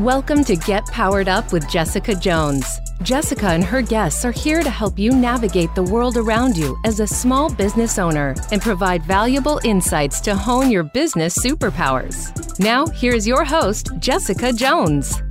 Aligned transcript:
Welcome 0.00 0.44
to 0.44 0.56
Get 0.56 0.84
Powered 0.88 1.26
Up 1.26 1.54
with 1.54 1.66
Jessica 1.70 2.14
Jones. 2.14 2.66
Jessica 3.00 3.46
and 3.46 3.64
her 3.64 3.80
guests 3.80 4.26
are 4.26 4.30
here 4.30 4.62
to 4.62 4.68
help 4.68 4.98
you 4.98 5.10
navigate 5.10 5.74
the 5.74 5.84
world 5.84 6.18
around 6.18 6.54
you 6.54 6.78
as 6.84 7.00
a 7.00 7.06
small 7.06 7.50
business 7.50 7.98
owner 7.98 8.34
and 8.52 8.60
provide 8.60 9.02
valuable 9.04 9.58
insights 9.64 10.20
to 10.20 10.36
hone 10.36 10.70
your 10.70 10.82
business 10.82 11.38
superpowers. 11.38 12.60
Now, 12.60 12.84
here's 12.88 13.26
your 13.26 13.42
host, 13.42 13.88
Jessica 13.98 14.52
Jones. 14.52 15.22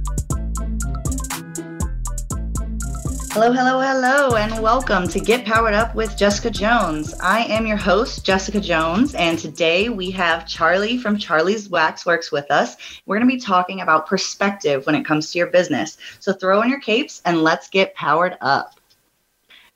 Hello, 3.36 3.52
hello, 3.52 3.82
hello, 3.82 4.38
and 4.38 4.64
welcome 4.64 5.10
to 5.10 5.20
Get 5.20 5.44
Powered 5.44 5.74
Up 5.74 5.94
with 5.94 6.16
Jessica 6.16 6.50
Jones. 6.50 7.14
I 7.20 7.42
am 7.42 7.68
your 7.68 7.76
host, 7.76 8.26
Jessica 8.26 8.62
Jones, 8.62 9.14
and 9.14 9.38
today 9.38 9.90
we 9.90 10.10
have 10.12 10.48
Charlie 10.48 10.98
from 10.98 11.18
Charlie's 11.18 11.68
Waxworks 11.68 12.32
with 12.32 12.50
us. 12.50 12.78
We're 13.06 13.18
going 13.18 13.28
to 13.30 13.36
be 13.36 13.42
talking 13.42 13.82
about 13.82 14.08
perspective 14.08 14.86
when 14.86 14.96
it 14.96 15.04
comes 15.04 15.32
to 15.32 15.38
your 15.38 15.48
business. 15.48 15.98
So 16.22 16.32
throw 16.32 16.62
on 16.62 16.70
your 16.70 16.80
capes 16.80 17.22
and 17.26 17.44
let's 17.44 17.68
get 17.68 17.94
powered 17.94 18.38
up. 18.40 18.80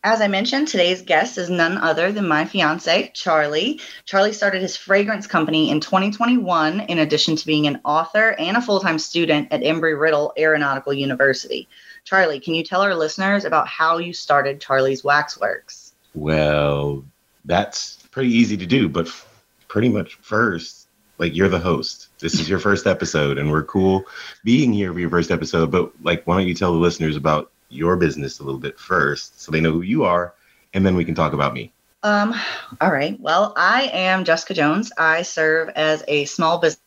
As 0.05 0.21
I 0.21 0.29
mentioned, 0.29 0.69
today's 0.69 1.01
guest 1.01 1.37
is 1.37 1.49
none 1.49 1.77
other 1.77 2.13
than 2.13 2.29
my 2.29 2.45
fiance, 2.45 3.11
Charlie. 3.13 3.81
Charlie 4.05 4.31
started 4.31 4.61
his 4.61 4.77
fragrance 4.77 5.27
company 5.27 5.69
in 5.69 5.81
2021, 5.81 6.79
in 6.79 6.99
addition 6.99 7.35
to 7.35 7.45
being 7.45 7.67
an 7.67 7.81
author 7.83 8.33
and 8.39 8.55
a 8.55 8.61
full 8.61 8.79
time 8.79 8.99
student 8.99 9.49
at 9.51 9.59
Embry 9.59 9.99
Riddle 9.99 10.31
Aeronautical 10.37 10.93
University. 10.93 11.67
Charlie, 12.09 12.39
can 12.39 12.55
you 12.55 12.63
tell 12.63 12.81
our 12.81 12.95
listeners 12.95 13.45
about 13.45 13.67
how 13.67 13.99
you 13.99 14.13
started 14.13 14.59
Charlie's 14.59 15.03
Waxworks? 15.03 15.93
Well, 16.15 17.05
that's 17.45 17.97
pretty 18.09 18.31
easy 18.31 18.57
to 18.57 18.65
do, 18.65 18.89
but 18.89 19.05
f- 19.05 19.27
pretty 19.67 19.89
much 19.89 20.15
first, 20.15 20.87
like 21.19 21.35
you're 21.35 21.49
the 21.49 21.59
host. 21.59 22.07
This 22.17 22.33
is 22.33 22.49
your 22.49 22.57
first 22.57 22.87
episode, 22.87 23.37
and 23.37 23.51
we're 23.51 23.61
cool 23.61 24.05
being 24.43 24.73
here 24.73 24.91
for 24.91 24.99
your 24.99 25.11
first 25.11 25.29
episode. 25.29 25.69
But 25.69 25.91
like, 26.01 26.25
why 26.25 26.39
don't 26.39 26.47
you 26.47 26.55
tell 26.55 26.73
the 26.73 26.79
listeners 26.79 27.15
about 27.15 27.51
your 27.69 27.95
business 27.95 28.39
a 28.39 28.43
little 28.43 28.59
bit 28.59 28.79
first, 28.79 29.39
so 29.39 29.51
they 29.51 29.61
know 29.61 29.71
who 29.71 29.83
you 29.83 30.03
are, 30.03 30.33
and 30.73 30.83
then 30.83 30.95
we 30.95 31.05
can 31.05 31.13
talk 31.13 31.33
about 31.33 31.53
me. 31.53 31.71
Um, 32.01 32.33
all 32.81 32.91
right. 32.91 33.19
Well, 33.19 33.53
I 33.55 33.83
am 33.93 34.23
Jessica 34.23 34.55
Jones. 34.55 34.91
I 34.97 35.21
serve 35.21 35.69
as 35.75 36.03
a 36.07 36.25
small 36.25 36.57
business 36.57 36.81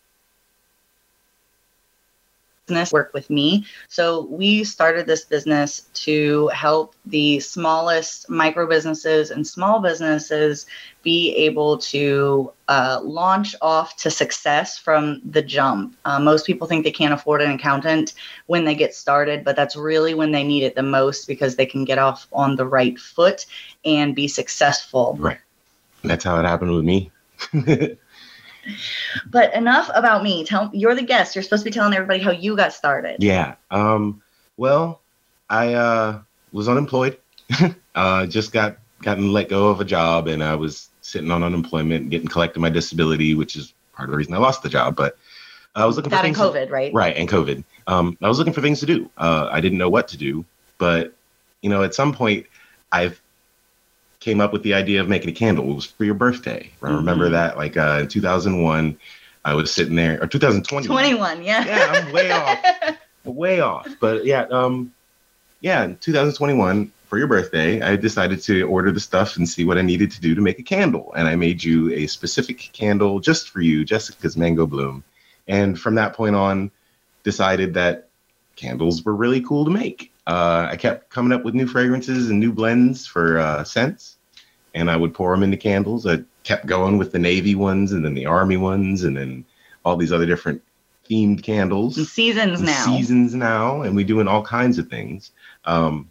business 2.66 2.92
work 2.92 3.12
with 3.12 3.28
me. 3.28 3.66
So 3.88 4.26
we 4.26 4.64
started 4.64 5.06
this 5.06 5.24
business 5.24 5.80
to 5.94 6.48
help 6.48 6.94
the 7.06 7.40
smallest 7.40 8.30
micro 8.30 8.68
businesses 8.68 9.30
and 9.30 9.46
small 9.46 9.80
businesses 9.80 10.66
be 11.02 11.34
able 11.34 11.78
to 11.78 12.52
uh, 12.68 13.00
launch 13.02 13.56
off 13.60 13.96
to 13.96 14.10
success 14.10 14.78
from 14.78 15.20
the 15.28 15.42
jump. 15.42 15.96
Uh, 16.04 16.20
most 16.20 16.46
people 16.46 16.66
think 16.68 16.84
they 16.84 16.92
can't 16.92 17.12
afford 17.12 17.42
an 17.42 17.50
accountant 17.50 18.14
when 18.46 18.64
they 18.64 18.74
get 18.74 18.94
started, 18.94 19.44
but 19.44 19.56
that's 19.56 19.74
really 19.74 20.14
when 20.14 20.30
they 20.30 20.44
need 20.44 20.62
it 20.62 20.76
the 20.76 20.82
most 20.82 21.26
because 21.26 21.56
they 21.56 21.66
can 21.66 21.84
get 21.84 21.98
off 21.98 22.28
on 22.32 22.54
the 22.54 22.66
right 22.66 22.98
foot 22.98 23.46
and 23.84 24.14
be 24.14 24.28
successful. 24.28 25.16
Right. 25.18 25.38
That's 26.04 26.24
how 26.24 26.38
it 26.38 26.44
happened 26.44 26.72
with 26.72 26.84
me. 26.84 27.10
But 29.26 29.54
enough 29.54 29.90
about 29.94 30.22
me. 30.22 30.44
Tell 30.44 30.70
you're 30.72 30.94
the 30.94 31.02
guest. 31.02 31.34
You're 31.34 31.42
supposed 31.42 31.64
to 31.64 31.70
be 31.70 31.74
telling 31.74 31.94
everybody 31.94 32.20
how 32.20 32.30
you 32.30 32.56
got 32.56 32.72
started. 32.72 33.22
Yeah. 33.22 33.56
Um, 33.70 34.22
well, 34.56 35.00
I 35.48 35.74
uh, 35.74 36.20
was 36.52 36.68
unemployed. 36.68 37.18
uh, 37.94 38.26
just 38.26 38.52
got 38.52 38.78
gotten 39.02 39.32
let 39.32 39.48
go 39.48 39.68
of 39.68 39.80
a 39.80 39.84
job, 39.84 40.28
and 40.28 40.42
I 40.42 40.54
was 40.54 40.88
sitting 41.00 41.30
on 41.30 41.42
unemployment, 41.42 42.10
getting 42.10 42.28
collected 42.28 42.60
my 42.60 42.70
disability, 42.70 43.34
which 43.34 43.56
is 43.56 43.74
part 43.92 44.08
of 44.08 44.12
the 44.12 44.16
reason 44.16 44.34
I 44.34 44.38
lost 44.38 44.62
the 44.62 44.68
job. 44.68 44.96
But 44.96 45.18
I 45.74 45.84
was 45.86 45.96
looking 45.96 46.10
that 46.10 46.20
for 46.20 46.26
and 46.26 46.36
things 46.36 46.46
COVID, 46.46 46.66
to, 46.66 46.72
right? 46.72 46.94
Right, 46.94 47.16
and 47.16 47.28
COVID. 47.28 47.64
Um, 47.86 48.16
I 48.22 48.28
was 48.28 48.38
looking 48.38 48.52
for 48.52 48.60
things 48.60 48.80
to 48.80 48.86
do. 48.86 49.10
Uh, 49.16 49.48
I 49.50 49.60
didn't 49.60 49.78
know 49.78 49.90
what 49.90 50.08
to 50.08 50.16
do, 50.16 50.44
but 50.78 51.14
you 51.62 51.70
know, 51.70 51.82
at 51.82 51.94
some 51.94 52.12
point, 52.12 52.46
I've 52.90 53.21
came 54.22 54.40
up 54.40 54.52
with 54.52 54.62
the 54.62 54.72
idea 54.74 55.00
of 55.00 55.08
making 55.08 55.28
a 55.30 55.32
candle. 55.32 55.68
It 55.70 55.74
was 55.74 55.84
for 55.84 56.04
your 56.04 56.14
birthday. 56.14 56.70
I 56.82 56.90
remember 56.90 57.28
Mhm. 57.28 57.32
that, 57.32 57.56
like 57.56 57.76
uh, 57.76 57.98
in 58.02 58.08
2001, 58.08 58.96
I 59.44 59.54
was 59.54 59.72
sitting 59.72 59.96
there, 59.96 60.22
or 60.22 60.28
2021. 60.28 60.86
21, 60.86 61.42
yeah. 61.42 61.66
Yeah, 61.66 61.92
I'm 61.92 62.12
way 62.12 62.30
off. 62.30 62.58
way 63.24 63.60
off. 63.60 63.88
But 64.00 64.24
yeah, 64.24 64.42
um, 64.50 64.92
yeah, 65.60 65.82
in 65.84 65.96
2021 65.96 66.92
for 67.08 67.18
your 67.18 67.26
birthday, 67.26 67.82
I 67.82 67.96
decided 67.96 68.40
to 68.42 68.62
order 68.62 68.92
the 68.92 69.00
stuff 69.00 69.36
and 69.36 69.48
see 69.48 69.64
what 69.64 69.76
I 69.76 69.82
needed 69.82 70.12
to 70.12 70.20
do 70.20 70.34
to 70.36 70.40
make 70.40 70.60
a 70.60 70.62
candle, 70.62 71.12
and 71.16 71.26
I 71.26 71.34
made 71.34 71.62
you 71.64 71.92
a 71.92 72.06
specific 72.06 72.70
candle 72.72 73.18
just 73.18 73.50
for 73.50 73.60
you, 73.60 73.84
Jessica's 73.84 74.36
Mango 74.36 74.66
Bloom. 74.66 75.02
And 75.48 75.78
from 75.78 75.96
that 75.96 76.14
point 76.14 76.36
on, 76.36 76.70
decided 77.24 77.74
that 77.74 78.08
candles 78.54 79.04
were 79.04 79.14
really 79.14 79.40
cool 79.40 79.64
to 79.64 79.70
make. 79.72 80.11
Uh, 80.26 80.68
I 80.70 80.76
kept 80.76 81.10
coming 81.10 81.32
up 81.32 81.44
with 81.44 81.54
new 81.54 81.66
fragrances 81.66 82.30
and 82.30 82.38
new 82.38 82.52
blends 82.52 83.06
for 83.06 83.38
uh, 83.38 83.64
scents, 83.64 84.18
and 84.74 84.90
I 84.90 84.96
would 84.96 85.14
pour 85.14 85.34
them 85.34 85.42
into 85.42 85.56
candles. 85.56 86.06
I 86.06 86.22
kept 86.44 86.66
going 86.66 86.98
with 86.98 87.12
the 87.12 87.18
navy 87.18 87.54
ones, 87.54 87.92
and 87.92 88.04
then 88.04 88.14
the 88.14 88.26
army 88.26 88.56
ones, 88.56 89.04
and 89.04 89.16
then 89.16 89.44
all 89.84 89.96
these 89.96 90.12
other 90.12 90.26
different 90.26 90.62
themed 91.10 91.42
candles 91.42 91.96
Some 91.96 92.04
seasons 92.04 92.60
and 92.60 92.66
now. 92.66 92.84
seasons 92.84 93.34
now, 93.34 93.82
and 93.82 93.96
we 93.96 94.04
doing 94.04 94.28
all 94.28 94.44
kinds 94.44 94.78
of 94.78 94.88
things. 94.88 95.32
Um, 95.64 96.08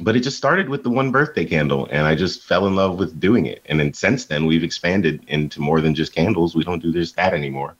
but 0.00 0.16
it 0.16 0.20
just 0.20 0.38
started 0.38 0.68
with 0.68 0.82
the 0.82 0.90
one 0.90 1.12
birthday 1.12 1.44
candle, 1.44 1.86
and 1.90 2.06
I 2.06 2.14
just 2.14 2.44
fell 2.44 2.66
in 2.66 2.74
love 2.74 2.98
with 2.98 3.20
doing 3.20 3.46
it. 3.46 3.62
And 3.66 3.78
then 3.78 3.92
since 3.92 4.24
then, 4.24 4.46
we've 4.46 4.64
expanded 4.64 5.22
into 5.28 5.60
more 5.60 5.80
than 5.80 5.94
just 5.94 6.14
candles. 6.14 6.54
We 6.54 6.64
don't 6.64 6.82
do 6.82 6.92
just 6.92 7.16
that 7.16 7.34
anymore. 7.34 7.76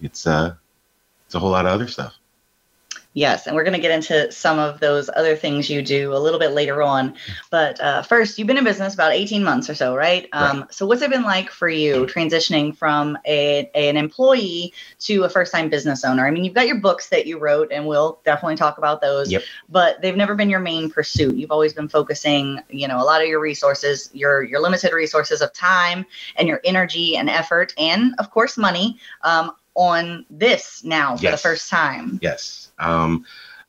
It's 0.00 0.26
uh, 0.26 0.54
it's 1.26 1.34
a 1.34 1.38
whole 1.38 1.50
lot 1.50 1.66
of 1.66 1.72
other 1.72 1.88
stuff. 1.88 2.14
Yes, 3.18 3.48
and 3.48 3.56
we're 3.56 3.64
going 3.64 3.74
to 3.74 3.80
get 3.80 3.90
into 3.90 4.30
some 4.30 4.60
of 4.60 4.78
those 4.78 5.10
other 5.16 5.34
things 5.34 5.68
you 5.68 5.82
do 5.82 6.14
a 6.14 6.20
little 6.20 6.38
bit 6.38 6.52
later 6.52 6.84
on. 6.84 7.16
But 7.50 7.80
uh, 7.80 8.02
first, 8.02 8.38
you've 8.38 8.46
been 8.46 8.58
in 8.58 8.62
business 8.62 8.94
about 8.94 9.10
18 9.10 9.42
months 9.42 9.68
or 9.68 9.74
so, 9.74 9.96
right? 9.96 10.28
Um, 10.32 10.66
So, 10.70 10.86
what's 10.86 11.02
it 11.02 11.10
been 11.10 11.24
like 11.24 11.50
for 11.50 11.68
you 11.68 12.06
transitioning 12.06 12.76
from 12.76 13.18
a, 13.26 13.68
an 13.74 13.96
employee 13.96 14.72
to 15.00 15.24
a 15.24 15.28
first 15.28 15.50
time 15.50 15.68
business 15.68 16.04
owner? 16.04 16.28
I 16.28 16.30
mean, 16.30 16.44
you've 16.44 16.54
got 16.54 16.68
your 16.68 16.78
books 16.78 17.08
that 17.08 17.26
you 17.26 17.40
wrote, 17.40 17.72
and 17.72 17.88
we'll 17.88 18.20
definitely 18.24 18.54
talk 18.54 18.78
about 18.78 19.00
those, 19.00 19.32
Yep. 19.32 19.42
but 19.68 20.00
they've 20.00 20.16
never 20.16 20.36
been 20.36 20.48
your 20.48 20.60
main 20.60 20.88
pursuit. 20.88 21.34
You've 21.34 21.50
always 21.50 21.72
been 21.72 21.88
focusing, 21.88 22.60
you 22.70 22.86
know, 22.86 22.98
a 23.00 23.02
lot 23.02 23.20
of 23.20 23.26
your 23.26 23.40
resources, 23.40 24.10
your, 24.12 24.44
your 24.44 24.60
limited 24.60 24.92
resources 24.92 25.42
of 25.42 25.52
time 25.52 26.06
and 26.36 26.46
your 26.46 26.60
energy 26.62 27.16
and 27.16 27.28
effort, 27.28 27.74
and 27.78 28.14
of 28.20 28.30
course, 28.30 28.56
money. 28.56 29.00
Um, 29.22 29.50
on 29.78 30.26
this 30.28 30.82
now 30.82 31.16
for 31.16 31.30
the 31.30 31.36
first 31.36 31.70
time. 31.70 32.18
Yes. 32.20 32.72
Um, 32.80 33.24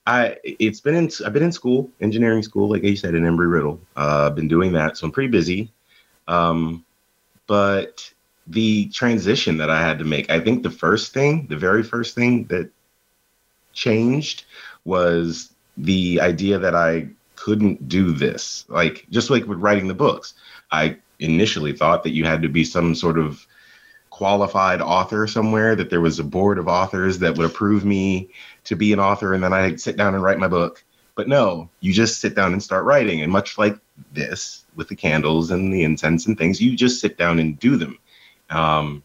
I 0.07 0.37
it's 0.43 0.81
been 0.81 0.95
in 0.95 1.09
I've 1.23 1.33
been 1.33 1.43
in 1.43 1.51
school, 1.51 1.91
engineering 2.01 2.41
school, 2.41 2.67
like 2.67 2.83
you 2.83 2.95
said, 2.95 3.13
in 3.13 3.23
Embry 3.23 3.49
Riddle. 3.49 3.79
Uh, 3.95 4.27
I've 4.27 4.35
been 4.35 4.47
doing 4.47 4.73
that, 4.73 4.97
so 4.97 5.05
I'm 5.05 5.11
pretty 5.11 5.29
busy. 5.29 5.71
Um, 6.27 6.83
but 7.45 8.11
the 8.47 8.89
transition 8.89 9.57
that 9.57 9.69
I 9.69 9.81
had 9.81 9.99
to 9.99 10.05
make, 10.05 10.31
I 10.31 10.39
think 10.39 10.63
the 10.63 10.71
first 10.71 11.13
thing, 11.13 11.45
the 11.47 11.57
very 11.57 11.83
first 11.83 12.15
thing 12.15 12.45
that 12.45 12.71
changed 13.73 14.45
was 14.85 15.53
the 15.77 16.19
idea 16.21 16.57
that 16.57 16.73
I 16.73 17.09
couldn't 17.35 17.87
do 17.87 18.11
this. 18.11 18.65
Like 18.67 19.05
just 19.11 19.29
like 19.29 19.45
with 19.45 19.59
writing 19.59 19.87
the 19.87 19.93
books, 19.93 20.33
I 20.71 20.97
initially 21.19 21.73
thought 21.73 22.03
that 22.03 22.11
you 22.11 22.25
had 22.25 22.41
to 22.41 22.49
be 22.49 22.63
some 22.63 22.95
sort 22.95 23.19
of 23.19 23.45
qualified 24.19 24.81
author 24.81 25.25
somewhere, 25.27 25.77
that 25.77 25.89
there 25.89 26.01
was 26.01 26.19
a 26.19 26.25
board 26.25 26.57
of 26.57 26.67
authors 26.67 27.19
that 27.19 27.37
would 27.37 27.45
approve 27.45 27.85
me 27.85 28.27
to 28.65 28.75
be 28.75 28.91
an 28.91 28.99
author, 28.99 29.33
and 29.33 29.41
then 29.41 29.53
I'd 29.53 29.79
sit 29.79 29.95
down 29.95 30.13
and 30.13 30.21
write 30.21 30.37
my 30.37 30.49
book. 30.49 30.83
But 31.15 31.29
no, 31.29 31.69
you 31.79 31.93
just 31.93 32.19
sit 32.19 32.35
down 32.35 32.51
and 32.51 32.61
start 32.61 32.83
writing. 32.83 33.21
And 33.21 33.31
much 33.31 33.57
like 33.57 33.77
this, 34.11 34.65
with 34.75 34.89
the 34.89 34.95
candles 34.97 35.51
and 35.51 35.73
the 35.73 35.83
incense 35.83 36.27
and 36.27 36.37
things, 36.37 36.59
you 36.59 36.75
just 36.75 36.99
sit 36.99 37.17
down 37.17 37.39
and 37.39 37.57
do 37.59 37.77
them. 37.77 37.97
Um, 38.49 39.03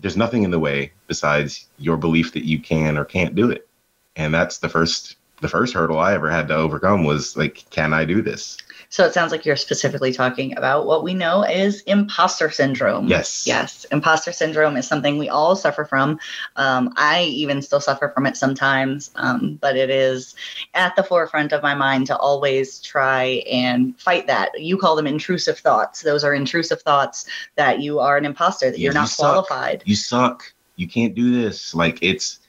there's 0.00 0.16
nothing 0.16 0.42
in 0.42 0.50
the 0.50 0.58
way 0.58 0.90
besides 1.06 1.68
your 1.78 1.96
belief 1.96 2.32
that 2.32 2.44
you 2.44 2.58
can 2.58 2.98
or 2.98 3.04
can't 3.04 3.36
do 3.36 3.48
it. 3.52 3.68
And 4.16 4.34
that's 4.34 4.58
the 4.58 4.68
first 4.68 5.14
the 5.42 5.48
first 5.48 5.74
hurdle 5.74 6.00
I 6.00 6.14
ever 6.14 6.28
had 6.28 6.48
to 6.48 6.56
overcome 6.56 7.04
was 7.04 7.36
like, 7.36 7.64
can 7.70 7.92
I 7.92 8.04
do 8.04 8.20
this? 8.20 8.56
So 8.88 9.04
it 9.04 9.12
sounds 9.12 9.32
like 9.32 9.44
you're 9.44 9.56
specifically 9.56 10.12
talking 10.12 10.56
about 10.56 10.86
what 10.86 11.02
we 11.02 11.14
know 11.14 11.42
is 11.44 11.82
imposter 11.82 12.50
syndrome. 12.50 13.08
Yes. 13.08 13.46
Yes. 13.46 13.84
Imposter 13.90 14.32
syndrome 14.32 14.76
is 14.76 14.86
something 14.86 15.18
we 15.18 15.28
all 15.28 15.56
suffer 15.56 15.84
from. 15.84 16.18
Um, 16.56 16.92
I 16.96 17.24
even 17.24 17.62
still 17.62 17.80
suffer 17.80 18.08
from 18.08 18.26
it 18.26 18.36
sometimes, 18.36 19.10
um, 19.16 19.58
but 19.60 19.76
it 19.76 19.90
is 19.90 20.34
at 20.74 20.94
the 20.96 21.02
forefront 21.02 21.52
of 21.52 21.62
my 21.62 21.74
mind 21.74 22.06
to 22.08 22.16
always 22.16 22.80
try 22.80 23.42
and 23.50 23.98
fight 24.00 24.26
that. 24.28 24.60
You 24.60 24.78
call 24.78 24.96
them 24.96 25.06
intrusive 25.06 25.58
thoughts. 25.58 26.02
Those 26.02 26.24
are 26.24 26.34
intrusive 26.34 26.82
thoughts 26.82 27.26
that 27.56 27.80
you 27.80 27.98
are 28.00 28.16
an 28.16 28.24
imposter, 28.24 28.70
that 28.70 28.78
Yeah, 28.78 28.84
you're 28.84 28.92
you 28.92 29.00
not 29.00 29.08
suck. 29.08 29.46
qualified. 29.46 29.82
You 29.84 29.96
suck. 29.96 30.52
You 30.76 30.86
can't 30.88 31.14
do 31.14 31.32
this. 31.42 31.74
Like 31.74 31.98
it's 32.02 32.40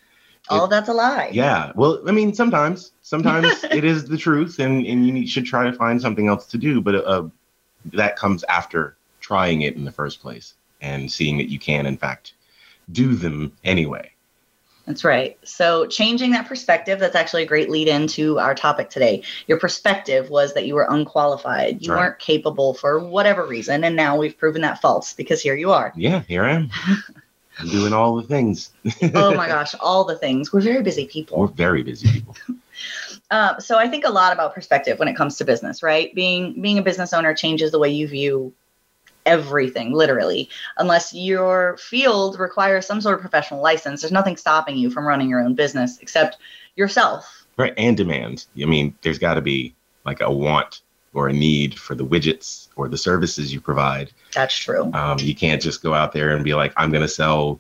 All 0.49 0.63
of 0.65 0.69
that's 0.69 0.89
a 0.89 0.93
lie. 0.93 1.29
Yeah. 1.31 1.71
Well, 1.75 2.01
I 2.07 2.11
mean, 2.11 2.33
sometimes, 2.33 2.91
sometimes 3.01 3.63
it 3.71 3.83
is 3.83 4.05
the 4.05 4.17
truth, 4.17 4.59
and 4.59 4.85
and 4.85 5.05
you 5.05 5.13
need, 5.13 5.29
should 5.29 5.45
try 5.45 5.63
to 5.69 5.73
find 5.73 6.01
something 6.01 6.27
else 6.27 6.45
to 6.47 6.57
do. 6.57 6.81
But 6.81 6.95
uh, 6.95 7.27
that 7.93 8.17
comes 8.17 8.43
after 8.45 8.95
trying 9.21 9.61
it 9.61 9.75
in 9.75 9.85
the 9.85 9.91
first 9.91 10.21
place 10.21 10.53
and 10.81 11.11
seeing 11.11 11.37
that 11.37 11.49
you 11.49 11.59
can, 11.59 11.85
in 11.85 11.97
fact, 11.97 12.33
do 12.91 13.15
them 13.15 13.51
anyway. 13.63 14.11
That's 14.85 15.03
right. 15.03 15.37
So, 15.43 15.85
changing 15.87 16.31
that 16.31 16.47
perspective, 16.47 16.97
that's 16.99 17.15
actually 17.15 17.43
a 17.43 17.45
great 17.45 17.69
lead 17.69 17.89
into 17.89 18.39
our 18.39 18.55
topic 18.55 18.89
today. 18.89 19.21
Your 19.45 19.59
perspective 19.59 20.29
was 20.29 20.53
that 20.53 20.65
you 20.65 20.75
were 20.75 20.87
unqualified. 20.89 21.81
You 21.81 21.91
Right. 21.91 21.99
weren't 21.99 22.19
capable 22.19 22.73
for 22.73 22.97
whatever 22.99 23.45
reason. 23.45 23.83
And 23.83 23.97
now 23.97 24.17
we've 24.17 24.37
proven 24.37 24.61
that 24.61 24.79
false 24.79 25.13
because 25.13 25.41
here 25.41 25.55
you 25.55 25.73
are. 25.73 25.91
Yeah, 25.97 26.21
here 26.21 26.45
I 26.45 26.51
am. 26.51 26.69
I'm 27.59 27.69
doing 27.69 27.93
all 27.93 28.15
the 28.15 28.23
things. 28.23 28.71
oh 29.13 29.33
my 29.33 29.47
gosh, 29.47 29.73
all 29.79 30.03
the 30.03 30.17
things. 30.17 30.53
We're 30.53 30.61
very 30.61 30.83
busy 30.83 31.05
people. 31.07 31.39
We're 31.39 31.47
very 31.47 31.83
busy 31.83 32.11
people. 32.11 32.35
Uh, 33.31 33.59
so, 33.59 33.77
I 33.77 33.89
think 33.89 34.05
a 34.05 34.09
lot 34.09 34.31
about 34.31 34.53
perspective 34.53 34.99
when 34.99 35.09
it 35.09 35.15
comes 35.17 35.35
to 35.37 35.43
business, 35.43 35.83
right? 35.83 36.13
Being 36.15 36.61
being 36.61 36.77
a 36.77 36.81
business 36.81 37.11
owner 37.11 37.33
changes 37.33 37.71
the 37.71 37.79
way 37.79 37.89
you 37.89 38.07
view 38.07 38.53
everything, 39.25 39.91
literally. 39.91 40.49
Unless 40.77 41.13
your 41.13 41.75
field 41.77 42.39
requires 42.39 42.85
some 42.85 43.01
sort 43.01 43.15
of 43.15 43.21
professional 43.21 43.61
license, 43.61 44.01
there's 44.01 44.11
nothing 44.13 44.37
stopping 44.37 44.77
you 44.77 44.89
from 44.89 45.05
running 45.05 45.29
your 45.29 45.41
own 45.41 45.55
business 45.55 45.97
except 45.99 46.37
yourself. 46.75 47.45
Right. 47.57 47.73
And 47.77 47.97
demand. 47.97 48.45
I 48.61 48.65
mean, 48.65 48.95
there's 49.01 49.19
got 49.19 49.33
to 49.33 49.41
be 49.41 49.75
like 50.05 50.21
a 50.21 50.31
want 50.31 50.81
or 51.17 51.27
a 51.27 51.33
need 51.33 51.73
for 51.79 51.95
the 51.95 52.05
widgets 52.05 52.67
or 52.75 52.87
the 52.87 52.97
services 52.97 53.51
you 53.51 53.59
provide. 53.59 54.11
That's 54.35 54.55
true. 54.55 54.91
Um, 54.93 55.17
you 55.17 55.33
can't 55.33 55.59
just 55.59 55.81
go 55.81 55.95
out 55.95 56.11
there 56.11 56.35
and 56.35 56.45
be 56.45 56.53
like, 56.53 56.73
I'm 56.77 56.91
going 56.91 57.01
to 57.01 57.07
sell 57.07 57.59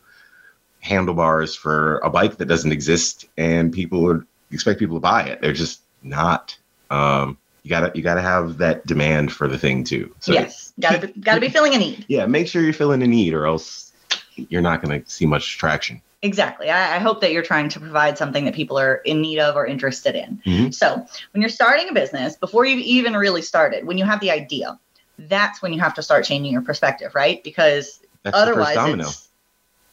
handlebars 0.79 1.55
for 1.55 1.97
a 1.97 2.09
bike 2.11 2.37
that 2.37 2.45
doesn't 2.45 2.71
exist 2.71 3.27
and 3.35 3.73
people 3.73 4.03
would 4.03 4.27
expect 4.51 4.77
people 4.77 4.97
to 4.97 4.99
buy 4.99 5.23
it. 5.23 5.41
They're 5.41 5.53
just 5.53 5.81
not. 6.03 6.55
Um, 6.91 7.39
you 7.63 7.69
gotta 7.69 7.91
you 7.95 8.03
gotta 8.03 8.21
have 8.21 8.59
that 8.59 8.85
demand 8.85 9.33
for 9.33 9.47
the 9.47 9.57
thing 9.57 9.83
too. 9.83 10.15
So 10.19 10.31
yes, 10.31 10.71
gotta 10.79 11.07
be, 11.07 11.19
gotta 11.19 11.41
be 11.41 11.49
filling 11.55 11.73
a 11.73 11.77
need. 11.77 12.05
yeah, 12.07 12.25
make 12.27 12.47
sure 12.47 12.61
you're 12.61 12.71
filling 12.71 13.03
a 13.03 13.07
need, 13.07 13.33
or 13.33 13.45
else 13.45 13.91
you're 14.37 14.61
not 14.61 14.81
gonna 14.81 15.01
see 15.05 15.25
much 15.25 15.57
traction. 15.57 16.01
Exactly. 16.27 16.69
I, 16.69 16.97
I 16.97 16.99
hope 16.99 17.21
that 17.21 17.31
you're 17.31 17.41
trying 17.41 17.69
to 17.69 17.79
provide 17.79 18.17
something 18.17 18.43
that 18.45 18.53
people 18.53 18.77
are 18.77 18.95
in 18.95 19.21
need 19.21 19.39
of 19.39 19.55
or 19.55 19.65
interested 19.65 20.13
in. 20.13 20.41
Mhm. 20.45 20.73
So, 20.73 21.05
when 21.31 21.41
you're 21.41 21.49
starting 21.49 21.87
a 21.87 21.93
business, 21.93 22.35
before 22.35 22.65
you've 22.65 22.79
even 22.79 23.13
really 23.13 23.41
started, 23.41 23.87
when 23.87 23.97
you 23.97 24.03
have 24.03 24.19
the 24.19 24.31
idea, 24.31 24.77
that's 25.17 25.61
when 25.61 25.71
you 25.71 25.79
have 25.79 25.93
to 25.93 26.03
start 26.03 26.25
changing 26.25 26.51
your 26.51 26.61
perspective, 26.61 27.15
right? 27.15 27.41
Because 27.43 28.01
That's 28.23 28.37
otherwise, 28.37 28.77
it's 28.77 29.29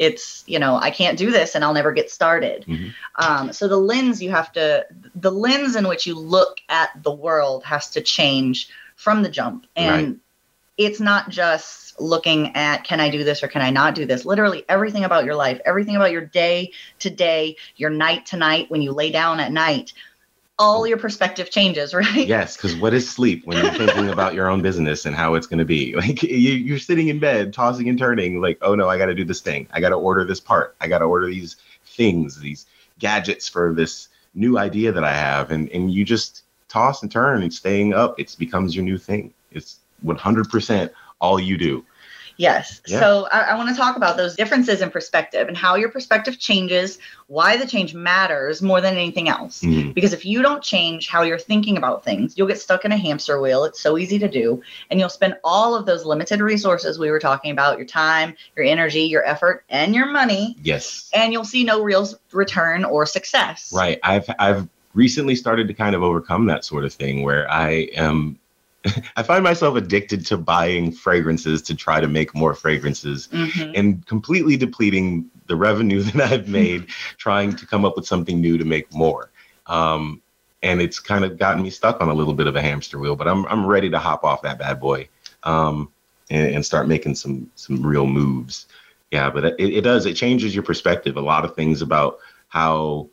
it's 0.00 0.42
you 0.48 0.58
know 0.58 0.74
I 0.76 0.90
can't 0.90 1.16
do 1.16 1.30
this 1.30 1.54
and 1.54 1.62
I'll 1.62 1.72
never 1.72 1.92
get 1.92 2.10
started. 2.10 2.64
Mhm. 2.66 2.92
Um, 3.14 3.52
so 3.52 3.68
the 3.68 3.76
lens 3.76 4.20
you 4.20 4.30
have 4.32 4.52
to 4.54 4.86
the 5.14 5.30
lens 5.30 5.76
in 5.76 5.86
which 5.86 6.04
you 6.04 6.18
look 6.18 6.58
at 6.68 6.90
the 7.00 7.12
world 7.12 7.62
has 7.64 7.90
to 7.90 8.00
change 8.00 8.70
from 8.96 9.22
the 9.22 9.28
jump, 9.28 9.66
and 9.76 10.06
Right. 10.08 10.16
It's 10.76 11.00
not 11.00 11.28
just 11.28 12.00
looking 12.00 12.54
at 12.56 12.84
can 12.84 13.00
I 13.00 13.08
do 13.08 13.22
this 13.24 13.42
or 13.42 13.48
can 13.48 13.62
I 13.62 13.70
not 13.70 13.94
do 13.94 14.04
this. 14.04 14.24
Literally 14.24 14.64
everything 14.68 15.04
about 15.04 15.24
your 15.24 15.36
life, 15.36 15.60
everything 15.64 15.96
about 15.96 16.10
your 16.10 16.24
day 16.24 16.72
to 17.00 17.10
day, 17.10 17.56
your 17.76 17.90
night 17.90 18.26
to 18.26 18.36
night, 18.36 18.70
when 18.70 18.82
you 18.82 18.92
lay 18.92 19.10
down 19.10 19.40
at 19.40 19.52
night, 19.52 19.92
all 20.58 20.86
your 20.86 20.98
perspective 20.98 21.50
changes, 21.50 21.94
right? 21.94 22.26
Yes, 22.26 22.56
because 22.56 22.76
what 22.76 22.94
is 22.94 23.08
sleep 23.08 23.46
when 23.46 23.58
you're 23.58 23.72
thinking 23.72 24.08
about 24.10 24.34
your 24.34 24.48
own 24.48 24.62
business 24.62 25.06
and 25.06 25.14
how 25.14 25.34
it's 25.34 25.46
going 25.46 25.58
to 25.58 25.64
be? 25.64 25.94
Like 26.04 26.22
you, 26.22 26.52
you're 26.52 26.78
sitting 26.78 27.08
in 27.08 27.18
bed, 27.18 27.52
tossing 27.52 27.88
and 27.88 27.98
turning, 27.98 28.40
like, 28.40 28.58
oh 28.62 28.74
no, 28.74 28.88
I 28.88 28.98
got 28.98 29.06
to 29.06 29.14
do 29.14 29.24
this 29.24 29.40
thing. 29.40 29.68
I 29.72 29.80
got 29.80 29.90
to 29.90 29.96
order 29.96 30.24
this 30.24 30.40
part. 30.40 30.74
I 30.80 30.88
got 30.88 30.98
to 30.98 31.04
order 31.04 31.26
these 31.26 31.56
things, 31.86 32.38
these 32.40 32.66
gadgets 32.98 33.48
for 33.48 33.72
this 33.72 34.08
new 34.34 34.58
idea 34.58 34.92
that 34.92 35.04
I 35.04 35.14
have, 35.14 35.50
and 35.50 35.68
and 35.70 35.92
you 35.92 36.04
just 36.04 36.42
toss 36.68 37.02
and 37.02 37.10
turn 37.10 37.42
and 37.42 37.54
staying 37.54 37.94
up. 37.94 38.18
It 38.18 38.34
becomes 38.38 38.74
your 38.74 38.84
new 38.84 38.98
thing. 38.98 39.32
It's 39.52 39.78
100% 40.04 40.90
all 41.20 41.40
you 41.40 41.56
do. 41.56 41.84
Yes. 42.36 42.80
Yeah. 42.88 42.98
So 42.98 43.28
I, 43.30 43.40
I 43.42 43.54
want 43.56 43.68
to 43.68 43.76
talk 43.76 43.96
about 43.96 44.16
those 44.16 44.34
differences 44.34 44.80
in 44.80 44.90
perspective 44.90 45.46
and 45.46 45.56
how 45.56 45.76
your 45.76 45.88
perspective 45.88 46.38
changes, 46.40 46.98
why 47.28 47.56
the 47.56 47.64
change 47.64 47.94
matters 47.94 48.60
more 48.60 48.80
than 48.80 48.94
anything 48.94 49.28
else. 49.28 49.62
Mhm. 49.62 49.94
Because 49.94 50.12
if 50.12 50.26
you 50.26 50.42
don't 50.42 50.60
change 50.60 51.08
how 51.08 51.22
you're 51.22 51.38
thinking 51.38 51.76
about 51.76 52.04
things, 52.04 52.36
you'll 52.36 52.48
get 52.48 52.60
stuck 52.60 52.84
in 52.84 52.90
a 52.90 52.96
hamster 52.96 53.40
wheel. 53.40 53.62
It's 53.62 53.80
so 53.80 53.96
easy 53.98 54.18
to 54.18 54.28
do. 54.28 54.60
And 54.90 54.98
you'll 54.98 55.10
spend 55.10 55.36
all 55.44 55.76
of 55.76 55.86
those 55.86 56.04
limited 56.04 56.40
resources 56.40 56.98
we 56.98 57.08
were 57.08 57.20
talking 57.20 57.52
about 57.52 57.78
your 57.78 57.86
time, 57.86 58.34
your 58.56 58.66
energy, 58.66 59.02
your 59.02 59.24
effort, 59.24 59.64
and 59.68 59.94
your 59.94 60.06
money, 60.06 60.56
Yes. 60.60 61.08
and 61.14 61.32
you'll 61.32 61.44
see 61.44 61.62
no 61.62 61.82
real 61.84 62.08
return 62.32 62.84
or 62.84 63.06
success. 63.06 63.72
Right. 63.72 64.00
I've 64.02 64.28
I've 64.40 64.68
recently 64.92 65.36
started 65.36 65.68
to 65.68 65.74
kind 65.74 65.94
of 65.94 66.02
overcome 66.02 66.46
that 66.46 66.64
sort 66.64 66.84
of 66.84 66.92
thing 66.92 67.22
where 67.22 67.48
I 67.48 67.88
am 67.96 68.40
I 69.16 69.22
find 69.22 69.42
myself 69.42 69.76
addicted 69.76 70.26
to 70.26 70.36
buying 70.36 70.92
fragrances 70.92 71.62
to 71.62 71.74
try 71.74 72.00
to 72.00 72.08
make 72.08 72.34
more 72.34 72.54
fragrances 72.54 73.28
Mhm. 73.32 73.72
and 73.74 74.06
completely 74.06 74.56
depleting 74.56 75.30
the 75.46 75.56
revenue 75.56 76.02
that 76.12 76.32
I've 76.32 76.48
made 76.48 76.86
trying 77.16 77.54
to 77.56 77.66
come 77.66 77.84
up 77.84 77.96
with 77.96 78.06
something 78.06 78.40
new 78.40 78.58
to 78.58 78.64
make 78.64 78.92
more. 78.92 79.30
Um, 79.66 80.20
and 80.62 80.80
it's 80.80 80.98
kind 80.98 81.24
of 81.24 81.38
gotten 81.38 81.62
me 81.62 81.70
stuck 81.70 82.00
on 82.00 82.08
a 82.08 82.14
little 82.14 82.34
bit 82.34 82.46
of 82.46 82.56
a 82.56 82.62
hamster 82.62 82.98
wheel, 82.98 83.16
but 83.16 83.28
I'm 83.28 83.44
I'm 83.46 83.66
ready 83.66 83.90
to 83.90 83.98
hop 83.98 84.24
off 84.24 84.42
that 84.42 84.58
bad 84.58 84.80
boy 84.80 85.08
um, 85.42 85.90
and, 86.30 86.54
and 86.56 86.64
start 86.66 86.88
making 86.88 87.14
some 87.14 87.50
some 87.54 87.84
real 87.84 88.06
moves. 88.06 88.66
Yeah, 89.10 89.30
but 89.30 89.44
it, 89.44 89.54
it 89.60 89.80
does. 89.82 90.06
It 90.06 90.14
changes 90.14 90.54
your 90.54 90.64
perspective. 90.64 91.16
A 91.16 91.20
lot 91.20 91.44
of 91.44 91.54
things 91.54 91.82
about 91.82 92.18
how 92.48 93.08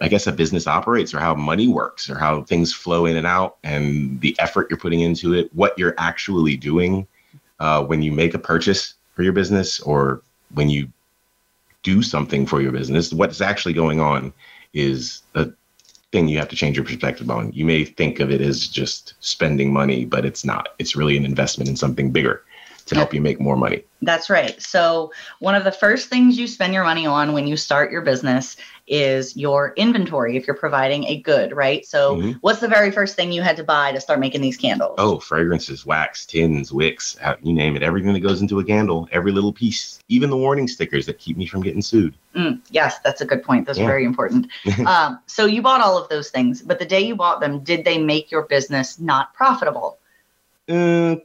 I 0.00 0.08
guess 0.08 0.26
a 0.26 0.32
business 0.32 0.66
operates 0.66 1.14
or 1.14 1.20
how 1.20 1.34
money 1.34 1.68
works 1.68 2.10
or 2.10 2.18
how 2.18 2.42
things 2.42 2.72
flow 2.72 3.06
in 3.06 3.16
and 3.16 3.26
out 3.26 3.56
and 3.62 4.20
the 4.20 4.36
effort 4.38 4.68
you're 4.68 4.78
putting 4.78 5.00
into 5.00 5.34
it, 5.34 5.54
what 5.54 5.78
you're 5.78 5.94
actually 5.98 6.56
doing 6.56 7.06
uh, 7.60 7.84
when 7.84 8.02
you 8.02 8.10
make 8.10 8.34
a 8.34 8.38
purchase 8.38 8.94
for 9.14 9.22
your 9.22 9.32
business 9.32 9.80
or 9.80 10.22
when 10.52 10.68
you 10.68 10.88
do 11.82 12.02
something 12.02 12.46
for 12.46 12.60
your 12.60 12.72
business, 12.72 13.12
what's 13.12 13.40
actually 13.40 13.74
going 13.74 14.00
on 14.00 14.32
is 14.72 15.22
a 15.34 15.48
thing 16.10 16.28
you 16.28 16.38
have 16.38 16.48
to 16.48 16.56
change 16.56 16.76
your 16.76 16.84
perspective 16.84 17.30
on. 17.30 17.52
You 17.52 17.64
may 17.64 17.84
think 17.84 18.20
of 18.20 18.30
it 18.30 18.40
as 18.40 18.66
just 18.66 19.14
spending 19.20 19.72
money, 19.72 20.04
but 20.04 20.24
it's 20.24 20.44
not. 20.44 20.70
It's 20.78 20.96
really 20.96 21.16
an 21.16 21.24
investment 21.24 21.68
in 21.68 21.76
something 21.76 22.10
bigger 22.10 22.42
to 22.86 22.94
help 22.94 23.14
you 23.14 23.20
make 23.20 23.40
more 23.40 23.56
money. 23.56 23.82
That's 24.02 24.28
right. 24.28 24.60
So, 24.60 25.12
one 25.38 25.54
of 25.54 25.64
the 25.64 25.72
first 25.72 26.08
things 26.08 26.38
you 26.38 26.46
spend 26.46 26.74
your 26.74 26.84
money 26.84 27.06
on 27.06 27.32
when 27.32 27.46
you 27.46 27.56
start 27.56 27.90
your 27.90 28.02
business 28.02 28.56
is 28.86 29.36
your 29.36 29.72
inventory 29.76 30.36
if 30.36 30.46
you're 30.46 30.56
providing 30.56 31.04
a 31.04 31.20
good, 31.20 31.52
right? 31.52 31.86
So, 31.86 32.16
Mhm. 32.16 32.38
what's 32.42 32.60
the 32.60 32.68
very 32.68 32.90
first 32.90 33.16
thing 33.16 33.32
you 33.32 33.42
had 33.42 33.56
to 33.56 33.64
buy 33.64 33.92
to 33.92 34.00
start 34.00 34.20
making 34.20 34.40
these 34.42 34.56
candles? 34.56 34.96
Oh, 34.98 35.18
fragrances, 35.18 35.86
wax, 35.86 36.26
tins, 36.26 36.72
wicks, 36.72 37.16
uh, 37.22 37.36
you 37.42 37.52
name 37.52 37.76
it. 37.76 37.82
Everything 37.82 38.12
that 38.12 38.20
goes 38.20 38.40
into 38.42 38.60
a 38.60 38.64
candle, 38.64 39.08
every 39.10 39.32
little 39.32 39.52
piece, 39.52 39.98
even 40.08 40.28
the 40.30 40.36
warning 40.36 40.68
stickers 40.68 41.06
that 41.06 41.18
keep 41.18 41.36
me 41.36 41.46
from 41.46 41.62
getting 41.62 41.82
sued. 41.82 42.14
Mm, 42.36 42.60
yes, 42.70 42.98
that's 43.00 43.20
a 43.20 43.24
good 43.26 43.42
point. 43.42 43.66
That's 43.66 43.78
Yeah. 43.78 43.86
very 43.86 44.04
important. 44.04 44.48
um, 44.86 45.18
so, 45.26 45.46
you 45.46 45.62
bought 45.62 45.80
all 45.80 45.96
of 45.96 46.08
those 46.08 46.30
things, 46.30 46.60
but 46.62 46.78
the 46.78 46.84
day 46.84 47.00
you 47.00 47.16
bought 47.16 47.40
them, 47.40 47.60
did 47.60 47.84
they 47.84 47.98
make 47.98 48.30
your 48.30 48.42
business 48.42 48.98
not 49.00 49.32
profitable? 49.34 49.98
Uh, 50.68 51.16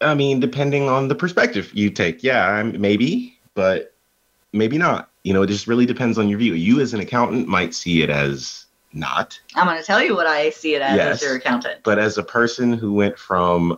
I 0.00 0.14
mean, 0.14 0.40
depending 0.40 0.88
on 0.88 1.08
the 1.08 1.14
perspective 1.14 1.70
you 1.74 1.90
take, 1.90 2.22
yeah, 2.22 2.46
I'm- 2.46 2.80
maybe, 2.80 3.38
but 3.54 3.94
maybe 4.52 4.78
not. 4.78 5.10
You 5.26 5.32
know, 5.32 5.42
it 5.42 5.48
just 5.48 5.66
really 5.66 5.86
depends 5.86 6.18
on 6.18 6.28
your 6.28 6.38
view. 6.38 6.54
You, 6.54 6.78
as 6.80 6.94
an 6.94 7.00
accountant, 7.00 7.48
might 7.48 7.74
see 7.74 8.00
it 8.00 8.10
as 8.10 8.66
not, 8.92 9.38
I'm 9.56 9.66
going 9.66 9.76
to 9.76 9.82
tell 9.84 10.00
you 10.00 10.14
what 10.14 10.28
I 10.28 10.50
see 10.50 10.76
it 10.76 10.82
as 10.82 10.96
Yes. 10.96 11.16
as 11.16 11.22
your 11.22 11.34
accountant. 11.34 11.80
but 11.82 11.98
as 11.98 12.16
a 12.16 12.22
person 12.22 12.72
who 12.72 12.92
went 12.94 13.18
from 13.18 13.76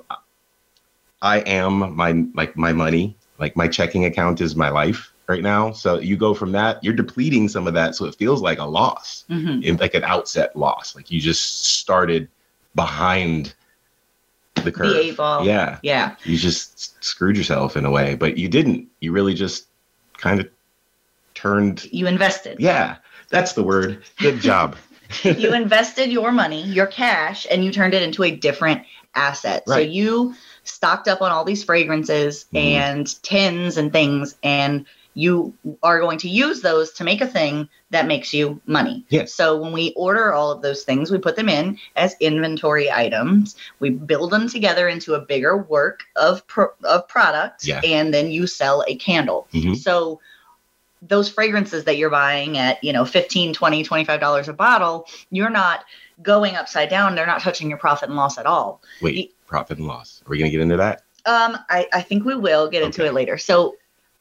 I 1.23 1.39
am 1.41 1.97
my 1.97 2.13
like 2.35 2.55
my 2.57 2.73
money, 2.75 3.17
like 3.39 3.57
my 3.57 3.67
checking 3.67 4.05
account 4.05 4.43
is 4.43 4.55
my 4.57 4.69
life 4.69 5.11
right 5.27 5.43
now. 5.43 5.73
So 5.73 5.99
you 5.99 6.19
go 6.19 6.35
from 6.35 6.53
that, 6.53 6.85
you're 6.85 6.93
depleting 6.95 7.49
some 7.49 7.67
of 7.67 7.73
that, 7.75 7.95
so 7.95 8.05
it 8.05 8.15
feels 8.15 8.43
like 8.43 8.59
a 8.59 8.65
loss. 8.67 9.25
Mhm. 9.31 9.65
in 9.65 9.77
like 9.79 9.95
an 9.95 10.05
outset 10.05 10.55
loss. 10.55 10.95
Like 10.95 11.11
you 11.11 11.19
just 11.19 11.65
started 11.79 12.29
behind 12.75 13.55
the 14.63 14.71
curve. 14.71 14.91
The 14.91 15.01
eight 15.01 15.17
ball. 15.17 15.47
Yeah, 15.47 15.79
Yeah. 15.83 16.15
you 16.25 16.37
just 16.37 17.03
screwed 17.03 17.39
yourself 17.39 17.75
in 17.77 17.87
a 17.87 17.91
way, 17.91 18.15
but 18.17 18.37
you 18.37 18.49
didn't. 18.49 18.87
You 19.01 19.13
really 19.13 19.33
just 19.35 19.67
kind 20.19 20.39
of 20.41 20.49
turned. 21.43 21.85
You 21.93 22.07
invested. 22.07 22.59
Yeah, 22.59 22.97
that's 23.29 23.53
the 23.53 23.63
word. 23.63 24.03
Good 24.19 24.41
job. 24.41 24.77
you 25.23 25.55
invested 25.55 26.11
your 26.11 26.33
money, 26.33 26.63
your 26.65 26.87
cash, 26.87 27.47
and 27.51 27.65
you 27.65 27.73
turned 27.73 27.95
it 27.95 28.03
into 28.03 28.25
a 28.25 28.31
different 28.31 28.83
asset. 29.15 29.63
So 29.67 29.79
you 29.79 30.35
stocked 30.65 31.09
up 31.09 31.23
on 31.23 31.33
all 31.33 31.45
these 31.45 31.65
fragrances 31.65 32.45
Mhm. 32.53 32.59
and 32.61 33.23
tins 33.23 33.79
and 33.79 33.91
things, 33.91 34.37
and 34.43 34.85
you 35.15 35.55
are 35.83 35.99
going 35.99 36.19
to 36.19 36.29
use 36.29 36.61
those 36.61 36.93
to 36.93 37.05
make 37.05 37.23
a 37.23 37.27
thing 37.27 37.69
that 37.91 38.07
makes 38.07 38.35
you 38.35 38.61
money. 38.67 39.05
Yes. 39.09 39.33
So 39.33 39.57
when 39.57 39.73
we 39.73 39.95
order 39.97 40.35
all 40.35 40.53
of 40.53 40.61
those 40.61 40.83
things, 40.85 41.11
we 41.11 41.17
put 41.19 41.37
them 41.37 41.49
in 41.49 41.79
as 41.97 42.15
inventory 42.21 42.91
items. 42.93 43.57
We 43.81 43.89
build 43.91 44.31
them 44.31 44.47
together 44.49 44.89
into 44.89 45.15
a 45.15 45.21
bigger 45.21 45.57
work 45.57 46.03
of 46.17 46.47
pro- 46.49 46.75
of 46.85 47.09
product, 47.09 47.65
Yeah. 47.67 47.81
and 47.83 48.13
then 48.13 48.31
you 48.31 48.47
sell 48.47 48.85
a 48.87 48.95
candle. 48.95 49.49
Mhm. 49.55 49.75
So 49.77 50.21
those 51.03 51.29
fragrances 51.29 51.85
that 51.85 51.97
you're 51.97 52.11
buying 52.11 52.59
at, 52.59 52.83
you 52.83 52.93
know, 52.93 53.05
15, 53.05 53.55
20, 53.55 53.83
25 53.85 54.21
dollars 54.21 54.49
a 54.49 54.53
bottle, 54.53 55.07
you're 55.31 55.51
not 55.51 55.85
going 56.23 56.57
upside 56.57 56.89
down. 56.89 57.15
They're 57.15 57.27
not 57.27 57.41
touching 57.41 57.69
your 57.69 57.79
profit 57.79 58.09
and 58.09 58.17
loss 58.17 58.39
at 58.39 58.47
all. 58.47 58.83
Wait, 59.01 59.35
profit 59.47 59.79
and 59.79 59.87
loss. 59.87 60.23
Are 60.27 60.31
we 60.31 60.39
gonna 60.39 60.51
get 60.51 60.61
into 60.61 60.77
that? 60.77 61.03
Um, 61.27 61.59
I, 61.69 61.87
I 61.93 62.03
think 62.03 62.25
we 62.25 62.35
will 62.35 62.69
get 62.69 62.83
into 62.83 63.03
Okay. 63.03 63.09
it 63.11 63.15
later. 63.15 63.39
So 63.39 63.77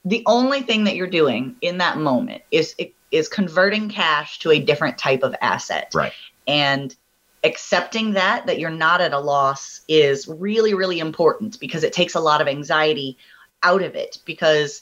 the 0.05 0.23
only 0.25 0.61
thing 0.61 0.83
that 0.85 0.95
you're 0.95 1.07
doing 1.07 1.55
in 1.61 1.77
that 1.79 1.97
moment 1.97 2.43
is 2.51 2.75
is 3.11 3.27
converting 3.29 3.89
cash 3.89 4.39
to 4.39 4.51
a 4.51 4.59
different 4.59 4.97
type 4.97 5.23
of 5.23 5.33
asset. 5.41 5.91
Right. 5.93 6.13
And 6.47 6.95
accepting 7.43 8.13
that 8.13 8.45
that 8.47 8.59
you're 8.59 8.69
not 8.69 8.99
at 8.99 9.13
a 9.13 9.19
loss 9.19 9.81
is 9.87 10.27
really 10.27 10.73
really 10.73 10.99
important 10.99 11.59
because 11.59 11.83
it 11.83 11.93
takes 11.93 12.15
a 12.15 12.19
lot 12.19 12.41
of 12.41 12.47
anxiety 12.47 13.17
out 13.63 13.81
of 13.81 13.95
it 13.95 14.19
because 14.25 14.81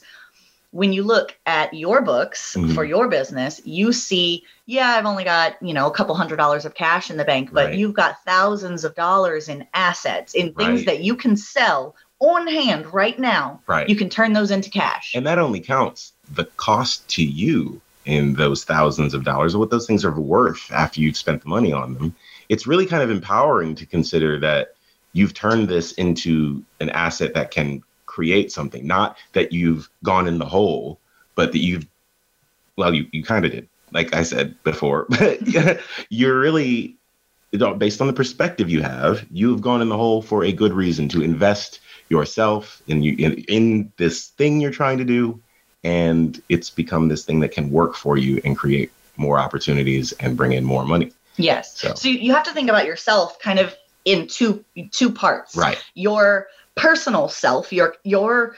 when 0.76 0.92
you 0.92 1.02
look 1.02 1.36
at 1.46 1.72
your 1.72 2.02
books 2.02 2.54
Mhm. 2.58 2.74
for 2.74 2.84
your 2.84 3.08
business 3.08 3.60
you 3.64 3.92
see 3.92 4.44
yeah 4.66 4.90
i've 4.96 5.06
only 5.06 5.24
got 5.24 5.54
you 5.62 5.72
know 5.72 5.86
a 5.86 5.90
couple 5.90 6.14
hundred 6.14 6.36
dollars 6.36 6.64
of 6.66 6.74
cash 6.74 7.10
in 7.10 7.16
the 7.16 7.24
bank 7.24 7.50
but 7.52 7.68
Right. 7.68 7.78
you've 7.78 7.94
got 7.94 8.22
thousands 8.26 8.84
of 8.84 8.94
dollars 8.94 9.48
in 9.48 9.66
assets 9.72 10.34
in 10.34 10.52
things 10.52 10.80
Right. 10.80 10.86
that 10.86 11.00
you 11.00 11.16
can 11.16 11.36
sell 11.36 11.94
on 12.20 12.46
hand 12.46 12.92
right 12.92 13.18
now 13.18 13.60
Right. 13.66 13.88
you 13.88 13.96
can 13.96 14.10
turn 14.10 14.34
those 14.34 14.50
into 14.50 14.68
cash 14.70 15.14
And 15.14 15.26
that 15.26 15.38
only 15.38 15.60
counts 15.60 16.12
the 16.34 16.44
cost 16.56 17.08
to 17.16 17.24
you 17.24 17.80
in 18.04 18.34
those 18.34 18.62
thousands 18.64 19.14
of 19.14 19.24
dollars 19.24 19.54
or 19.54 19.58
what 19.58 19.70
those 19.70 19.86
things 19.86 20.04
are 20.04 20.12
worth 20.12 20.70
after 20.72 21.00
you've 21.00 21.16
spent 21.16 21.42
the 21.42 21.48
money 21.48 21.72
on 21.72 21.94
them. 21.94 22.14
It's 22.48 22.64
really 22.66 22.86
kind 22.86 23.02
of 23.02 23.10
empowering 23.10 23.74
to 23.76 23.84
consider 23.86 24.38
that 24.40 24.74
you've 25.12 25.34
turned 25.34 25.68
this 25.68 25.90
into 25.92 26.62
an 26.80 26.88
asset 26.90 27.34
that 27.34 27.50
can 27.50 27.82
create 28.16 28.50
something, 28.50 28.86
not 28.86 29.18
that 29.34 29.52
you've 29.52 29.90
gone 30.02 30.26
in 30.26 30.38
the 30.38 30.46
hole, 30.46 30.98
but 31.34 31.52
that 31.52 31.58
you've, 31.58 31.86
well, 32.76 32.94
you, 32.94 33.06
you 33.12 33.22
kind 33.22 33.44
of 33.44 33.50
did, 33.52 33.68
like 33.92 34.14
I 34.14 34.22
said 34.22 34.54
before, 34.64 35.04
but 35.10 35.38
you're 36.08 36.40
really, 36.40 36.96
based 37.76 38.00
on 38.00 38.06
the 38.06 38.14
perspective 38.14 38.70
you 38.70 38.80
have, 38.80 39.26
you 39.30 39.50
have 39.50 39.60
gone 39.60 39.82
in 39.82 39.90
the 39.90 39.98
hole 39.98 40.22
for 40.22 40.44
a 40.44 40.50
good 40.50 40.72
reason 40.72 41.10
to 41.10 41.22
invest 41.22 41.80
yourself 42.08 42.82
in 42.86 43.02
you 43.02 43.16
in, 43.18 43.32
in 43.48 43.92
this 43.98 44.28
thing 44.28 44.60
you're 44.60 44.70
trying 44.70 44.96
to 44.96 45.04
do 45.04 45.38
and 45.84 46.40
it's 46.48 46.70
become 46.70 47.08
this 47.08 47.24
thing 47.24 47.40
that 47.40 47.50
can 47.50 47.70
work 47.70 47.96
for 47.96 48.16
you 48.16 48.40
and 48.44 48.56
create 48.56 48.90
more 49.16 49.38
opportunities 49.38 50.12
and 50.20 50.36
bring 50.36 50.52
in 50.52 50.64
more 50.64 50.86
money. 50.86 51.12
Yes. 51.36 51.76
So- 51.78 51.94
so 51.94 52.08
you 52.08 52.32
have 52.32 52.44
to 52.44 52.52
think 52.52 52.70
about 52.70 52.86
yourself 52.86 53.38
kind 53.40 53.58
of 53.58 53.74
in 54.06 54.26
two 54.28 54.64
two 54.92 55.10
parts. 55.10 55.54
Right. 55.54 55.76
Your 55.94 56.46
personal 56.76 57.28
self, 57.28 57.72
your 57.72 57.96
your 58.04 58.56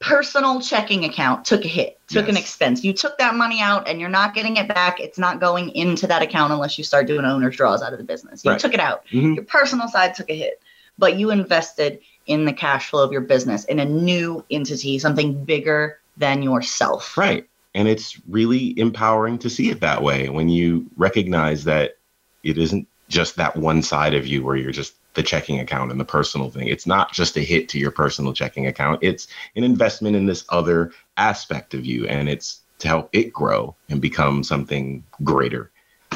personal 0.00 0.60
checking 0.62 1.04
account 1.04 1.44
took 1.44 1.62
a 1.64 1.68
hit, 1.68 2.00
took 2.08 2.26
an 2.28 2.36
expense. 2.36 2.82
You 2.82 2.94
took 2.94 3.18
that 3.18 3.34
money 3.34 3.60
out 3.60 3.86
and 3.86 4.00
you're 4.00 4.08
not 4.08 4.34
getting 4.34 4.56
it 4.56 4.66
back. 4.66 4.98
It's 4.98 5.18
not 5.18 5.40
going 5.40 5.68
into 5.70 6.06
that 6.06 6.22
account 6.22 6.52
unless 6.54 6.78
you 6.78 6.84
start 6.84 7.06
doing 7.06 7.26
owner's 7.26 7.54
draws 7.54 7.82
out 7.82 7.92
of 7.92 7.98
the 7.98 8.04
business. 8.04 8.42
You 8.42 8.52
Right. 8.52 8.60
took 8.60 8.72
it 8.72 8.80
out. 8.80 9.04
Mhm. 9.12 9.36
Your 9.36 9.44
personal 9.44 9.88
side 9.88 10.14
took 10.14 10.30
a 10.30 10.34
hit, 10.34 10.62
but 10.98 11.16
you 11.16 11.30
invested 11.30 12.00
in 12.26 12.46
the 12.46 12.52
cash 12.54 12.88
flow 12.88 13.04
of 13.04 13.12
your 13.12 13.20
business 13.20 13.64
in 13.64 13.78
a 13.78 13.84
new 13.84 14.42
entity, 14.50 14.98
something 14.98 15.44
bigger 15.44 15.98
than 16.16 16.42
yourself. 16.42 17.16
right 17.16 17.46
and 17.74 17.86
it's 17.86 18.18
really 18.28 18.76
empowering 18.78 19.38
to 19.38 19.48
see 19.48 19.70
it 19.70 19.80
that 19.80 20.02
way 20.02 20.28
when 20.28 20.48
you 20.48 20.86
recognize 20.96 21.64
that 21.64 21.96
it 22.42 22.58
isn't 22.58 22.86
just 23.08 23.36
that 23.36 23.56
one 23.56 23.80
side 23.80 24.12
of 24.12 24.26
you 24.26 24.42
where 24.42 24.56
you're 24.56 24.72
just 24.72 24.94
the 25.14 25.22
checking 25.22 25.58
account 25.60 25.90
and 25.90 26.00
the 26.00 26.04
personal 26.04 26.50
thing 26.50 26.68
it's 26.68 26.86
not 26.86 27.12
just 27.12 27.36
a 27.36 27.40
hit 27.40 27.68
to 27.68 27.78
your 27.78 27.90
personal 27.90 28.32
checking 28.32 28.66
account 28.66 28.98
it's 29.02 29.26
an 29.56 29.64
investment 29.64 30.14
in 30.16 30.26
this 30.26 30.44
other 30.50 30.92
aspect 31.16 31.74
of 31.74 31.84
you 31.84 32.06
and 32.06 32.28
it's 32.28 32.60
to 32.78 32.88
help 32.88 33.08
it 33.12 33.32
grow 33.32 33.74
and 33.88 34.00
become 34.00 34.42
something 34.44 35.02
greater 35.24 35.70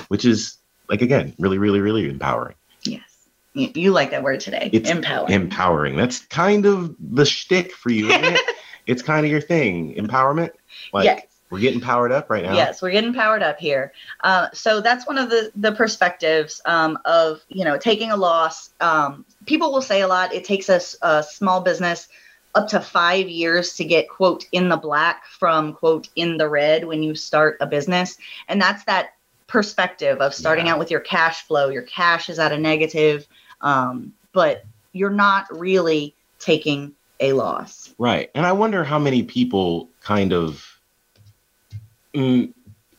which 0.09 0.25
is 0.25 0.59
like 0.89 1.03
again 1.03 1.35
really 1.39 1.59
really 1.59 1.81
really 1.81 2.09
empowering 2.09 2.55
Yes. 2.85 3.29
You, 3.55 3.71
you 3.75 3.91
like 3.93 4.11
that 4.11 4.23
word 4.23 4.41
today. 4.41 4.69
It's 4.73 4.91
Empowering. 4.91 5.33
empowering. 5.33 5.97
That's 5.97 6.21
kind 6.27 6.67
of 6.67 6.95
the 6.99 7.25
shtick 7.25 7.73
for 7.73 7.91
you, 7.91 8.09
isn't 8.09 8.25
it? 8.35 8.41
it's 8.87 9.01
kind 9.01 9.25
of 9.25 9.31
your 9.31 9.41
thing. 9.41 9.95
Empowerment. 9.95 10.51
Like 10.93 11.05
yes. 11.05 11.23
We're 11.55 11.61
getting 11.61 11.81
powered 11.81 12.11
up 12.11 12.29
right 12.31 12.43
now. 12.43 12.53
Yes, 12.53 12.83
we're 12.83 12.91
getting 12.91 13.15
powered 13.15 13.41
up 13.41 13.61
here. 13.61 13.93
Uh, 14.25 14.49
so 14.53 14.81
that's 14.81 15.07
one 15.07 15.19
of 15.19 15.31
the 15.31 15.53
the 15.55 15.71
perspectives 15.71 16.61
um, 16.65 16.99
of 17.05 17.45
you 17.49 17.65
know 17.65 17.79
taking 17.79 18.11
a 18.11 18.17
loss. 18.17 18.71
Um, 18.81 19.25
people 19.47 19.73
will 19.73 19.81
say 19.81 20.01
a 20.01 20.09
lot. 20.09 20.35
It 20.35 20.45
takes 20.45 20.69
us 20.69 20.97
a 21.01 21.23
small 21.23 21.61
business 21.61 22.09
up 22.57 22.67
to 22.71 22.81
five 22.81 23.29
years 23.29 23.77
to 23.77 23.85
get 23.85 24.09
quote 24.09 24.47
in 24.51 24.69
the 24.69 24.77
black 24.77 25.27
from 25.27 25.75
quote 25.75 26.09
in 26.17 26.39
the 26.39 26.49
red 26.49 26.85
when 26.85 27.05
you 27.05 27.15
start 27.15 27.57
a 27.61 27.67
business, 27.69 28.19
and 28.49 28.61
that's 28.61 28.83
that 28.87 29.15
perspective 29.47 30.21
of 30.21 30.35
starting 30.35 30.67
Yeah. 30.67 30.73
out 30.73 30.81
with 30.81 30.91
your 30.91 31.01
cash 31.01 31.43
flow. 31.47 31.69
Your 31.69 31.83
cash 31.83 32.29
is 32.29 32.41
at 32.41 32.51
a 32.51 32.59
negative, 32.59 33.29
um, 33.61 34.13
but 34.33 34.65
you're 34.93 35.11
not 35.11 35.47
really 35.57 36.17
taking 36.41 36.95
a 37.21 37.33
loss. 37.33 37.95
Right. 37.97 38.29
And 38.35 38.45
I 38.45 38.51
wonder 38.51 38.83
how 38.83 38.99
many 38.99 39.23
people 39.23 39.89
kind 40.01 40.33
of, 40.33 40.74
mm, 42.15 42.53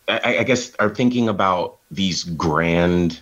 I, 0.07 0.39
I 0.39 0.43
guess, 0.43 0.75
are 0.75 0.93
thinking 0.93 1.29
about 1.29 1.77
these 1.91 2.23
grand 2.23 3.21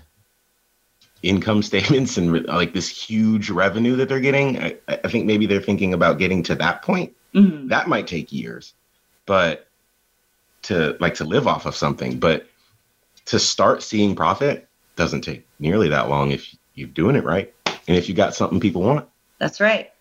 income 1.21 1.63
statements 1.71 2.17
and 2.17 2.45
like 2.45 2.73
this 2.73 2.89
huge 2.89 3.49
revenue 3.49 3.95
that 3.95 4.09
they're 4.09 4.19
getting. 4.19 4.61
I, 4.61 4.77
I 4.87 5.07
think 5.07 5.25
maybe 5.25 5.45
they're 5.45 5.61
thinking 5.61 5.93
about 5.93 6.17
getting 6.17 6.43
to 6.43 6.55
that 6.55 6.81
point. 6.81 7.15
Mhm. 7.33 7.69
That 7.69 7.87
might 7.87 8.07
take 8.07 8.31
years, 8.31 8.73
but 9.25 9.67
to 10.63 10.95
like 10.99 11.15
to 11.15 11.23
live 11.23 11.47
off 11.47 11.65
of 11.65 11.75
something, 11.75 12.19
but 12.19 12.47
to 13.25 13.39
start 13.39 13.81
seeing 13.81 14.15
profit 14.15 14.67
doesn't 14.95 15.21
take 15.21 15.47
nearly 15.59 15.89
that 15.89 16.09
long 16.09 16.31
if 16.31 16.55
you're 16.75 16.87
doing 16.87 17.15
it 17.15 17.23
right 17.23 17.53
and 17.87 17.97
if 17.97 18.07
you 18.07 18.15
got 18.15 18.35
something 18.35 18.59
people 18.59 18.81
want. 18.81 19.07
That's 19.39 19.59
right. 19.59 19.91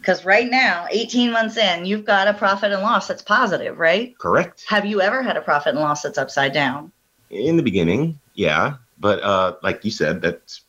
Because 0.00 0.24
right 0.24 0.48
now, 0.50 0.86
18 0.90 1.30
months 1.30 1.56
in, 1.56 1.84
you've 1.84 2.04
got 2.04 2.26
a 2.26 2.34
profit 2.34 2.72
and 2.72 2.82
loss 2.82 3.06
that's 3.08 3.22
positive, 3.22 3.78
right? 3.78 4.16
Correct. 4.18 4.64
Have 4.68 4.86
you 4.86 5.00
ever 5.00 5.22
had 5.22 5.36
a 5.36 5.42
profit 5.42 5.74
and 5.74 5.80
loss 5.80 6.02
that's 6.02 6.18
upside 6.18 6.52
down? 6.52 6.92
in 7.32 7.56
the 7.56 7.62
beginning 7.62 8.18
yeah 8.34 8.74
but 8.98 9.22
uh 9.22 9.54
like 9.62 9.84
you 9.84 9.90
said 9.92 10.20
that's 10.20 10.62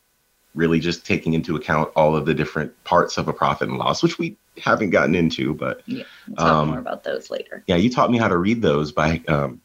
really 0.54 0.80
just 0.80 1.04
taking 1.08 1.34
into 1.34 1.56
account 1.56 1.90
all 1.96 2.16
of 2.16 2.28
the 2.28 2.36
different 2.36 2.72
parts 2.84 3.18
of 3.18 3.28
a 3.28 3.34
profit 3.34 3.68
and 3.68 3.80
loss 3.80 4.04
which 4.04 4.20
we 4.20 4.38
haven't 4.64 4.92
gotten 4.92 5.16
into 5.16 5.56
but 5.56 5.82
Yeah, 5.88 6.04
we'll 6.28 6.36
talk 6.36 6.46
Um, 6.48 6.68
more 6.70 6.78
about 6.78 7.04
those 7.04 7.32
later. 7.32 7.64
yeah 7.66 7.78
you 7.78 7.90
taught 7.90 8.12
me 8.12 8.20
how 8.20 8.28
to 8.28 8.38
read 8.38 8.62
those 8.62 8.92
by 8.92 9.24
um 9.28 9.60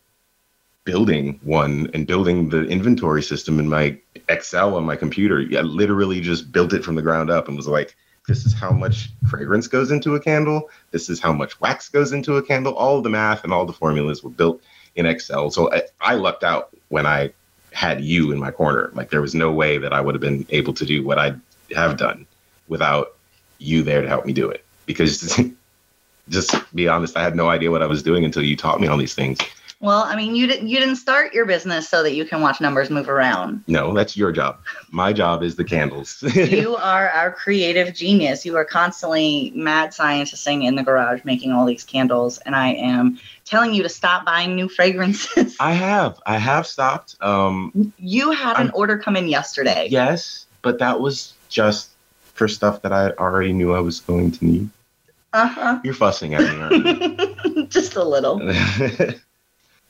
building 0.85 1.39
one 1.43 1.91
and 1.93 2.07
building 2.07 2.49
the 2.49 2.65
inventory 2.65 3.23
system 3.23 3.59
in 3.59 3.69
my 3.69 3.99
excel 4.31 4.75
on 4.77 4.85
my 4.85 4.97
computer 4.97 5.41
yeah 5.41 5.61
literally 5.61 6.23
just 6.23 6.51
built 6.51 6.73
it 6.73 6.83
from 6.83 6.95
the 6.95 7.03
ground 7.03 7.29
up 7.31 7.47
and 7.49 7.59
was 7.59 7.69
like 7.69 7.95
this 8.27 8.45
is 8.45 8.53
how 8.53 8.71
much 8.71 9.11
fragrance 9.29 9.69
goes 9.69 9.91
into 9.91 10.15
a 10.15 10.21
candle. 10.21 10.69
This 10.91 11.09
is 11.09 11.21
how 11.21 11.33
much 11.33 11.61
wax 11.61 11.89
goes 11.89 12.13
into 12.13 12.37
a 12.37 12.43
candle. 12.43 12.75
All 12.75 13.01
the 13.01 13.09
math 13.09 13.45
and 13.45 13.53
all 13.53 13.67
the 13.67 13.73
formulas 13.73 14.23
were 14.23 14.31
built 14.31 14.61
in 14.97 15.07
excel. 15.07 15.51
So 15.51 15.73
i, 15.73 15.83
I 16.01 16.15
lucked 16.15 16.45
out 16.45 16.71
when 16.89 17.07
i 17.07 17.33
had 17.73 18.03
you 18.03 18.33
in 18.33 18.39
my 18.39 18.51
corner. 18.51 18.91
Like 18.95 19.11
there 19.11 19.21
was 19.21 19.35
no 19.35 19.53
way 19.53 19.79
that 19.79 19.93
i 19.93 20.01
would 20.01 20.15
have 20.15 20.23
been 20.23 20.47
able 20.51 20.75
to 20.75 20.85
do 20.85 21.05
what 21.05 21.19
i 21.19 21.35
have 21.75 21.97
done 21.97 22.27
without 22.69 23.17
you 23.59 23.83
there 23.83 24.03
to 24.03 24.09
help 24.09 24.27
me 24.27 24.33
do 24.33 24.49
it. 24.51 24.65
Because 24.87 25.41
just 26.29 26.55
be 26.75 26.89
honest 26.89 27.17
i 27.17 27.23
had 27.23 27.37
no 27.37 27.49
idea 27.49 27.71
what 27.71 27.83
i 27.83 27.87
was 27.87 28.03
doing 28.03 28.25
until 28.25 28.43
you 28.43 28.57
taught 28.57 28.81
me 28.81 28.89
all 28.89 28.97
these 28.97 29.15
things 29.15 29.39
Well, 29.87 30.03
I 30.03 30.17
mean, 30.17 30.35
you 30.35 30.49
didn't 30.49 30.67
you 30.67 30.81
didn't 30.81 30.97
start 30.97 31.33
your 31.33 31.47
business 31.47 31.89
so 31.89 32.03
that 32.03 32.13
you 32.15 32.25
can 32.25 32.41
watch 32.41 32.61
numbers 32.61 32.91
move 32.91 33.09
around. 33.09 33.63
no 33.69 33.95
that's 33.95 34.17
your 34.17 34.33
job 34.33 34.59
my 34.91 35.13
job 35.13 35.45
is 35.45 35.55
the 35.55 35.63
candles 35.63 36.23
you 36.35 36.75
are 36.75 37.09
our 37.11 37.31
creative 37.31 37.95
genius. 37.95 38.45
You 38.45 38.57
are 38.57 38.65
constantly 38.65 39.53
mad 39.55 39.91
scientisting 39.91 40.65
in 40.65 40.75
the 40.75 40.83
garage 40.83 41.21
making 41.25 41.53
all 41.53 41.65
these 41.67 41.85
candles, 41.85 42.39
and 42.39 42.57
I 42.57 42.69
am 42.75 43.21
telling 43.45 43.73
you 43.75 43.85
to 43.85 43.89
stop 43.89 44.25
buying 44.25 44.57
new 44.57 44.69
fragrances. 44.69 45.57
i 45.61 45.73
have 45.73 46.19
i 46.27 46.37
have 46.37 46.67
stopped 46.67 47.15
um 47.21 47.93
you 47.97 48.33
had 48.33 48.57
an 48.57 48.67
I'm- 48.67 48.73
order 48.75 48.99
come 48.99 49.15
in 49.17 49.29
yesterday. 49.29 49.87
yes 49.89 50.47
but 50.63 50.81
that 50.81 50.99
was 51.01 51.35
just 51.49 51.91
for 52.35 52.49
stuff 52.49 52.83
that 52.83 52.93
i 52.93 53.11
already 53.13 53.53
knew 53.53 53.73
i 53.73 53.79
was 53.81 54.01
going 54.01 54.33
to 54.33 54.45
need 54.45 54.69
Uh 55.33 55.47
huh. 55.47 55.79
you're 55.85 55.95
fussing 55.95 56.35
at 56.35 56.43
me 56.43 56.61
aren't. 56.61 57.71
Just 57.77 57.95
a 57.97 58.03
little. 58.05 58.37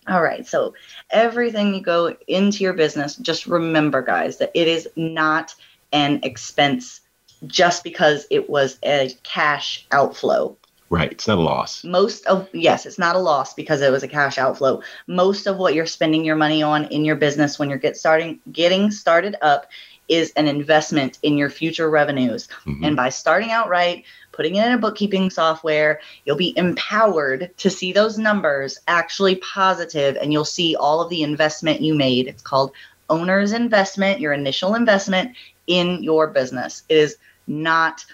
All 0.09 0.23
right. 0.23 0.47
So 0.47 0.75
everything 1.11 1.75
you 1.75 1.81
go 1.81 2.17
into 2.29 2.63
your 2.63 2.75
business, 2.75 3.17
just 3.17 3.47
remember, 3.47 4.03
guys, 4.03 4.39
that 4.39 4.53
it 4.55 4.69
is 4.69 4.89
not 4.97 5.55
an 5.93 6.21
expense 6.23 7.01
just 7.47 7.85
because 7.85 8.27
it 8.31 8.49
was 8.49 8.79
a 8.85 9.11
cash 9.23 9.87
outflow. 9.93 10.57
right 10.89 11.13
it's 11.13 11.27
not 11.29 11.39
a 11.39 11.41
loss 11.41 11.85
Most 11.85 12.25
of 12.27 12.49
yes, 12.53 12.87
it's 12.87 12.99
not 12.99 13.17
a 13.17 13.19
loss 13.19 13.55
because 13.55 13.83
it 13.83 13.91
was 13.91 14.03
a 14.03 14.09
cash 14.09 14.39
outflow. 14.39 14.81
Most 15.07 15.47
of 15.47 15.57
what 15.57 15.75
you're 15.75 15.87
spending 15.87 16.25
your 16.25 16.37
money 16.37 16.63
on 16.63 16.87
in 16.87 17.05
your 17.05 17.17
business 17.17 17.59
when 17.59 17.69
you're 17.69 17.79
get 17.79 17.97
starting 17.97 18.41
getting 18.53 18.91
started 18.91 19.37
up 19.43 19.67
is 20.09 20.33
an 20.37 20.47
investment 20.47 21.19
in 21.23 21.37
your 21.37 21.51
future 21.51 21.91
revenues. 21.91 22.49
Mhm. 22.65 22.87
And 22.87 22.97
by 22.97 23.09
starting 23.09 23.51
out 23.51 23.69
right, 23.69 24.05
putting 24.37 24.57
it 24.57 24.66
in 24.66 24.73
a 24.73 24.78
bookkeeping 24.78 25.31
software, 25.31 26.00
you'll 26.25 26.37
be 26.37 26.57
empowered 26.59 27.50
to 27.57 27.71
see 27.71 27.93
those 27.93 28.19
numbers 28.19 28.78
actually 28.87 29.37
positive 29.37 30.16
and 30.21 30.33
you'll 30.33 30.45
see 30.45 30.76
all 30.76 31.00
of 31.00 31.09
the 31.09 31.23
investment 31.23 31.81
you 31.81 31.95
made. 31.95 32.28
It's 32.28 32.43
called 32.43 32.73
owner's 33.09 33.52
investment, 33.52 34.21
your 34.21 34.35
initial 34.35 34.75
investment 34.75 35.35
in 35.66 36.02
your 36.02 36.28
business. 36.28 36.83
It 36.88 36.99
is 36.99 37.16
not 37.47 38.05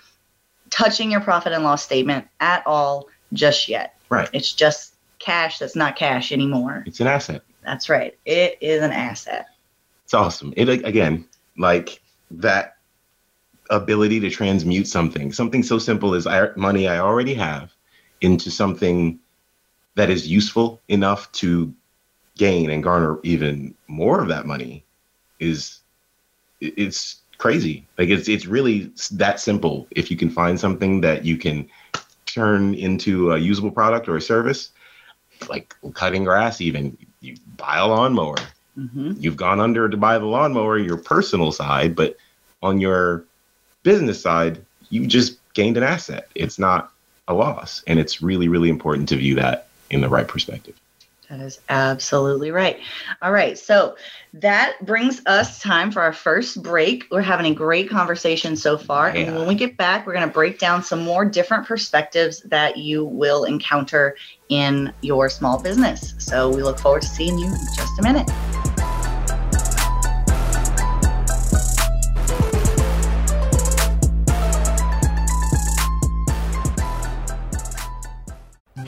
touching 0.71 1.11
your 1.11 1.21
profit 1.21 1.53
and 1.53 1.65
loss 1.65 1.83
statement 1.83 2.27
at 2.41 2.67
all 2.67 3.09
just 3.33 3.69
yet. 3.69 3.97
Right. 4.09 4.29
It's 4.33 4.53
just 4.53 4.95
cash 5.19 5.59
that's 5.59 5.77
not 5.77 5.97
cash 5.97 6.33
anymore. 6.33 6.85
It's 6.87 7.01
an 7.01 7.07
asset. 7.07 7.43
That's 7.65 7.89
right. 7.89 8.17
It 8.25 8.59
is 8.61 8.83
an 8.83 8.93
asset. 8.93 9.49
It's 10.05 10.15
awesome. 10.15 10.53
It 10.57 10.69
again, 10.69 11.27
like 11.57 12.01
that 12.33 12.72
ability 13.71 14.21
to 14.21 14.31
transmute 14.31 14.87
something, 14.87 15.33
something 15.33 15.63
so 15.63 15.79
simple 15.79 16.15
as 16.15 16.27
I, 16.27 16.51
money 16.57 16.89
I 16.89 16.99
already 16.99 17.35
have, 17.35 17.73
into 18.21 18.51
something 18.51 19.19
that 19.95 20.11
is 20.11 20.29
useful 20.29 20.81
enough 20.89 21.31
to 21.33 21.73
gain 22.37 22.71
and 22.71 22.83
garner 22.83 23.19
even 23.23 23.75
more 23.89 24.23
of 24.23 24.29
that 24.29 24.47
money 24.47 24.85
is 25.39 25.81
it's 26.61 27.17
crazy. 27.39 27.87
Like 27.99 28.09
it's 28.09 28.29
it's 28.29 28.47
really 28.47 28.91
that 29.13 29.41
simple. 29.41 29.87
If 29.91 30.11
you 30.11 30.17
can 30.17 30.31
find 30.31 30.59
something 30.59 31.01
that 31.01 31.25
you 31.25 31.37
can 31.37 31.69
turn 32.27 32.75
into 32.75 33.33
a 33.33 33.39
usable 33.39 33.71
product 33.71 34.09
or 34.09 34.17
a 34.17 34.23
service, 34.23 34.71
like 35.49 35.75
cutting 35.95 36.25
grass, 36.25 36.61
even 36.61 36.97
you 37.21 37.37
buy 37.57 37.79
a 37.79 37.87
lawnmower. 37.87 38.37
Mm-hmm. 38.79 39.15
You've 39.19 39.37
gone 39.37 39.61
under 39.61 39.89
to 39.89 39.97
buy 39.97 40.19
the 40.19 40.25
lawnmower, 40.25 40.79
your 40.79 40.97
personal 40.97 41.53
side, 41.53 41.95
but 41.95 42.17
on 42.63 42.81
your 42.81 43.25
business 43.83 44.21
side, 44.21 44.65
you 44.91 45.07
just 45.07 45.39
gained 45.55 45.77
an 45.77 45.83
asset. 45.83 46.29
It's 46.35 46.59
not 46.59 46.93
a 47.29 47.35
loss, 47.35 47.83
and 47.87 47.99
it's 47.99 48.23
really 48.23 48.49
really 48.49 48.69
important 48.69 49.09
to 49.11 49.17
view 49.17 49.35
that 49.37 49.69
in 49.91 50.01
the 50.01 50.09
right 50.09 50.27
perspective. 50.27 50.75
That 51.33 51.41
is 51.41 51.61
absolutely 51.71 52.51
right. 52.51 52.79
All 53.23 53.33
right. 53.33 53.59
So 53.59 53.97
that 54.35 54.85
brings 54.85 55.23
us 55.25 55.61
time 55.61 55.91
for 55.91 56.03
our 56.03 56.13
first 56.13 56.63
break. 56.63 57.07
We're 57.11 57.23
having 57.23 57.47
a 57.47 57.55
great 57.55 57.89
conversation 57.89 58.55
so 58.55 58.77
far. 58.77 59.09
And 59.09 59.35
when 59.35 59.49
we 59.49 59.55
get 59.55 59.79
back, 59.79 60.07
we're 60.07 60.13
going 60.13 60.29
to 60.29 60.33
break 60.33 60.59
down 60.59 60.83
some 60.83 61.03
more 61.03 61.25
different 61.25 61.67
perspectives 61.67 62.43
that 62.43 62.77
you 62.77 63.07
will 63.07 63.45
encounter 63.45 64.15
in 64.51 64.93
your 65.01 65.31
small 65.31 65.59
business. 65.63 66.13
So 66.19 66.51
we 66.51 66.63
look 66.63 66.79
forward 66.79 67.01
to 67.01 67.09
seeing 67.09 67.39
you 67.39 67.47
in 67.47 67.67
just 67.77 67.99
a 67.99 68.03
minute. 68.03 68.31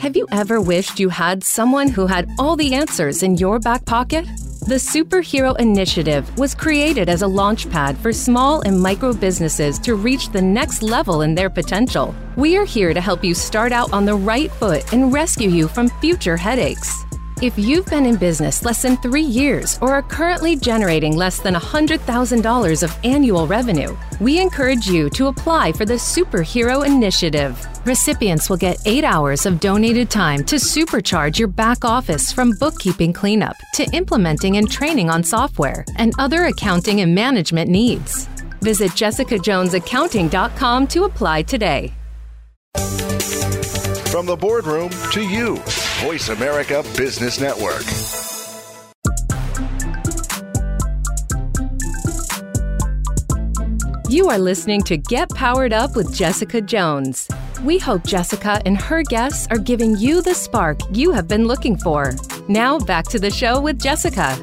Have 0.05 0.15
you 0.15 0.27
ever 0.31 0.61
wished 0.61 0.99
you 0.99 1.09
had 1.09 1.43
someone 1.43 1.87
who 1.87 2.05
had 2.05 2.29
all 2.37 2.55
the 2.55 2.75
answers 2.75 3.23
in 3.23 3.37
your 3.37 3.57
back 3.57 3.83
pocket? 3.85 4.23
The 4.67 4.75
Superhero 4.75 5.59
Initiative 5.59 6.29
was 6.37 6.53
created 6.53 7.09
as 7.09 7.23
a 7.23 7.25
launchpad 7.25 7.97
for 7.97 8.13
small 8.13 8.61
and 8.61 8.79
micro 8.79 9.13
businesses 9.13 9.79
to 9.79 9.95
reach 9.95 10.29
the 10.29 10.43
next 10.43 10.83
level 10.83 11.23
in 11.23 11.33
their 11.33 11.49
potential. 11.49 12.13
We 12.35 12.55
are 12.55 12.65
here 12.65 12.93
to 12.93 13.01
help 13.01 13.23
you 13.23 13.33
start 13.33 13.71
out 13.71 13.93
on 13.93 14.05
the 14.05 14.13
right 14.13 14.51
foot 14.51 14.93
and 14.93 15.11
rescue 15.11 15.49
you 15.49 15.67
from 15.67 15.89
future 16.01 16.37
headaches. 16.37 17.04
If 17.41 17.59
you've 17.59 17.85
been 17.87 18.05
in 18.05 18.15
business 18.15 18.63
less 18.63 18.81
than 18.81 18.95
three 18.95 19.21
years 19.21 19.77
or 19.81 19.91
are 19.91 20.01
currently 20.01 20.55
generating 20.55 21.17
less 21.17 21.41
than 21.41 21.53
$100,000 21.53 22.81
of 22.81 22.97
annual 23.03 23.45
revenue, 23.45 23.97
we 24.21 24.39
encourage 24.39 24.87
you 24.87 25.09
to 25.09 25.27
apply 25.27 25.73
for 25.73 25.83
the 25.83 25.95
Superhero 25.95 26.85
Initiative. 26.85 27.67
Recipients 27.85 28.49
will 28.49 28.55
get 28.55 28.77
eight 28.85 29.03
hours 29.03 29.45
of 29.45 29.59
donated 29.59 30.09
time 30.09 30.45
to 30.45 30.55
supercharge 30.55 31.37
your 31.37 31.49
back 31.49 31.83
office 31.83 32.31
from 32.31 32.51
bookkeeping 32.57 33.11
cleanup 33.11 33.57
to 33.73 33.83
implementing 33.91 34.55
and 34.55 34.71
training 34.71 35.09
on 35.09 35.21
software 35.21 35.83
and 35.97 36.13
other 36.17 36.45
accounting 36.45 37.01
and 37.01 37.13
management 37.13 37.69
needs. 37.69 38.29
Visit 38.61 38.91
jessicajonesaccounting.com 38.91 40.87
to 40.87 41.03
apply 41.03 41.41
today. 41.41 41.93
From 44.15 44.27
the 44.27 44.37
boardroom 44.37 44.91
to 45.11 45.21
you, 45.21 45.57
Voice 45.99 46.29
America 46.29 46.85
Business 46.95 47.41
Network. 47.41 47.83
You 54.09 54.29
are 54.29 54.37
listening 54.37 54.83
to 54.83 54.95
Get 54.95 55.29
Powered 55.31 55.73
Up 55.73 55.97
with 55.97 56.15
Jessica 56.15 56.61
Jones. 56.61 57.27
We 57.65 57.77
hope 57.77 58.05
Jessica 58.05 58.61
and 58.65 58.77
her 58.77 59.03
guests 59.03 59.47
are 59.51 59.57
giving 59.57 59.97
you 59.97 60.21
the 60.21 60.33
spark 60.33 60.79
you 60.93 61.11
have 61.11 61.27
been 61.27 61.45
looking 61.45 61.75
for. 61.75 62.13
Now, 62.47 62.79
back 62.79 63.09
to 63.09 63.19
the 63.19 63.31
show 63.31 63.59
with 63.59 63.81
Jessica. 63.81 64.37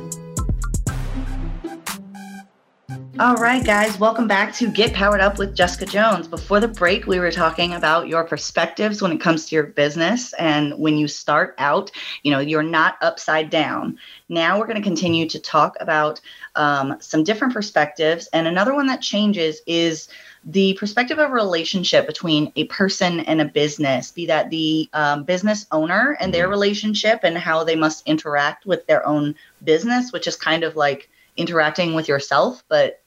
All 3.18 3.36
right, 3.36 3.62
guys, 3.62 4.00
welcome 4.00 4.26
back 4.26 4.54
to 4.54 4.70
Get 4.70 4.94
Powered 4.94 5.20
Up 5.20 5.36
with 5.36 5.54
Jessica 5.54 5.84
Jones. 5.84 6.26
Before 6.26 6.60
the 6.60 6.68
break, 6.68 7.06
we 7.06 7.18
were 7.18 7.30
talking 7.30 7.74
about 7.74 8.08
your 8.08 8.24
perspectives 8.24 9.02
when 9.02 9.12
it 9.12 9.20
comes 9.20 9.46
to 9.46 9.54
your 9.54 9.64
business. 9.64 10.32
And 10.38 10.78
when 10.78 10.96
you 10.96 11.06
start 11.08 11.54
out, 11.58 11.90
you 12.22 12.30
know, 12.30 12.38
you're 12.38 12.62
not 12.62 12.96
upside 13.02 13.50
down. 13.50 13.98
Now 14.30 14.58
we're 14.58 14.66
going 14.66 14.78
to 14.78 14.82
continue 14.82 15.28
to 15.28 15.38
talk 15.38 15.76
about 15.78 16.22
um, 16.54 16.96
some 17.00 17.22
different 17.22 17.52
perspectives. 17.52 18.28
And 18.32 18.46
another 18.46 18.72
one 18.72 18.86
that 18.86 19.02
changes 19.02 19.60
is 19.66 20.08
the 20.44 20.72
perspective 20.74 21.18
of 21.18 21.30
a 21.30 21.34
relationship 21.34 22.06
between 22.06 22.50
a 22.56 22.64
person 22.64 23.20
and 23.20 23.42
a 23.42 23.46
business, 23.46 24.10
be 24.10 24.24
that 24.26 24.48
the 24.48 24.88
um, 24.94 25.24
business 25.24 25.66
owner 25.70 26.16
and 26.18 26.32
their 26.32 26.48
relationship 26.48 27.20
and 27.24 27.36
how 27.36 27.62
they 27.62 27.76
must 27.76 28.06
interact 28.06 28.64
with 28.64 28.86
their 28.86 29.06
own 29.06 29.34
business, 29.62 30.12
which 30.12 30.26
is 30.26 30.34
kind 30.34 30.64
of 30.64 30.76
like 30.76 31.10
interacting 31.36 31.94
with 31.94 32.08
yourself, 32.08 32.62
but 32.68 33.01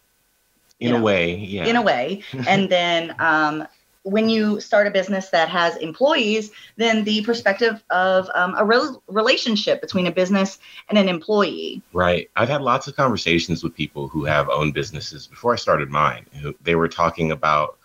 In 0.80 0.90
You 0.90 0.98
a 0.98 1.02
way, 1.02 1.36
yeah. 1.36 1.66
in 1.66 1.76
a 1.76 1.82
way. 1.82 2.24
and 2.48 2.70
then 2.70 3.16
um, 3.20 3.68
when 4.06 4.30
you 4.30 4.60
start 4.60 4.86
a 4.86 4.92
business 4.92 5.30
that 5.30 5.50
has 5.50 5.76
employees, 5.78 6.52
then 6.78 7.04
the 7.04 7.24
perspective 7.24 7.84
of 7.90 8.30
um, 8.36 8.54
a 8.56 8.64
rel 8.64 9.02
relationship 9.08 9.82
between 9.82 10.06
a 10.06 10.12
business 10.12 10.60
and 10.90 10.98
an 10.98 11.10
employee. 11.10 11.82
Right. 11.92 12.30
I've 12.36 12.50
had 12.50 12.62
lots 12.62 12.88
of 12.88 12.96
conversations 12.96 13.64
with 13.64 13.74
people 13.74 14.08
who 14.08 14.24
have 14.26 14.48
owned 14.50 14.76
businesses 14.76 15.26
before 15.26 15.54
I 15.54 15.56
started 15.56 15.90
mine. 15.90 16.26
Who 16.42 16.56
they 16.62 16.76
were 16.76 16.88
talking 16.88 17.32
about. 17.32 17.78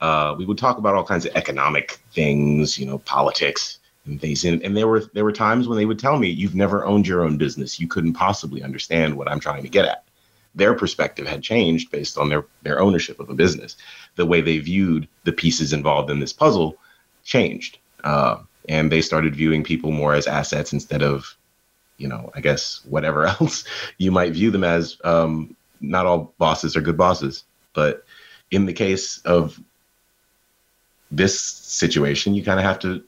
Uh, 0.00 0.34
we 0.36 0.46
would 0.46 0.58
talk 0.58 0.78
about 0.78 0.94
all 0.94 1.04
kinds 1.04 1.26
of 1.26 1.36
economic 1.36 2.00
things, 2.12 2.78
you 2.78 2.86
know, 2.86 2.98
politics 2.98 3.78
and 4.06 4.20
things. 4.20 4.44
And, 4.44 4.62
and 4.62 4.76
there 4.76 4.88
were 4.88 5.04
there 5.14 5.24
were 5.24 5.32
times 5.32 5.68
when 5.68 5.78
they 5.78 5.84
would 5.84 5.98
tell 5.98 6.18
me, 6.18 6.28
"You've 6.28 6.54
never 6.54 6.84
owned 6.84 7.06
your 7.06 7.22
own 7.22 7.36
business. 7.36 7.78
You 7.78 7.86
couldn't 7.86 8.14
possibly 8.14 8.62
understand 8.62 9.16
what 9.16 9.30
I'm 9.30 9.40
trying 9.40 9.62
to 9.62 9.68
get 9.68 9.84
at." 9.84 10.04
Their 10.54 10.74
perspective 10.74 11.26
had 11.26 11.42
changed 11.42 11.90
based 11.90 12.18
on 12.18 12.28
their 12.28 12.44
their 12.62 12.80
ownership 12.80 13.20
of 13.20 13.30
a 13.30 13.34
business. 13.34 13.76
The 14.16 14.26
way 14.26 14.40
they 14.40 14.58
viewed 14.58 15.08
the 15.24 15.32
pieces 15.32 15.72
involved 15.72 16.10
in 16.10 16.20
this 16.20 16.32
puzzle 16.32 16.76
changed, 17.24 17.78
uh, 18.04 18.38
and 18.68 18.90
they 18.90 19.02
started 19.02 19.36
viewing 19.36 19.62
people 19.62 19.90
more 19.90 20.14
as 20.14 20.26
assets 20.26 20.72
instead 20.72 21.02
of 21.02 21.36
you 22.00 22.08
know, 22.08 22.32
I 22.34 22.40
guess 22.40 22.80
whatever 22.88 23.26
else 23.40 23.64
you 23.98 24.10
might 24.10 24.32
view 24.32 24.50
them 24.50 24.64
as. 24.64 24.96
Um, 25.04 25.54
not 25.80 26.06
all 26.06 26.34
bosses 26.38 26.76
are 26.76 26.80
good 26.80 26.96
bosses, 26.96 27.44
but 27.74 28.04
in 28.50 28.66
the 28.66 28.72
case 28.72 29.18
of 29.18 29.60
this 31.10 31.40
situation, 31.40 32.34
you 32.34 32.44
kind 32.44 32.58
of 32.58 32.64
have 32.64 32.78
to 32.80 33.02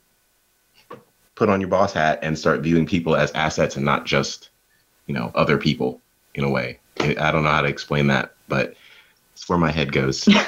put 1.35 1.49
on 1.49 1.61
your 1.61 1.69
boss 1.69 1.93
hat 1.93 2.19
and 2.23 2.39
start 2.39 2.61
viewing 2.61 2.87
people 2.87 3.17
as 3.17 3.33
assets 3.33 3.77
and 3.77 3.85
not 3.85 4.07
just, 4.07 4.51
you 5.07 5.15
know, 5.15 5.33
other 5.35 5.59
people 5.59 6.01
in 6.35 6.45
a 6.45 6.51
way. 6.51 6.79
I 7.01 7.31
don't 7.31 7.43
know 7.43 7.51
how 7.51 7.63
to 7.63 7.69
explain 7.69 8.07
that, 8.09 8.35
but 8.49 8.75
it's 9.35 9.49
where 9.49 9.59
my 9.59 9.71
head 9.71 9.93
goes. 9.93 10.29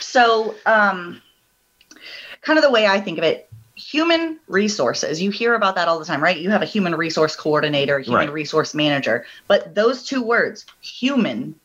So, 0.00 0.54
um, 0.64 1.20
kind 2.42 2.56
of 2.56 2.62
the 2.62 2.70
way 2.70 2.86
I 2.86 3.00
think 3.00 3.18
of 3.18 3.24
it, 3.24 3.50
human 3.74 4.38
resources, 4.46 5.20
you 5.20 5.30
hear 5.32 5.54
about 5.54 5.74
that 5.74 5.88
all 5.88 5.98
the 5.98 6.04
time, 6.04 6.22
right? 6.22 6.38
You 6.38 6.50
have 6.50 6.62
a 6.62 6.66
human 6.66 6.94
resource 6.94 7.34
coordinator, 7.34 7.98
human 7.98 8.26
Right. 8.26 8.32
resource 8.32 8.74
manager, 8.74 9.26
but 9.48 9.74
those 9.74 10.04
two 10.04 10.22
words, 10.22 10.66
human 10.80 11.56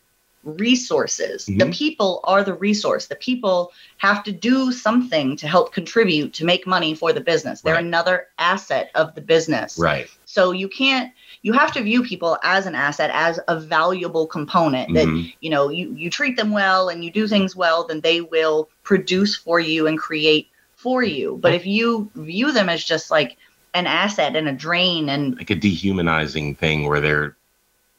resources, 0.43 1.45
the 1.45 1.65
Mhm. 1.65 1.73
people 1.73 2.21
are 2.23 2.43
the 2.43 2.53
resource. 2.53 3.07
The 3.07 3.15
people 3.15 3.71
have 3.97 4.23
to 4.23 4.31
do 4.31 4.71
something 4.71 5.35
to 5.37 5.47
help 5.47 5.73
contribute 5.73 6.33
to 6.35 6.45
make 6.45 6.65
money 6.65 6.95
for 6.95 7.13
the 7.13 7.21
business. 7.21 7.61
They're 7.61 7.75
Right. 7.75 7.83
another 7.85 8.27
asset 8.39 8.89
of 8.95 9.13
the 9.15 9.21
business. 9.21 9.77
right. 9.77 10.09
So 10.25 10.51
you 10.51 10.69
can't 10.69 11.11
you 11.41 11.53
have 11.53 11.71
to 11.73 11.81
view 11.81 12.03
people 12.03 12.37
as 12.43 12.65
an 12.65 12.75
asset 12.75 13.09
as 13.13 13.39
a 13.47 13.59
valuable 13.59 14.27
component 14.27 14.93
that 14.93 15.07
Mhm. 15.07 15.33
you 15.39 15.49
know 15.49 15.69
you 15.69 15.93
you 15.95 16.09
treat 16.09 16.35
them 16.37 16.51
well 16.51 16.89
and 16.89 17.03
you 17.03 17.11
do 17.11 17.27
things 17.27 17.55
well 17.55 17.85
then 17.87 18.01
they 18.01 18.21
will 18.21 18.67
produce 18.83 19.35
for 19.35 19.59
you 19.59 19.87
and 19.87 19.97
create 19.97 20.47
for 20.75 21.01
you 21.03 21.37
but 21.41 21.53
if 21.53 21.65
you 21.65 22.09
view 22.15 22.51
them 22.51 22.67
as 22.69 22.83
just 22.83 23.09
like 23.11 23.37
an 23.73 23.85
asset 23.87 24.35
and 24.35 24.47
a 24.49 24.53
drain 24.53 25.09
and 25.09 25.37
Like 25.37 25.49
a 25.49 25.55
dehumanizing 25.55 26.55
thing 26.55 26.87
where 26.87 26.99
they're 26.99 27.35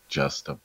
just 0.09 0.48
a 0.48 0.59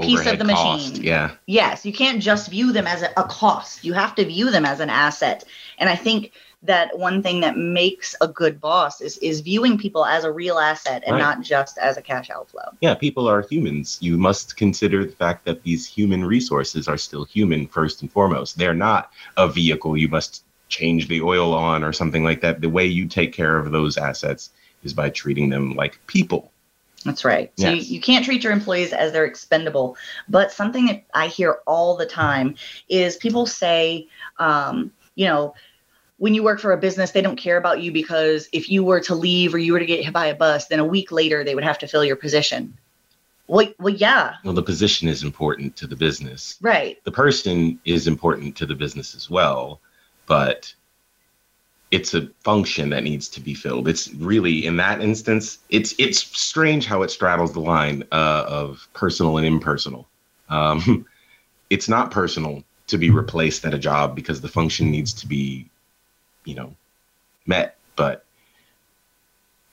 Piece 0.00 0.26
of 0.26 0.40
the 0.40 0.44
cost. 0.46 0.88
machine. 0.90 1.04
Yeah. 1.04 1.30
yes 1.46 1.86
you 1.86 1.92
can't 1.92 2.20
just 2.20 2.50
view 2.50 2.72
them 2.72 2.86
as 2.86 3.02
a, 3.02 3.10
a 3.16 3.22
cost 3.24 3.84
you 3.84 3.92
have 3.92 4.14
to 4.16 4.24
view 4.24 4.50
them 4.50 4.64
as 4.64 4.80
an 4.80 4.90
asset 4.90 5.44
and 5.78 5.88
i 5.88 5.94
think 5.94 6.32
that 6.64 6.98
one 6.98 7.22
thing 7.22 7.40
that 7.40 7.56
makes 7.56 8.16
a 8.20 8.28
good 8.28 8.60
boss 8.60 9.00
is 9.00 9.18
is 9.18 9.40
viewing 9.40 9.78
people 9.78 10.04
as 10.04 10.24
a 10.24 10.32
real 10.32 10.58
asset 10.58 11.02
and 11.06 11.14
Right. 11.14 11.20
not 11.20 11.42
just 11.42 11.78
as 11.78 11.96
a 11.96 12.02
cash 12.02 12.30
outflow 12.30 12.70
yeah, 12.80 12.94
people 12.94 13.28
are 13.28 13.42
humans. 13.42 13.98
You 14.00 14.18
must 14.18 14.56
consider 14.56 15.04
the 15.04 15.12
fact 15.12 15.44
that 15.44 15.62
these 15.62 15.86
human 15.86 16.24
resources 16.24 16.88
are 16.88 16.98
still 16.98 17.24
human 17.24 17.66
first 17.66 18.02
and 18.02 18.10
foremost. 18.12 18.58
They're 18.58 18.74
not 18.74 19.10
a 19.36 19.48
vehicle 19.48 19.96
you 19.96 20.08
must 20.08 20.44
change 20.68 21.08
the 21.08 21.22
oil 21.22 21.54
on 21.54 21.84
or 21.84 21.92
something 21.92 22.24
like 22.24 22.40
that. 22.40 22.60
The 22.60 22.68
way 22.68 22.86
you 22.86 23.06
take 23.06 23.32
care 23.32 23.56
of 23.56 23.70
those 23.72 23.96
assets 23.96 24.50
is 24.82 24.92
by 24.92 25.10
treating 25.10 25.48
them 25.48 25.74
like 25.74 25.98
people. 26.06 26.50
That's 27.04 27.24
right. 27.24 27.52
So 27.58 27.68
Yes. 27.68 27.88
you, 27.88 27.96
you 27.96 28.00
can't 28.00 28.24
treat 28.24 28.42
your 28.42 28.52
employees 28.52 28.92
as 28.92 29.12
they're 29.12 29.26
expendable. 29.26 29.96
But 30.28 30.52
something 30.52 30.86
that 30.86 31.04
I 31.14 31.28
hear 31.28 31.58
all 31.66 31.96
the 31.96 32.06
time 32.06 32.56
is 32.88 33.16
people 33.16 33.46
say, 33.46 34.08
um, 34.38 34.90
you 35.14 35.26
know, 35.26 35.54
when 36.18 36.34
you 36.34 36.42
work 36.42 36.60
for 36.60 36.72
a 36.72 36.76
business, 36.78 37.10
they 37.10 37.22
don't 37.22 37.36
care 37.36 37.56
about 37.56 37.82
you 37.82 37.92
because 37.92 38.48
if 38.52 38.70
you 38.70 38.84
were 38.84 39.00
to 39.00 39.14
leave 39.14 39.54
or 39.54 39.58
you 39.58 39.72
were 39.72 39.80
to 39.80 39.86
get 39.86 40.04
hit 40.04 40.12
by 40.12 40.26
a 40.26 40.34
bus, 40.34 40.68
then 40.68 40.78
a 40.78 40.84
week 40.84 41.10
later 41.10 41.44
they 41.44 41.54
would 41.54 41.64
have 41.64 41.78
to 41.78 41.88
fill 41.88 42.04
your 42.04 42.16
position. 42.16 42.76
Well, 43.46 43.66
well, 43.78 43.92
yeah, 43.92 44.36
Well, 44.42 44.54
the 44.54 44.62
position 44.62 45.06
is 45.08 45.22
important 45.22 45.76
to 45.76 45.86
the 45.86 45.96
business. 45.96 46.56
right. 46.62 47.02
The 47.04 47.12
person 47.12 47.78
is 47.84 48.06
important 48.06 48.56
to 48.56 48.66
the 48.66 48.74
business 48.74 49.14
as 49.14 49.28
well, 49.28 49.80
but 50.26 50.72
it's 51.90 52.14
a 52.14 52.28
function 52.42 52.88
that 52.90 53.04
needs 53.04 53.28
to 53.28 53.40
be 53.40 53.52
filled. 53.54 53.86
It's 53.86 54.12
really 54.14 54.64
in 54.64 54.76
that 54.78 55.02
instance, 55.02 55.58
it's 55.68 55.94
it's 55.98 56.20
strange 56.20 56.86
how 56.86 57.02
it 57.02 57.10
straddles 57.10 57.52
the 57.52 57.60
line 57.60 58.02
uh, 58.12 58.44
of 58.48 58.88
personal 58.94 59.36
and 59.36 59.46
impersonal. 59.46 60.08
Um, 60.48 61.06
it's 61.70 61.88
not 61.88 62.10
personal 62.10 62.64
to 62.86 62.98
be 62.98 63.10
replaced 63.10 63.64
at 63.64 63.74
a 63.74 63.78
job 63.78 64.14
because 64.16 64.40
the 64.40 64.48
function 64.48 64.90
needs 64.90 65.12
to 65.14 65.26
be, 65.26 65.68
you 66.44 66.54
know, 66.54 66.74
met, 67.46 67.76
but 67.96 68.24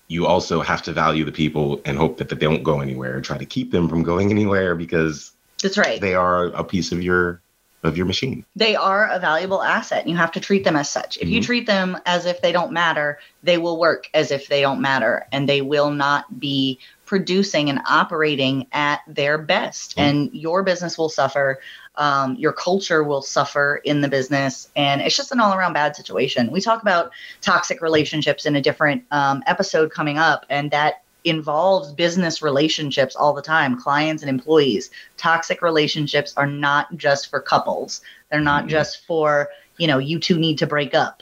you 0.07 0.25
also 0.27 0.61
have 0.61 0.81
to 0.83 0.91
value 0.93 1.23
the 1.23 1.31
people 1.31 1.81
and 1.85 1.97
hope 1.97 2.17
that, 2.17 2.29
that 2.29 2.39
they 2.39 2.45
don't 2.45 2.63
go 2.63 2.81
anywhere. 2.81 3.21
Try 3.21 3.37
to 3.37 3.45
keep 3.45 3.71
them 3.71 3.87
from 3.87 4.03
going 4.03 4.29
anywhere 4.29 4.75
because 4.75 5.31
That's 5.61 5.77
right. 5.77 6.01
they 6.01 6.15
are 6.15 6.45
a 6.47 6.63
piece 6.63 6.91
of 6.91 7.01
your 7.01 7.41
of 7.83 7.97
your 7.97 8.05
machine. 8.05 8.45
they 8.55 8.75
are 8.75 9.07
a 9.07 9.17
valuable 9.17 9.63
asset 9.63 10.01
and 10.01 10.09
you 10.11 10.15
have 10.15 10.31
to 10.31 10.39
treat 10.39 10.63
them 10.63 10.75
as 10.75 10.87
such. 10.87 11.17
If 11.17 11.29
you 11.29 11.39
Mhm. 11.39 11.45
treat 11.45 11.65
them 11.65 11.97
as 12.05 12.27
if 12.27 12.39
they 12.39 12.51
don't 12.51 12.71
matter, 12.71 13.17
they 13.41 13.57
will 13.57 13.79
work 13.79 14.07
as 14.13 14.29
if 14.29 14.47
they 14.47 14.61
don't 14.61 14.81
matter 14.81 15.25
and 15.31 15.49
they 15.49 15.61
will 15.61 15.89
not 15.89 16.39
be 16.39 16.77
producing 17.11 17.69
and 17.69 17.81
operating 17.89 18.65
at 18.71 19.01
their 19.05 19.37
best. 19.37 19.97
Mhm. 19.97 20.01
And 20.01 20.29
your 20.31 20.63
business 20.63 20.97
will 20.97 21.09
suffer. 21.09 21.59
Um, 21.97 22.37
your 22.39 22.53
culture 22.53 23.03
will 23.03 23.21
suffer 23.21 23.81
in 23.83 23.99
the 23.99 24.07
business. 24.07 24.69
And 24.77 25.01
it's 25.01 25.17
just 25.17 25.33
an 25.33 25.41
all 25.41 25.53
around 25.53 25.73
bad 25.73 25.93
situation. 25.93 26.49
We 26.51 26.61
talk 26.61 26.81
about 26.81 27.11
toxic 27.41 27.81
relationships 27.81 28.45
in 28.45 28.55
a 28.55 28.61
different 28.61 29.03
um, 29.11 29.43
episode 29.45 29.91
coming 29.91 30.17
up, 30.17 30.45
and 30.49 30.71
that 30.71 31.01
involves 31.25 31.91
business 31.91 32.41
relationships 32.41 33.13
all 33.13 33.33
the 33.33 33.41
time 33.41 33.77
clients 33.79 34.23
and 34.23 34.29
employees 34.29 34.89
toxic 35.17 35.61
relationships 35.61 36.33
are 36.35 36.47
not 36.47 36.87
just 36.97 37.29
for 37.29 37.39
couples 37.39 38.01
they're 38.31 38.39
not 38.39 38.63
Mhm. 38.65 38.69
just 38.69 39.05
for 39.05 39.47
you 39.77 39.85
know 39.85 39.99
you 39.99 40.17
two 40.17 40.39
need 40.39 40.57
to 40.57 40.65
break 40.65 40.95
up 40.95 41.21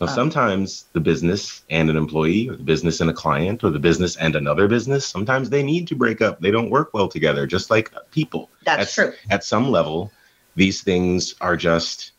Now, 0.00 0.06
Um, 0.06 0.14
sometimes 0.14 0.86
the 0.94 1.00
business 1.00 1.62
and 1.68 1.90
an 1.90 1.96
employee, 1.96 2.48
or 2.48 2.56
the 2.56 2.62
business 2.62 3.00
and 3.00 3.10
a 3.10 3.12
client, 3.12 3.62
or 3.62 3.70
the 3.70 3.78
business 3.78 4.16
and 4.16 4.34
another 4.34 4.66
business, 4.66 5.04
sometimes 5.04 5.50
they 5.50 5.62
need 5.62 5.88
to 5.88 5.94
break 5.94 6.22
up. 6.22 6.40
They 6.40 6.50
don't 6.50 6.70
work 6.70 6.94
well 6.94 7.08
together, 7.08 7.46
just 7.46 7.70
like 7.70 7.92
people. 8.10 8.48
that's 8.64 8.98
at, 8.98 9.04
true 9.04 9.12
At 9.28 9.44
some 9.44 9.70
level, 9.70 10.10
these 10.56 10.80
things 10.82 11.34
are 11.40 11.56
just 11.56 12.12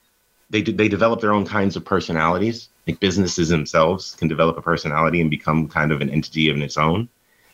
they 0.52 0.62
they 0.62 0.88
develop 0.90 1.22
their 1.22 1.34
own 1.34 1.46
kinds 1.46 1.76
of 1.76 1.84
personalities. 1.84 2.70
Like 2.88 3.00
businesses 3.00 3.50
themselves 3.50 4.16
can 4.16 4.28
develop 4.28 4.58
a 4.58 4.62
personality 4.62 5.22
and 5.22 5.30
become 5.30 5.68
kind 5.68 5.92
of 5.92 6.02
an 6.02 6.10
entity 6.10 6.50
of 6.50 6.58
its 6.58 6.78
own. 6.78 7.10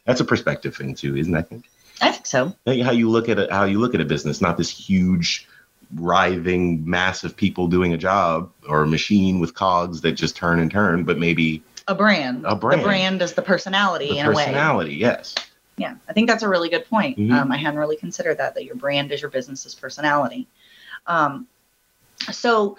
That's 0.05 0.21
a 0.21 0.25
perspective 0.25 0.75
thing 0.75 0.95
too, 0.95 1.15
isn't 1.15 1.33
it? 1.33 1.37
I 1.37 1.41
think. 1.41 1.65
i 2.01 2.11
think 2.11 2.25
so 2.25 2.53
how 2.65 2.91
you 2.91 3.09
look 3.09 3.29
at 3.29 3.39
it, 3.39 3.51
how 3.51 3.65
you 3.65 3.79
look 3.79 3.93
at 3.93 4.01
a 4.01 4.05
business, 4.05 4.41
not 4.41 4.57
this 4.57 4.69
huge, 4.69 5.47
writhing 5.95 6.88
mass 6.89 7.23
of 7.23 7.36
people 7.36 7.67
doing 7.67 7.93
a 7.93 7.97
job 7.97 8.52
or 8.67 8.84
a 8.84 8.88
machine 8.88 9.39
with 9.39 9.54
cogs 9.54 10.02
that 10.02 10.13
just 10.13 10.36
turn 10.36 10.60
and 10.60 10.69
turn, 10.71 11.04
but 11.04 11.17
maybe 11.17 11.63
a 11.88 11.95
brand 11.95 12.43
A 12.45 12.56
brand. 12.56 12.82
the 12.82 12.86
brand 12.86 13.21
is 13.21 13.34
the 13.34 13.41
personality 13.41 14.10
the 14.10 14.17
in 14.19 14.26
a 14.26 14.32
way 14.32 14.43
personality. 14.45 14.95
Yes. 14.95 15.36
yeah 15.78 15.95
i 16.10 16.13
think 16.13 16.28
that's 16.28 16.43
a 16.43 16.50
really 16.50 16.67
good 16.67 16.86
point 16.89 17.17
Mhm. 17.17 17.32
um, 17.32 17.50
i 17.52 17.56
hadn't 17.56 17.80
really 17.80 17.95
considered 17.95 18.38
that 18.39 18.56
that 18.56 18.65
your 18.65 18.76
brand 18.76 19.10
is 19.13 19.21
your 19.21 19.32
business's 19.32 19.73
personality 19.73 20.47
um, 21.08 21.47
so 22.30 22.78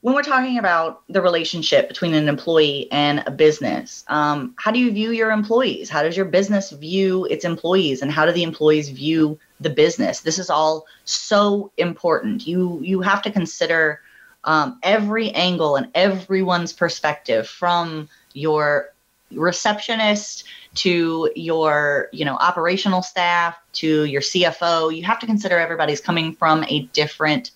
when 0.00 0.14
we're 0.14 0.22
talking 0.24 0.58
about 0.58 1.02
the 1.08 1.20
relationship 1.22 1.86
between 1.88 2.14
an 2.14 2.28
employee 2.28 2.88
and 2.90 3.22
a 3.26 3.30
business 3.30 4.02
um, 4.08 4.54
how 4.56 4.72
do 4.72 4.80
you 4.80 4.90
view 4.90 5.12
your 5.12 5.30
employees 5.30 5.88
how 5.88 6.02
does 6.02 6.16
your 6.16 6.26
business 6.26 6.70
view 6.70 7.26
its 7.26 7.44
employees 7.44 8.02
and 8.02 8.10
how 8.10 8.26
do 8.26 8.32
the 8.32 8.42
employees 8.42 8.88
view 8.88 9.38
the 9.60 9.70
business 9.70 10.20
this 10.20 10.38
is 10.38 10.50
all 10.50 10.86
so 11.04 11.70
important 11.76 12.46
you 12.46 12.80
you 12.82 13.00
have 13.00 13.22
to 13.22 13.30
consider 13.30 14.00
um, 14.44 14.78
every 14.82 15.30
angle 15.32 15.76
and 15.76 15.88
everyone's 15.94 16.72
perspective 16.72 17.48
from 17.48 18.08
your 18.34 18.92
receptionist 19.32 20.44
to 20.74 21.30
your 21.34 22.08
you 22.12 22.24
know 22.24 22.36
operational 22.36 23.02
staff 23.02 23.56
to 23.72 24.04
your 24.04 24.20
cfo 24.22 24.94
you 24.94 25.02
have 25.02 25.18
to 25.18 25.26
consider 25.26 25.58
everybody's 25.58 26.00
coming 26.00 26.32
from 26.32 26.64
a 26.64 26.82
different 26.92 27.50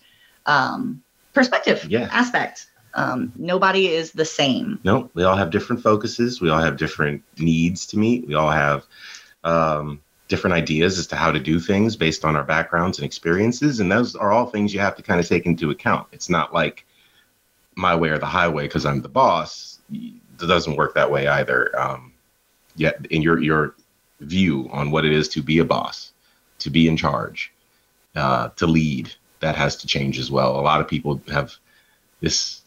um, 0.46 1.02
perspective 1.32 1.86
Yeah. 1.88 2.08
aspect 2.10 2.66
um, 2.94 3.32
nobody 3.36 3.88
is 3.88 4.12
the 4.12 4.24
same 4.24 4.78
No, 4.84 5.10
we 5.14 5.24
all 5.24 5.36
have 5.36 5.50
different 5.50 5.82
focuses. 5.82 6.40
We 6.42 6.50
all 6.50 6.60
have 6.60 6.76
different 6.76 7.22
needs 7.38 7.86
to 7.86 7.98
meet. 7.98 8.26
We 8.26 8.34
all 8.34 8.50
have 8.50 8.84
um, 9.44 10.02
different 10.32 10.54
ideas 10.54 10.98
as 10.98 11.06
to 11.06 11.14
how 11.14 11.30
to 11.30 11.38
do 11.38 11.60
things 11.60 11.94
based 11.94 12.24
on 12.24 12.36
our 12.36 12.42
backgrounds 12.42 12.96
and 12.96 13.04
experiences. 13.04 13.80
And 13.80 13.92
those 13.92 14.16
are 14.16 14.32
all 14.32 14.46
things 14.46 14.72
you 14.72 14.80
have 14.80 14.96
to 14.96 15.02
kind 15.02 15.20
of 15.20 15.28
take 15.28 15.44
into 15.44 15.68
account. 15.68 16.08
It's 16.10 16.30
not 16.30 16.54
like 16.54 16.86
my 17.74 17.94
way 17.94 18.08
or 18.08 18.16
the 18.16 18.24
highway 18.24 18.62
because 18.62 18.86
I'm 18.86 19.02
the 19.02 19.10
boss. 19.10 19.78
It 19.92 20.14
doesn't 20.38 20.76
work 20.76 20.94
that 20.94 21.10
way 21.10 21.28
either. 21.28 21.78
Um, 21.78 22.14
yet, 22.76 23.04
in 23.10 23.20
your 23.20 23.42
your 23.42 23.74
view 24.20 24.70
on 24.72 24.90
what 24.90 25.04
it 25.04 25.12
is 25.12 25.28
to 25.28 25.42
be 25.42 25.58
a 25.58 25.66
boss, 25.66 26.12
to 26.60 26.70
be 26.70 26.88
in 26.88 26.96
charge, 26.96 27.52
uh, 28.16 28.48
to 28.56 28.66
lead, 28.66 29.12
that 29.40 29.54
has 29.54 29.76
to 29.76 29.86
change 29.86 30.18
as 30.18 30.30
well. 30.30 30.58
A 30.58 30.62
lot 30.62 30.80
of 30.80 30.88
people 30.88 31.20
have 31.30 31.54
this 32.22 32.62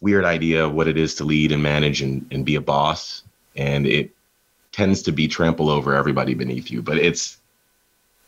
weird 0.00 0.24
idea 0.24 0.64
of 0.64 0.72
what 0.72 0.88
it 0.88 0.96
is 0.96 1.14
to 1.16 1.24
lead 1.24 1.52
and 1.52 1.62
manage 1.62 2.00
and, 2.00 2.26
and 2.30 2.46
be 2.46 2.54
a 2.54 2.60
boss 2.62 3.22
and 3.54 3.86
it 3.86 4.15
tends 4.76 5.00
to 5.02 5.10
be 5.10 5.26
trample 5.26 5.70
over 5.70 5.94
everybody 5.94 6.34
beneath 6.34 6.70
you 6.70 6.82
but 6.82 6.98
it's 6.98 7.38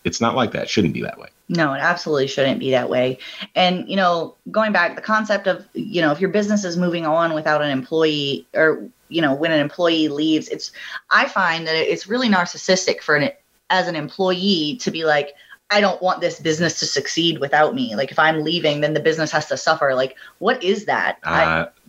it's 0.04 0.20
not 0.20 0.34
like 0.34 0.52
that 0.52 0.62
It 0.62 0.70
shouldn't 0.70 0.94
be 0.94 1.02
that 1.02 1.18
way 1.18 1.28
No, 1.48 1.74
it 1.74 1.80
absolutely 1.80 2.28
shouldn't 2.28 2.60
be 2.60 2.70
that 2.70 2.88
way. 2.88 3.18
And, 3.54 3.88
you 3.88 3.96
know, 3.96 4.36
going 4.50 4.72
back, 4.72 4.96
the 4.96 5.02
concept 5.02 5.46
of, 5.46 5.66
you 5.74 6.00
know, 6.02 6.12
if 6.12 6.20
your 6.20 6.30
business 6.30 6.64
is 6.64 6.76
moving 6.76 7.04
on 7.06 7.34
without 7.34 7.62
an 7.62 7.70
employee 7.70 8.46
or, 8.54 8.86
you 9.08 9.22
know, 9.22 9.34
when 9.34 9.50
an 9.50 9.60
employee 9.60 10.08
leaves, 10.08 10.48
it's, 10.48 10.72
I 11.10 11.26
find 11.26 11.66
that 11.66 11.74
it's 11.74 12.06
really 12.06 12.28
narcissistic 12.28 13.00
for 13.00 13.16
an, 13.16 13.30
as 13.70 13.88
an 13.88 13.96
employee 13.96 14.78
to 14.82 14.90
be 14.90 15.04
like, 15.04 15.34
I 15.70 15.80
don't 15.80 16.00
want 16.00 16.20
this 16.20 16.38
business 16.38 16.78
to 16.80 16.86
succeed 16.86 17.40
without 17.40 17.74
me. 17.74 17.96
Like 17.96 18.10
if 18.10 18.18
I'm 18.18 18.42
leaving, 18.44 18.80
then 18.80 18.94
the 18.94 19.00
business 19.00 19.30
has 19.32 19.46
to 19.46 19.56
suffer. 19.56 19.94
Like, 19.94 20.16
what 20.38 20.62
is 20.62 20.84
that? 20.84 21.18
I, 21.24 21.44
uh, 21.44 21.70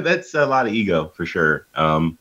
that's 0.00 0.34
a 0.34 0.46
lot 0.46 0.66
of 0.66 0.72
ego 0.72 1.12
for 1.16 1.26
sure 1.26 1.66
um 1.74 2.18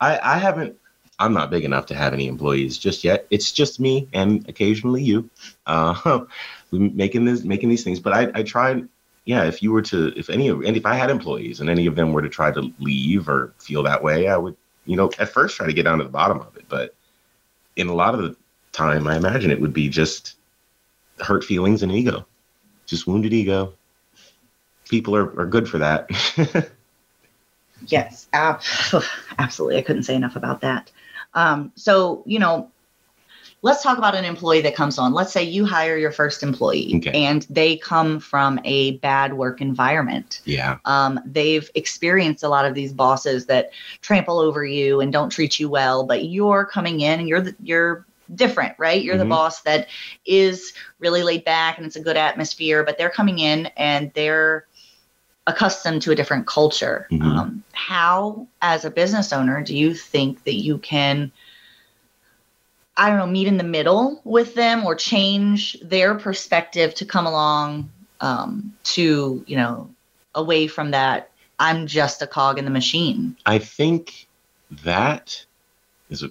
i 0.00 0.18
i 0.22 0.38
haven't 0.38 0.76
i'm 1.18 1.32
not 1.32 1.50
big 1.50 1.64
enough 1.64 1.86
to 1.86 1.94
have 1.94 2.12
any 2.12 2.28
employees 2.28 2.78
just 2.78 3.04
yet. 3.04 3.26
It's 3.30 3.52
just 3.52 3.80
me 3.80 4.08
and 4.12 4.48
occasionally 4.48 5.02
you 5.02 5.28
uh 5.66 6.20
making 6.72 7.24
this 7.24 7.44
making 7.44 7.68
these 7.68 7.84
things. 7.84 8.00
But 8.00 8.12
i 8.12 8.30
i 8.34 8.42
tried 8.42 8.88
yeah 9.24 9.44
if 9.44 9.62
you 9.62 9.72
were 9.72 9.82
to 9.82 10.12
if 10.16 10.30
any 10.30 10.48
of 10.48 10.62
and 10.62 10.76
if 10.76 10.86
i 10.86 10.94
had 10.94 11.10
employees 11.10 11.60
and 11.60 11.68
any 11.68 11.86
of 11.86 11.96
them 11.96 12.12
were 12.12 12.22
to 12.22 12.28
try 12.28 12.50
to 12.50 12.72
leave 12.78 13.28
or 13.28 13.52
feel 13.58 13.82
that 13.82 14.02
way 14.02 14.28
i 14.28 14.36
would 14.36 14.56
you 14.86 14.96
know 14.96 15.10
at 15.18 15.28
first 15.28 15.56
try 15.56 15.66
to 15.66 15.72
get 15.72 15.82
down 15.82 15.98
to 15.98 16.04
the 16.04 16.10
bottom 16.10 16.40
of 16.40 16.56
it. 16.56 16.64
But 16.68 16.94
in 17.76 17.88
a 17.88 17.94
lot 17.94 18.14
of 18.14 18.20
the 18.22 18.36
time 18.72 19.06
i 19.06 19.16
imagine 19.16 19.50
it 19.50 19.60
would 19.60 19.72
be 19.74 19.88
just 19.88 20.36
hurt 21.20 21.44
feelings 21.44 21.82
and 21.82 21.92
ego 21.92 22.26
just 22.88 23.06
wounded 23.06 23.32
ego. 23.32 23.74
People 24.88 25.14
are, 25.14 25.38
are 25.38 25.46
good 25.46 25.68
for 25.68 25.78
that. 25.78 26.08
Yes, 27.86 28.26
ab- 28.32 28.60
absolutely. 29.38 29.78
I 29.78 29.82
couldn't 29.82 30.02
say 30.02 30.16
enough 30.16 30.34
about 30.34 30.62
that. 30.62 30.90
Um, 31.34 31.72
so, 31.76 32.22
you 32.26 32.38
know, 32.38 32.70
let's 33.62 33.82
talk 33.82 33.98
about 33.98 34.14
an 34.14 34.24
employee 34.24 34.60
that 34.62 34.74
comes 34.74 34.98
on. 34.98 35.12
Let's 35.12 35.32
say 35.32 35.42
you 35.42 35.64
hire 35.64 35.96
your 35.96 36.12
first 36.12 36.42
employee 36.42 36.94
Okay. 36.96 37.10
and 37.24 37.46
they 37.50 37.76
come 37.76 38.20
from 38.20 38.60
a 38.64 38.92
bad 38.98 39.34
work 39.34 39.60
environment. 39.60 40.40
yeah 40.44 40.78
Um, 40.84 41.20
they've 41.26 41.68
experienced 41.74 42.42
a 42.44 42.48
lot 42.48 42.64
of 42.64 42.74
these 42.74 42.92
bosses 42.92 43.46
that 43.46 43.70
trample 44.00 44.38
over 44.38 44.64
you 44.64 45.00
and 45.00 45.12
don't 45.12 45.30
treat 45.30 45.58
you 45.58 45.68
well, 45.68 46.04
but 46.04 46.24
you're 46.24 46.64
coming 46.64 47.00
in 47.00 47.20
and 47.20 47.28
you're 47.28 47.40
the, 47.40 47.56
you're 47.62 48.06
different, 48.34 48.74
right? 48.78 49.02
You're 49.02 49.18
the 49.18 49.24
Mhm. 49.24 49.30
boss 49.30 49.62
that 49.62 49.88
is 50.24 50.72
really 50.98 51.22
laid 51.22 51.44
back 51.44 51.78
and 51.78 51.86
it's 51.86 51.96
a 51.96 52.00
good 52.00 52.16
atmosphere, 52.16 52.84
but 52.84 52.96
they're 52.98 53.10
coming 53.10 53.38
in 53.38 53.66
and 53.76 54.12
they're 54.14 54.66
accustomed 55.48 56.02
to 56.02 56.12
a 56.12 56.14
different 56.14 56.46
culture. 56.46 57.08
Mhm. 57.10 57.22
Um, 57.22 57.64
how, 57.72 58.46
as 58.62 58.84
a 58.84 58.90
business 58.90 59.32
owner, 59.32 59.62
do 59.62 59.76
you 59.76 59.94
think 59.94 60.44
that 60.44 60.54
you 60.54 60.78
can? 60.78 61.32
I 62.96 63.08
don't 63.08 63.18
know, 63.18 63.26
meet 63.26 63.46
in 63.46 63.58
the 63.58 63.64
middle 63.64 64.20
with 64.24 64.54
them 64.54 64.84
or 64.84 64.94
change 64.94 65.76
their 65.80 66.16
perspective 66.16 66.94
to 66.96 67.04
come 67.04 67.26
along 67.26 67.90
um, 68.20 68.74
to, 68.82 69.44
you 69.46 69.56
know, 69.56 69.88
away 70.34 70.66
from 70.66 70.90
that 70.90 71.30
I'm 71.58 71.86
just 71.86 72.22
a 72.22 72.26
cog 72.26 72.58
in 72.58 72.64
the 72.64 72.70
machine? 72.70 73.36
I 73.46 73.58
think 73.58 74.28
that 74.84 75.44
is 76.10 76.22
a 76.22 76.30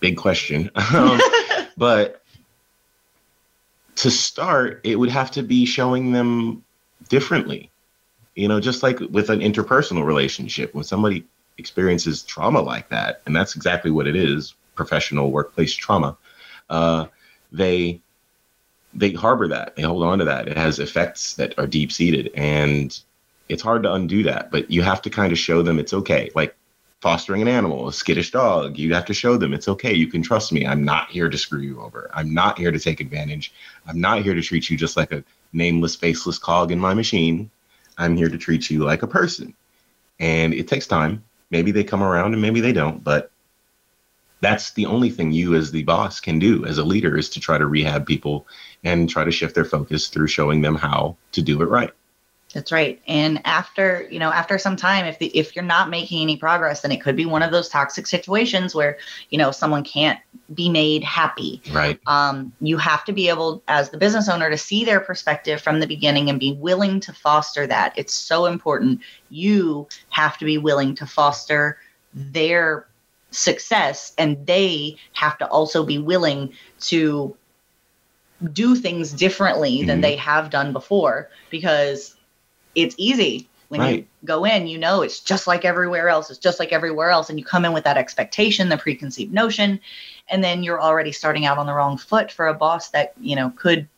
big 0.00 0.16
question. 0.16 0.70
um, 0.94 1.20
but 1.76 2.22
to 3.96 4.10
start, 4.10 4.80
it 4.84 4.96
would 4.96 5.10
have 5.10 5.30
to 5.32 5.42
be 5.42 5.64
showing 5.66 6.12
them 6.12 6.64
differently. 7.08 7.70
You 8.38 8.46
know, 8.46 8.60
just 8.60 8.84
like 8.84 9.00
with 9.00 9.30
an 9.30 9.40
interpersonal 9.40 10.04
relationship, 10.04 10.72
when 10.72 10.84
somebody 10.84 11.24
experiences 11.58 12.22
trauma 12.22 12.60
like 12.60 12.88
that, 12.90 13.20
and 13.26 13.34
that's 13.34 13.56
exactly 13.56 13.90
what 13.90 14.06
it 14.06 14.14
is 14.14 14.54
professional 14.76 15.32
workplace 15.32 15.74
trauma, 15.74 16.16
uh, 16.70 17.06
they 17.50 18.00
they 18.94 19.12
harbor 19.12 19.48
that 19.48 19.74
they 19.74 19.82
hold 19.82 20.04
on 20.04 20.18
to 20.20 20.24
that. 20.26 20.46
It 20.46 20.56
has 20.56 20.78
effects 20.78 21.34
that 21.34 21.58
are 21.58 21.66
deep 21.66 21.90
seated 21.90 22.30
and 22.34 22.98
it's 23.48 23.62
hard 23.62 23.82
to 23.82 23.92
undo 23.92 24.22
that 24.24 24.50
but 24.50 24.70
you 24.70 24.82
have 24.82 25.02
to 25.02 25.10
kind 25.10 25.32
of 25.32 25.38
show 25.38 25.62
them 25.62 25.78
it's 25.78 25.92
okay. 25.92 26.30
Like 26.34 26.54
fostering 27.00 27.42
an 27.42 27.48
animal 27.48 27.86
a 27.86 27.92
skittish 27.92 28.32
dog 28.32 28.76
you 28.76 28.92
have 28.92 29.04
to 29.04 29.14
show 29.14 29.36
them 29.36 29.54
it's 29.54 29.68
okay 29.68 29.94
you 29.94 30.08
can 30.08 30.20
trust 30.20 30.52
me 30.52 30.66
i'm 30.66 30.84
not 30.84 31.08
here 31.08 31.28
to 31.28 31.38
screw 31.38 31.60
you 31.60 31.80
over 31.80 32.10
i'm 32.12 32.34
not 32.34 32.58
here 32.58 32.72
to 32.72 32.78
take 32.80 33.00
advantage 33.00 33.52
i'm 33.86 34.00
not 34.00 34.20
here 34.22 34.34
to 34.34 34.42
treat 34.42 34.68
you 34.68 34.76
just 34.76 34.96
like 34.96 35.12
a 35.12 35.22
nameless 35.52 35.94
faceless 35.94 36.38
cog 36.38 36.72
in 36.72 36.78
my 36.78 36.94
machine 36.94 37.48
i'm 37.98 38.16
here 38.16 38.28
to 38.28 38.38
treat 38.38 38.70
you 38.70 38.84
like 38.84 39.02
a 39.02 39.06
person. 39.06 39.54
And 40.20 40.52
it 40.52 40.66
takes 40.66 40.88
time. 40.88 41.22
Maybe 41.50 41.70
they 41.70 41.84
come 41.84 42.02
around 42.02 42.32
and 42.32 42.42
maybe 42.42 42.60
they 42.60 42.72
don't 42.72 43.02
but 43.04 43.30
that's 44.40 44.72
the 44.72 44.86
only 44.86 45.10
thing 45.10 45.32
you 45.32 45.54
as 45.54 45.70
the 45.70 45.82
boss 45.82 46.20
can 46.20 46.38
do 46.38 46.64
as 46.64 46.78
a 46.78 46.84
leader 46.84 47.16
is 47.16 47.28
to 47.30 47.40
try 47.40 47.58
to 47.58 47.66
rehab 47.66 48.06
people 48.06 48.46
and 48.84 49.08
try 49.08 49.24
to 49.24 49.32
shift 49.32 49.54
their 49.54 49.64
focus 49.64 50.08
through 50.08 50.28
showing 50.28 50.62
them 50.62 50.74
how 50.76 51.16
to 51.32 51.42
do 51.42 51.60
it 51.62 51.68
right 51.68 51.90
that's 52.54 52.72
right. 52.72 53.00
And 53.06 53.40
after 53.44 54.08
you 54.10 54.18
know 54.18 54.30
after 54.30 54.58
some 54.58 54.76
time 54.76 55.04
if 55.04 55.18
the, 55.18 55.26
if 55.36 55.54
you're 55.54 55.64
not 55.64 55.90
making 55.90 56.22
any 56.22 56.36
progress 56.36 56.80
then 56.80 56.92
it 56.92 57.02
could 57.02 57.16
be 57.16 57.26
one 57.26 57.42
of 57.42 57.50
those 57.50 57.68
toxic 57.68 58.06
situations 58.06 58.74
where 58.74 58.98
you 59.30 59.38
know 59.38 59.50
someone 59.50 59.84
can't 59.84 60.18
be 60.54 60.68
made 60.68 61.04
happy. 61.04 61.60
Right. 61.72 62.00
Um, 62.06 62.52
you 62.60 62.78
have 62.78 63.04
to 63.04 63.12
be 63.12 63.28
able 63.28 63.62
as 63.68 63.90
the 63.90 63.98
business 63.98 64.28
owner 64.28 64.48
to 64.48 64.56
see 64.56 64.84
their 64.84 65.00
perspective 65.00 65.60
from 65.60 65.80
the 65.80 65.86
beginning 65.86 66.30
and 66.30 66.40
be 66.40 66.52
willing 66.54 67.00
to 67.00 67.12
foster 67.12 67.66
that. 67.66 67.92
It's 67.96 68.14
so 68.14 68.46
important. 68.46 69.00
You 69.28 69.86
have 70.10 70.38
to 70.38 70.46
be 70.46 70.56
willing 70.56 70.94
to 70.96 71.06
foster 71.06 71.78
their 72.14 72.86
success 73.30 74.14
and 74.16 74.46
they 74.46 74.96
have 75.12 75.36
to 75.38 75.46
also 75.48 75.84
be 75.84 75.98
willing 75.98 76.50
to 76.80 77.36
do 78.52 78.74
things 78.74 79.12
differently 79.12 79.78
mm-hmm. 79.78 79.86
than 79.86 80.00
they 80.00 80.16
have 80.16 80.48
done 80.48 80.72
before 80.72 81.28
because 81.50 82.16
it's 82.74 82.94
easy 82.98 83.48
when 83.68 83.80
right. 83.80 83.96
you 83.96 84.06
go 84.24 84.44
in 84.44 84.66
you 84.66 84.78
know 84.78 85.02
it's 85.02 85.20
just 85.20 85.46
like 85.46 85.64
everywhere 85.64 86.08
else 86.08 86.30
it's 86.30 86.38
just 86.38 86.58
like 86.58 86.72
everywhere 86.72 87.10
else 87.10 87.28
and 87.28 87.38
you 87.38 87.44
come 87.44 87.64
in 87.64 87.72
with 87.72 87.84
that 87.84 87.96
expectation 87.96 88.68
the 88.68 88.76
preconceived 88.76 89.32
notion 89.32 89.78
and 90.28 90.42
then 90.42 90.62
you're 90.62 90.80
already 90.80 91.12
starting 91.12 91.46
out 91.46 91.58
on 91.58 91.66
the 91.66 91.72
wrong 91.72 91.96
foot 91.96 92.30
for 92.32 92.46
a 92.48 92.54
boss 92.54 92.90
that 92.90 93.12
you 93.20 93.36
know 93.36 93.50
could 93.56 93.88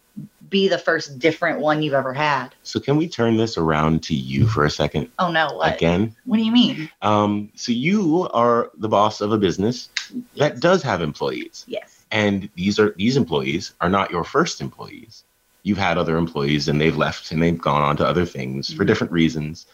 be 0.51 0.69
the 0.69 0.79
first 0.79 1.19
different 1.19 1.61
one 1.61 1.83
you've 1.83 1.95
ever 1.95 2.13
had. 2.13 2.55
So 2.65 2.81
can 2.81 2.97
we 2.97 3.09
turn 3.09 3.37
this 3.37 3.57
around 3.57 4.03
to 4.05 4.15
you 4.15 4.47
for 4.47 4.65
a 4.65 4.71
second? 4.71 5.11
Oh 5.19 5.31
no, 5.31 5.55
what? 5.55 5.77
Again? 5.77 6.15
What 6.25 6.37
do 6.37 6.43
you 6.43 6.53
mean? 6.53 6.91
Um, 7.01 7.51
so 7.55 7.73
you 7.73 8.29
are 8.35 8.71
the 8.77 8.89
boss 8.89 9.21
of 9.21 9.33
a 9.33 9.39
business 9.39 9.89
yes. 10.35 10.51
that 10.51 10.61
does 10.61 10.83
have 10.83 11.01
employees. 11.01 11.65
Yes. 11.69 12.05
And 12.11 12.51
these 12.57 12.79
are 12.79 12.95
these 12.99 13.17
employees 13.17 13.73
are 13.81 13.89
not 13.89 14.11
your 14.11 14.25
first 14.25 14.61
employees. 14.61 15.25
You've 15.71 15.79
had 15.79 15.99
other 15.99 16.17
employees 16.17 16.67
and 16.67 16.81
they've 16.81 16.97
left 16.97 17.31
and 17.31 17.41
they've 17.41 17.57
gone 17.57 17.81
on 17.81 17.97
to 17.99 18.07
other 18.07 18.27
things 18.27 18.67
mm-hmm. 18.67 18.77
for 18.77 18.85
different 18.85 19.13
reasons. 19.13 19.67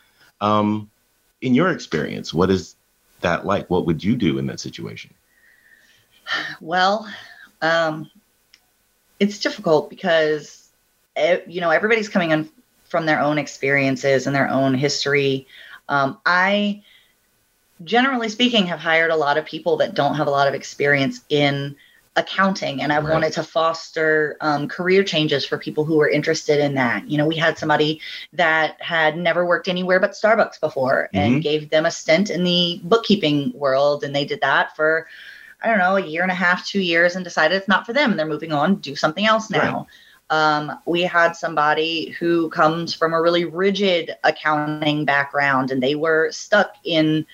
Um, 0.43 0.91
in 1.41 1.55
your 1.55 1.71
experience, 1.71 2.35
what 2.35 2.51
is 2.51 2.77
that 3.23 3.47
like? 3.47 3.71
What 3.71 3.87
would 3.87 4.05
you 4.05 4.15
do 4.15 4.37
in 4.37 4.47
that 4.49 4.61
situation? 4.61 5.15
Well, 6.61 7.09
um, 7.63 8.11
it's 9.19 9.39
difficult 9.39 9.89
because 9.91 10.69
you 11.47 11.63
know 11.63 11.71
everybody's 11.71 12.11
coming 12.11 12.31
in 12.31 12.49
from 12.85 13.07
their 13.07 13.21
own 13.21 13.39
experiences 13.39 14.27
and 14.27 14.37
their 14.37 14.51
own 14.51 14.75
history 14.75 15.47
um, 15.89 16.19
i 16.27 16.83
generally 17.85 18.29
speaking 18.29 18.67
have 18.67 18.79
hired 18.79 19.11
a 19.11 19.17
lot 19.17 19.39
of 19.39 19.47
people 19.47 19.79
that 19.79 19.95
don't 19.95 20.17
have 20.17 20.27
a 20.27 20.31
lot 20.31 20.47
of 20.47 20.55
experience 20.55 21.23
in 21.31 21.75
accounting 22.17 22.83
and 22.83 22.93
i 22.93 22.99
right. 22.99 23.13
wanted 23.13 23.33
to 23.33 23.43
foster 23.43 24.37
um, 24.41 24.67
career 24.69 25.05
changes 25.05 25.45
for 25.45 25.59
people 25.59 25.85
who 25.85 25.97
were 25.97 26.09
interested 26.09 26.59
in 26.59 26.75
that 26.75 27.09
you 27.09 27.19
know 27.19 27.27
we 27.27 27.37
had 27.37 27.59
somebody 27.59 28.01
that 28.33 28.81
had 28.81 29.17
never 29.17 29.47
worked 29.47 29.69
anywhere 29.69 30.01
but 30.01 30.13
starbucks 30.13 30.59
before 30.61 31.09
mm-hmm. 31.15 31.35
and 31.35 31.43
gave 31.43 31.71
them 31.71 31.87
a 31.87 31.91
stint 31.91 32.31
in 32.31 32.43
the 32.43 32.81
bookkeeping 32.85 33.53
world 33.55 34.03
and 34.03 34.15
they 34.15 34.25
did 34.25 34.41
that 34.41 34.75
for 34.75 35.07
i 35.63 35.69
don't 35.69 35.79
know 35.79 35.97
a 35.97 36.07
year 36.07 36.23
and 36.23 36.33
a 36.33 36.35
half 36.35 36.67
two 36.67 36.81
years 36.81 37.17
and 37.17 37.25
decided 37.25 37.57
it's 37.57 37.69
not 37.69 37.87
for 37.87 37.93
them 37.93 38.11
and 38.11 38.19
they're 38.19 38.27
moving 38.27 38.53
on 38.53 38.77
do 38.77 38.97
something 38.97 39.27
else 39.27 39.51
now 39.51 39.79
right. 39.79 39.87
Um, 40.29 40.81
we 40.87 41.03
had 41.03 41.37
somebody 41.37 42.11
who 42.19 42.51
comes 42.51 42.93
from 42.93 43.15
a 43.15 43.23
really 43.23 43.45
rigid 43.45 44.17
accounting 44.25 45.05
background 45.05 45.71
and 45.71 45.81
they 45.81 45.95
were 45.95 46.33
stuck 46.33 46.75
in 46.83 47.25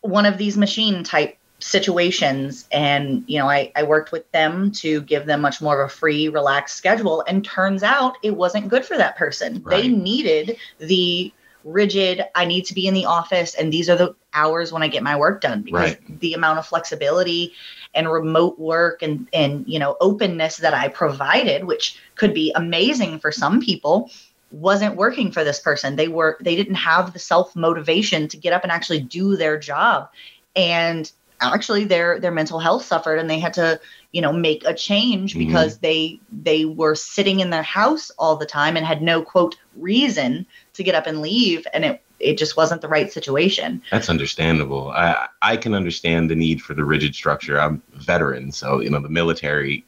one 0.00 0.26
of 0.26 0.38
these 0.38 0.56
machine 0.56 1.04
type 1.04 1.36
situations 1.60 2.66
and 2.72 3.24
you 3.26 3.38
know 3.38 3.48
I, 3.48 3.70
I 3.76 3.82
worked 3.82 4.12
with 4.12 4.30
them 4.32 4.72
to 4.72 5.02
give 5.02 5.26
them 5.26 5.40
much 5.40 5.60
more 5.60 5.80
of 5.82 5.90
a 5.90 5.92
free 5.92 6.28
relaxed 6.28 6.76
schedule 6.76 7.22
and 7.26 7.44
turns 7.44 7.82
out 7.82 8.16
it 8.22 8.36
wasn't 8.36 8.68
good 8.68 8.84
for 8.84 8.96
that 8.96 9.16
person 9.16 9.62
right. 9.62 9.82
they 9.82 9.88
needed 9.88 10.56
the 10.78 11.32
rigid 11.62 12.24
i 12.34 12.46
need 12.46 12.64
to 12.64 12.74
be 12.74 12.86
in 12.86 12.94
the 12.94 13.04
office 13.04 13.54
and 13.54 13.70
these 13.70 13.90
are 13.90 13.96
the 13.96 14.14
hours 14.32 14.72
when 14.72 14.82
i 14.82 14.88
get 14.88 15.02
my 15.02 15.14
work 15.14 15.42
done 15.42 15.60
because 15.60 15.94
right. 15.96 16.20
the 16.20 16.32
amount 16.32 16.58
of 16.58 16.66
flexibility 16.66 17.52
and 17.94 18.10
remote 18.10 18.58
work 18.58 19.02
and 19.02 19.28
and 19.32 19.64
you 19.66 19.78
know 19.78 19.96
openness 20.00 20.58
that 20.58 20.74
I 20.74 20.88
provided, 20.88 21.64
which 21.64 21.98
could 22.14 22.34
be 22.34 22.52
amazing 22.54 23.18
for 23.18 23.32
some 23.32 23.60
people, 23.60 24.10
wasn't 24.50 24.96
working 24.96 25.32
for 25.32 25.44
this 25.44 25.60
person. 25.60 25.96
They 25.96 26.08
were 26.08 26.36
they 26.40 26.56
didn't 26.56 26.74
have 26.74 27.12
the 27.12 27.18
self 27.18 27.56
motivation 27.56 28.28
to 28.28 28.36
get 28.36 28.52
up 28.52 28.62
and 28.62 28.72
actually 28.72 29.00
do 29.00 29.36
their 29.36 29.58
job, 29.58 30.08
and 30.54 31.10
actually 31.40 31.84
their 31.84 32.18
their 32.20 32.30
mental 32.30 32.58
health 32.58 32.84
suffered, 32.84 33.18
and 33.18 33.28
they 33.28 33.38
had 33.38 33.54
to 33.54 33.80
you 34.12 34.20
know 34.20 34.32
make 34.32 34.64
a 34.64 34.74
change 34.74 35.34
mm-hmm. 35.34 35.46
because 35.46 35.78
they 35.78 36.20
they 36.30 36.64
were 36.64 36.94
sitting 36.94 37.40
in 37.40 37.50
their 37.50 37.62
house 37.62 38.10
all 38.18 38.36
the 38.36 38.46
time 38.46 38.76
and 38.76 38.86
had 38.86 39.02
no 39.02 39.22
quote 39.22 39.56
reason 39.76 40.46
to 40.74 40.82
get 40.82 40.94
up 40.94 41.06
and 41.06 41.20
leave, 41.20 41.66
and 41.72 41.84
it 41.84 42.02
it 42.18 42.38
just 42.38 42.56
wasn't 42.56 42.82
the 42.82 42.88
right 42.88 43.12
situation. 43.12 43.82
That's 43.90 44.08
understandable. 44.08 44.90
I 44.90 45.28
I 45.42 45.56
can 45.56 45.74
understand 45.74 46.30
the 46.30 46.36
need 46.36 46.62
for 46.62 46.74
the 46.74 46.84
rigid 46.84 47.14
structure. 47.14 47.60
I'm 47.60 47.82
a 47.94 47.98
veteran, 47.98 48.52
so 48.52 48.80
you 48.80 48.90
know 48.90 49.00
the 49.00 49.08
military 49.08 49.84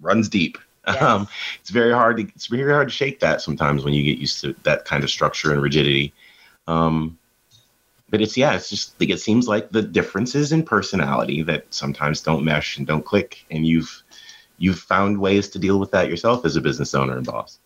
runs 0.00 0.28
deep. 0.28 0.58
Yes. 0.58 0.66
Um, 1.02 1.28
it's 1.60 1.70
very 1.70 1.92
hard 1.92 2.16
to 2.16 2.22
it's 2.34 2.46
very 2.46 2.72
hard 2.72 2.88
to 2.88 2.94
shake 2.94 3.20
that 3.20 3.42
sometimes 3.42 3.84
when 3.84 3.94
you 3.94 4.02
get 4.02 4.18
used 4.18 4.40
to 4.40 4.56
that 4.62 4.86
kind 4.86 5.04
of 5.04 5.10
structure 5.10 5.52
and 5.52 5.62
rigidity. 5.62 6.12
Um, 6.66 7.18
but 8.10 8.20
it's 8.20 8.36
yeah, 8.36 8.54
it's 8.54 8.68
just 8.68 8.98
like 9.00 9.10
it 9.10 9.20
seems 9.20 9.46
like 9.48 9.70
the 9.70 9.82
differences 9.82 10.52
in 10.52 10.64
personality 10.64 11.42
that 11.44 11.66
sometimes 11.70 12.22
don't 12.22 12.44
mesh 12.44 12.76
and 12.76 12.86
don't 12.86 13.04
click, 13.04 13.46
and 13.50 13.64
you've 13.66 14.02
you've 14.58 14.80
found 14.80 15.20
ways 15.20 15.50
to 15.50 15.58
deal 15.60 15.78
with 15.78 15.92
that 15.92 16.08
yourself 16.08 16.44
as 16.44 16.56
a 16.56 16.60
business 16.60 16.94
owner 16.94 17.16
and 17.16 17.26
boss. 17.26 17.59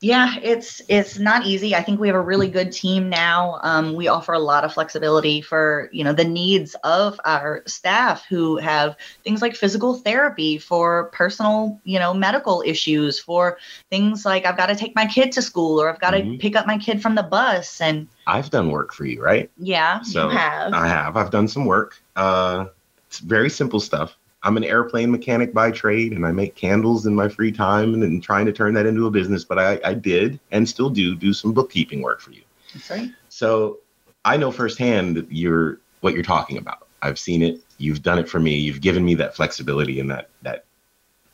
Yeah, 0.00 0.36
it's 0.40 0.80
it's 0.86 1.18
not 1.18 1.44
easy. 1.44 1.74
I 1.74 1.82
think 1.82 1.98
we 1.98 2.06
have 2.06 2.14
a 2.14 2.20
really 2.20 2.48
good 2.48 2.70
team 2.70 3.08
now. 3.08 3.58
Um, 3.64 3.94
we 3.94 4.06
offer 4.06 4.32
a 4.32 4.38
lot 4.38 4.64
of 4.64 4.72
flexibility 4.72 5.40
for 5.40 5.88
you 5.92 6.04
know 6.04 6.12
the 6.12 6.24
needs 6.24 6.76
of 6.84 7.20
our 7.24 7.64
staff 7.66 8.24
who 8.28 8.58
have 8.58 8.96
things 9.24 9.42
like 9.42 9.56
physical 9.56 9.94
therapy 9.94 10.56
for 10.56 11.06
personal 11.06 11.80
you 11.82 11.98
know 11.98 12.14
medical 12.14 12.62
issues 12.64 13.18
for 13.18 13.58
things 13.90 14.24
like 14.24 14.46
I've 14.46 14.56
got 14.56 14.66
to 14.66 14.76
take 14.76 14.94
my 14.94 15.06
kid 15.06 15.32
to 15.32 15.42
school 15.42 15.80
or 15.80 15.90
I've 15.90 16.00
got 16.00 16.12
to 16.12 16.18
mm-hmm. 16.18 16.36
pick 16.36 16.54
up 16.54 16.64
my 16.64 16.78
kid 16.78 17.02
from 17.02 17.16
the 17.16 17.24
bus 17.24 17.80
and 17.80 18.06
I've 18.24 18.50
done 18.50 18.70
work 18.70 18.92
for 18.92 19.04
you, 19.04 19.20
right? 19.20 19.50
Yeah, 19.58 20.02
so 20.02 20.30
you 20.30 20.36
have. 20.36 20.74
I 20.74 20.86
have. 20.86 21.16
I've 21.16 21.32
done 21.32 21.48
some 21.48 21.64
work. 21.64 22.00
Uh, 22.14 22.66
it's 23.08 23.18
very 23.18 23.50
simple 23.50 23.80
stuff. 23.80 24.16
I'm 24.42 24.56
an 24.56 24.64
airplane 24.64 25.10
mechanic 25.10 25.52
by 25.52 25.70
trade 25.70 26.12
and 26.12 26.24
I 26.24 26.32
make 26.32 26.54
candles 26.54 27.06
in 27.06 27.14
my 27.14 27.28
free 27.28 27.50
time 27.50 27.94
and, 27.94 28.02
and 28.02 28.22
trying 28.22 28.46
to 28.46 28.52
turn 28.52 28.74
that 28.74 28.86
into 28.86 29.06
a 29.06 29.10
business. 29.10 29.44
But 29.44 29.58
I, 29.58 29.80
I 29.84 29.94
did 29.94 30.38
and 30.52 30.68
still 30.68 30.90
do 30.90 31.14
do 31.16 31.32
some 31.32 31.52
bookkeeping 31.52 32.02
work 32.02 32.20
for 32.20 32.30
you. 32.30 32.42
That's 32.72 32.90
right. 32.90 33.10
So 33.28 33.78
I 34.24 34.36
know 34.36 34.50
firsthand 34.50 35.26
you're 35.30 35.80
what 36.00 36.14
you're 36.14 36.22
talking 36.22 36.56
about. 36.56 36.86
I've 37.02 37.18
seen 37.18 37.42
it. 37.42 37.60
You've 37.78 38.02
done 38.02 38.18
it 38.18 38.28
for 38.28 38.38
me. 38.38 38.56
You've 38.56 38.80
given 38.80 39.04
me 39.04 39.14
that 39.14 39.34
flexibility 39.34 40.00
and 40.00 40.10
that 40.10 40.30
that 40.42 40.64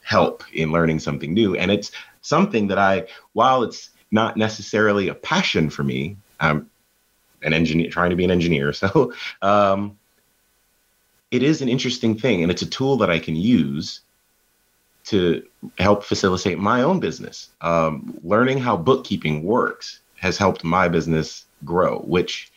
help 0.04 0.44
in 0.52 0.70
learning 0.70 1.00
something 1.00 1.34
new. 1.34 1.56
And 1.56 1.70
it's 1.70 1.90
something 2.20 2.68
that 2.68 2.78
I, 2.78 3.06
while 3.32 3.62
it's 3.62 3.90
not 4.10 4.36
necessarily 4.36 5.08
a 5.08 5.14
passion 5.14 5.70
for 5.70 5.82
me, 5.82 6.16
I'm 6.38 6.70
an 7.42 7.52
engineer 7.52 7.90
trying 7.90 8.10
to 8.10 8.16
be 8.16 8.24
an 8.24 8.30
engineer. 8.30 8.72
So 8.72 9.12
um, 9.42 9.98
it 11.34 11.42
is 11.42 11.60
an 11.60 11.68
interesting 11.68 12.16
thing 12.16 12.42
and 12.42 12.52
it's 12.52 12.62
a 12.62 12.66
tool 12.66 12.96
that 12.98 13.10
I 13.10 13.18
can 13.18 13.34
use 13.34 14.02
to 15.06 15.42
help 15.78 16.04
facilitate 16.04 16.58
my 16.60 16.82
own 16.82 17.00
business. 17.00 17.50
Um, 17.60 18.16
learning 18.22 18.58
how 18.58 18.76
bookkeeping 18.76 19.42
works 19.42 19.98
has 20.14 20.38
helped 20.38 20.62
my 20.62 20.86
business 20.86 21.44
grow, 21.64 21.98
which 22.02 22.52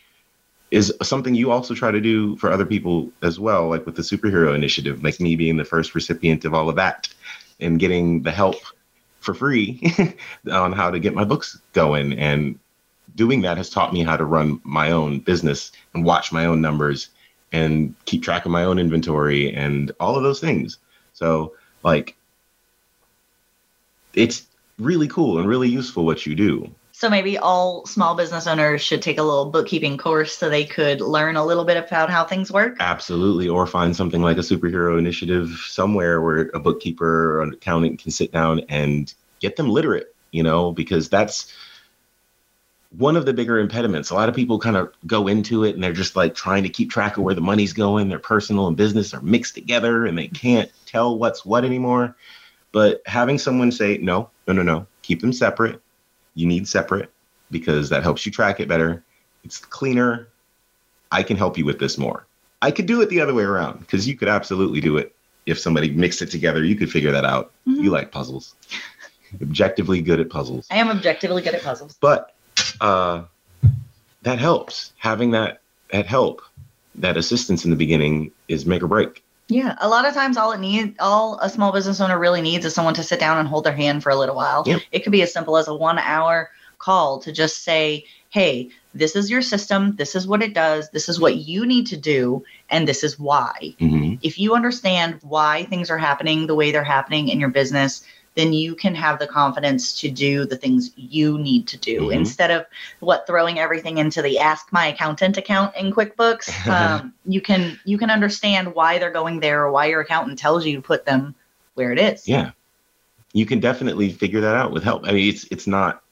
is 0.70 0.94
something 1.02 1.34
you 1.34 1.50
also 1.50 1.74
try 1.74 1.90
to 1.90 2.00
do 2.00 2.36
for 2.36 2.52
other 2.52 2.64
people 2.64 3.10
as 3.20 3.40
well, 3.40 3.68
like 3.68 3.84
with 3.84 3.96
the 3.96 4.02
superhero 4.02 4.54
initiative, 4.54 5.02
like 5.02 5.18
me 5.18 5.34
being 5.34 5.56
the 5.56 5.64
first 5.64 5.96
recipient 5.96 6.44
of 6.44 6.54
all 6.54 6.68
of 6.68 6.76
that 6.76 7.08
and 7.58 7.80
getting 7.80 8.22
the 8.22 8.30
help 8.30 8.56
for 9.18 9.34
free 9.34 9.82
on 10.52 10.72
how 10.72 10.88
to 10.88 11.00
get 11.00 11.14
my 11.14 11.24
books 11.24 11.60
going. 11.72 12.12
And 12.12 12.56
doing 13.16 13.40
that 13.40 13.56
has 13.56 13.70
taught 13.70 13.92
me 13.92 14.04
how 14.04 14.16
to 14.16 14.24
run 14.24 14.60
my 14.62 14.92
own 14.92 15.18
business 15.18 15.72
and 15.94 16.04
watch 16.04 16.30
my 16.30 16.44
own 16.44 16.60
numbers 16.60 17.10
and 17.52 17.94
keep 18.04 18.22
track 18.22 18.44
of 18.44 18.50
my 18.50 18.64
own 18.64 18.78
inventory 18.78 19.52
and 19.52 19.92
all 20.00 20.16
of 20.16 20.22
those 20.22 20.40
things. 20.40 20.78
So, 21.12 21.54
like, 21.82 22.16
it's 24.14 24.46
really 24.78 25.08
cool 25.08 25.38
and 25.38 25.48
really 25.48 25.68
useful 25.68 26.04
what 26.04 26.26
you 26.26 26.34
do. 26.34 26.70
So 26.92 27.08
maybe 27.08 27.38
all 27.38 27.86
small 27.86 28.16
business 28.16 28.48
owners 28.48 28.82
should 28.82 29.02
take 29.02 29.18
a 29.18 29.22
little 29.22 29.52
bookkeeping 29.52 29.98
course 29.98 30.36
so 30.36 30.50
they 30.50 30.64
could 30.64 31.00
learn 31.00 31.36
a 31.36 31.46
little 31.46 31.64
bit 31.64 31.76
about 31.76 32.10
how 32.10 32.24
things 32.24 32.50
work. 32.50 32.76
Absolutely. 32.80 33.48
Or 33.48 33.68
find 33.68 33.94
something 33.94 34.20
like 34.20 34.36
a 34.36 34.40
superhero 34.40 34.98
initiative 34.98 35.48
somewhere 35.68 36.20
where 36.20 36.50
a 36.54 36.58
bookkeeper 36.58 37.36
or 37.36 37.42
an 37.42 37.52
accountant 37.52 38.00
can 38.00 38.10
sit 38.10 38.32
down 38.32 38.62
and 38.68 39.14
get 39.38 39.54
them 39.54 39.68
literate, 39.68 40.12
you 40.32 40.42
know, 40.42 40.72
because 40.72 41.08
that's 41.08 41.54
one 42.96 43.16
of 43.16 43.26
the 43.26 43.32
bigger 43.32 43.58
impediments. 43.58 44.10
A 44.10 44.14
lot 44.14 44.28
of 44.28 44.34
people 44.34 44.58
kind 44.58 44.76
of 44.76 44.92
go 45.06 45.28
into 45.28 45.64
it 45.64 45.74
and 45.74 45.84
they're 45.84 45.92
just 45.92 46.16
like 46.16 46.34
trying 46.34 46.62
to 46.62 46.68
keep 46.68 46.90
track 46.90 47.16
of 47.16 47.22
where 47.22 47.34
the 47.34 47.40
money's 47.40 47.72
going. 47.72 48.08
Their 48.08 48.18
personal 48.18 48.66
and 48.66 48.76
business 48.76 49.12
are 49.12 49.20
mixed 49.20 49.54
together 49.54 50.06
and 50.06 50.16
they 50.16 50.28
can't 50.28 50.70
tell 50.86 51.18
what's 51.18 51.44
what 51.44 51.64
anymore. 51.64 52.16
But 52.72 53.02
having 53.06 53.38
someone 53.38 53.72
say, 53.72 53.98
no, 53.98 54.30
no, 54.46 54.54
no, 54.54 54.62
no, 54.62 54.86
keep 55.02 55.20
them 55.20 55.32
separate 55.32 55.82
you 56.38 56.46
need 56.46 56.68
separate 56.68 57.10
because 57.50 57.88
that 57.88 58.04
helps 58.04 58.24
you 58.24 58.30
track 58.30 58.60
it 58.60 58.68
better. 58.68 59.02
It's 59.44 59.58
cleaner. 59.58 60.28
I 61.10 61.24
can 61.24 61.36
help 61.36 61.58
you 61.58 61.64
with 61.64 61.80
this 61.80 61.98
more. 61.98 62.26
I 62.62 62.70
could 62.70 62.86
do 62.86 63.00
it 63.00 63.08
the 63.08 63.20
other 63.20 63.34
way 63.34 63.42
around 63.42 63.80
because 63.80 64.06
you 64.06 64.16
could 64.16 64.28
absolutely 64.28 64.80
do 64.80 64.96
it 64.98 65.14
if 65.46 65.58
somebody 65.58 65.90
mixed 65.90 66.22
it 66.22 66.30
together. 66.30 66.62
You 66.62 66.76
could 66.76 66.90
figure 66.90 67.10
that 67.10 67.24
out. 67.24 67.52
Mm-hmm. 67.66 67.82
You 67.82 67.90
like 67.90 68.12
puzzles. 68.12 68.54
objectively 69.42 70.00
good 70.00 70.20
at 70.20 70.30
puzzles. 70.30 70.68
I 70.70 70.76
am 70.76 70.90
objectively 70.90 71.42
good 71.42 71.54
at 71.54 71.62
puzzles. 71.62 71.96
But 72.00 72.34
uh, 72.80 73.22
that 74.22 74.38
helps. 74.38 74.92
Having 74.98 75.32
that 75.32 75.60
that 75.92 76.06
help, 76.06 76.42
that 76.96 77.16
assistance 77.16 77.64
in 77.64 77.70
the 77.70 77.76
beginning 77.76 78.30
is 78.48 78.66
make 78.66 78.82
or 78.82 78.88
break. 78.88 79.22
Yeah, 79.48 79.76
a 79.80 79.88
lot 79.88 80.06
of 80.06 80.12
times 80.12 80.36
all 80.36 80.52
it 80.52 80.60
needs, 80.60 80.94
all 81.00 81.38
a 81.40 81.48
small 81.48 81.72
business 81.72 82.00
owner 82.00 82.18
really 82.18 82.42
needs 82.42 82.66
is 82.66 82.74
someone 82.74 82.94
to 82.94 83.02
sit 83.02 83.18
down 83.18 83.38
and 83.38 83.48
hold 83.48 83.64
their 83.64 83.72
hand 83.72 84.02
for 84.02 84.10
a 84.10 84.16
little 84.16 84.36
while. 84.36 84.62
Yep. 84.66 84.82
It 84.92 84.98
could 85.00 85.12
be 85.12 85.22
as 85.22 85.32
simple 85.32 85.56
as 85.56 85.68
a 85.68 85.74
one 85.74 85.98
hour 85.98 86.50
call 86.76 87.18
to 87.20 87.32
just 87.32 87.64
say, 87.64 88.04
hey, 88.28 88.68
this 88.94 89.16
is 89.16 89.30
your 89.30 89.42
system. 89.42 89.96
This 89.96 90.14
is 90.14 90.26
what 90.26 90.42
it 90.42 90.54
does. 90.54 90.90
This 90.90 91.08
is 91.08 91.18
what 91.18 91.36
you 91.36 91.64
need 91.64 91.86
to 91.88 91.96
do. 91.96 92.44
And 92.68 92.86
this 92.86 93.02
is 93.02 93.18
why. 93.18 93.74
Mm-hmm. 93.80 94.16
If 94.22 94.38
you 94.38 94.54
understand 94.54 95.18
why 95.22 95.64
things 95.64 95.90
are 95.90 95.98
happening 95.98 96.46
the 96.46 96.54
way 96.54 96.70
they're 96.70 96.84
happening 96.84 97.28
in 97.28 97.40
your 97.40 97.48
business, 97.48 98.04
then 98.38 98.52
you 98.52 98.76
can 98.76 98.94
have 98.94 99.18
the 99.18 99.26
confidence 99.26 100.00
to 100.00 100.08
do 100.08 100.46
the 100.46 100.56
things 100.56 100.92
you 100.96 101.38
need 101.38 101.66
to 101.66 101.76
do 101.76 102.02
mm-hmm. 102.02 102.12
instead 102.12 102.52
of 102.52 102.64
what 103.00 103.26
throwing 103.26 103.58
everything 103.58 103.98
into 103.98 104.22
the 104.22 104.38
ask 104.38 104.72
my 104.72 104.86
accountant 104.86 105.36
account 105.36 105.74
in 105.76 105.92
quickbooks. 105.92 106.48
Um, 106.78 107.14
you 107.24 107.40
can 107.40 107.80
you 107.84 107.96
can 107.98 108.10
understand 108.10 108.74
why 108.74 108.98
they're 108.98 109.10
going 109.10 109.40
there 109.40 109.64
or 109.64 109.72
why 109.72 109.86
your 109.86 110.02
accountant 110.02 110.38
tells 110.38 110.66
you 110.66 110.76
to 110.76 110.82
put 110.82 111.06
them 111.06 111.34
where 111.74 111.92
it 111.92 111.98
is. 111.98 112.28
Yeah. 112.28 112.50
You 113.32 113.46
can 113.46 113.58
definitely 113.58 114.12
figure 114.12 114.42
that 114.42 114.54
out 114.54 114.70
with 114.70 114.84
help. 114.84 115.06
I 115.06 115.12
mean 115.12 115.28
it's 115.28 115.44
it's 115.50 115.66
not 115.66 116.02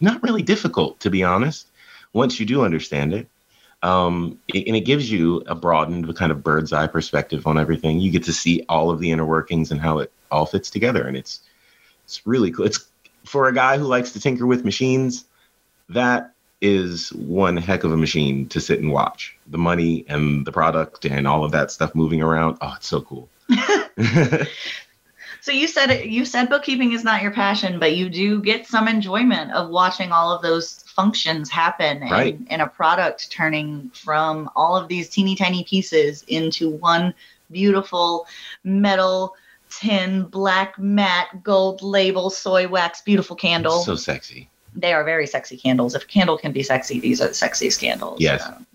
not 0.00 0.22
really 0.22 0.42
difficult 0.42 1.00
to 1.00 1.10
be 1.10 1.24
honest 1.24 1.66
once 2.12 2.38
you 2.38 2.46
do 2.46 2.62
understand 2.62 3.14
it 3.14 3.26
um, 3.82 4.38
it, 4.48 4.66
and 4.66 4.76
it 4.76 4.80
gives 4.80 5.10
you 5.10 5.42
a 5.46 5.54
broadened 5.54 6.14
kind 6.16 6.32
of 6.32 6.42
bird's 6.42 6.72
eye 6.72 6.86
perspective 6.86 7.46
on 7.46 7.58
everything. 7.58 8.00
You 8.00 8.10
get 8.10 8.24
to 8.24 8.32
see 8.32 8.64
all 8.68 8.90
of 8.90 9.00
the 9.00 9.10
inner 9.10 9.24
workings 9.24 9.70
and 9.70 9.80
how 9.80 9.98
it 9.98 10.12
all 10.30 10.46
fits 10.46 10.70
together, 10.70 11.06
and 11.06 11.16
it's 11.16 11.40
it's 12.04 12.26
really 12.26 12.50
cool. 12.50 12.66
It's 12.66 12.86
for 13.24 13.48
a 13.48 13.54
guy 13.54 13.78
who 13.78 13.84
likes 13.84 14.12
to 14.12 14.20
tinker 14.20 14.46
with 14.46 14.64
machines. 14.64 15.24
That 15.88 16.34
is 16.60 17.10
one 17.14 17.56
heck 17.56 17.84
of 17.84 17.92
a 17.92 17.96
machine 17.96 18.46
to 18.48 18.60
sit 18.60 18.80
and 18.80 18.92
watch. 18.92 19.36
The 19.46 19.58
money 19.58 20.04
and 20.08 20.46
the 20.46 20.52
product 20.52 21.06
and 21.06 21.26
all 21.26 21.44
of 21.44 21.52
that 21.52 21.70
stuff 21.70 21.94
moving 21.94 22.22
around. 22.22 22.58
Oh, 22.60 22.74
it's 22.76 22.86
so 22.86 23.00
cool. 23.00 23.28
so 25.40 25.52
you 25.52 25.66
said 25.66 26.04
you 26.04 26.24
said 26.24 26.48
bookkeeping 26.48 26.92
is 26.92 27.04
not 27.04 27.22
your 27.22 27.30
passion, 27.30 27.78
but 27.78 27.96
you 27.96 28.10
do 28.10 28.40
get 28.40 28.66
some 28.66 28.88
enjoyment 28.88 29.52
of 29.52 29.70
watching 29.70 30.12
all 30.12 30.32
of 30.32 30.42
those 30.42 30.82
functions 30.82 31.48
happen 31.48 32.00
right. 32.02 32.34
and, 32.34 32.46
and 32.50 32.62
a 32.62 32.66
product 32.66 33.30
turning 33.30 33.90
from 33.94 34.50
all 34.54 34.76
of 34.76 34.88
these 34.88 35.08
teeny 35.08 35.34
tiny 35.34 35.64
pieces 35.64 36.24
into 36.28 36.70
one 36.70 37.14
beautiful 37.50 38.26
metal 38.64 39.34
tin 39.70 40.24
black 40.24 40.78
matte 40.78 41.42
gold 41.42 41.80
label 41.80 42.28
soy 42.28 42.68
wax 42.68 43.00
beautiful 43.02 43.36
candle. 43.36 43.80
So 43.80 43.96
sexy. 43.96 44.48
They 44.74 44.92
are 44.92 45.02
very 45.04 45.26
sexy 45.26 45.56
candles. 45.56 45.94
If 45.94 46.04
a 46.04 46.06
candle 46.06 46.36
can 46.38 46.52
be 46.52 46.62
sexy 46.62 47.00
these 47.00 47.20
are 47.20 47.28
the 47.28 47.34
sexiest 47.34 47.80
candles. 47.80 48.20
Yes. 48.20 48.46
Um, 48.46 48.66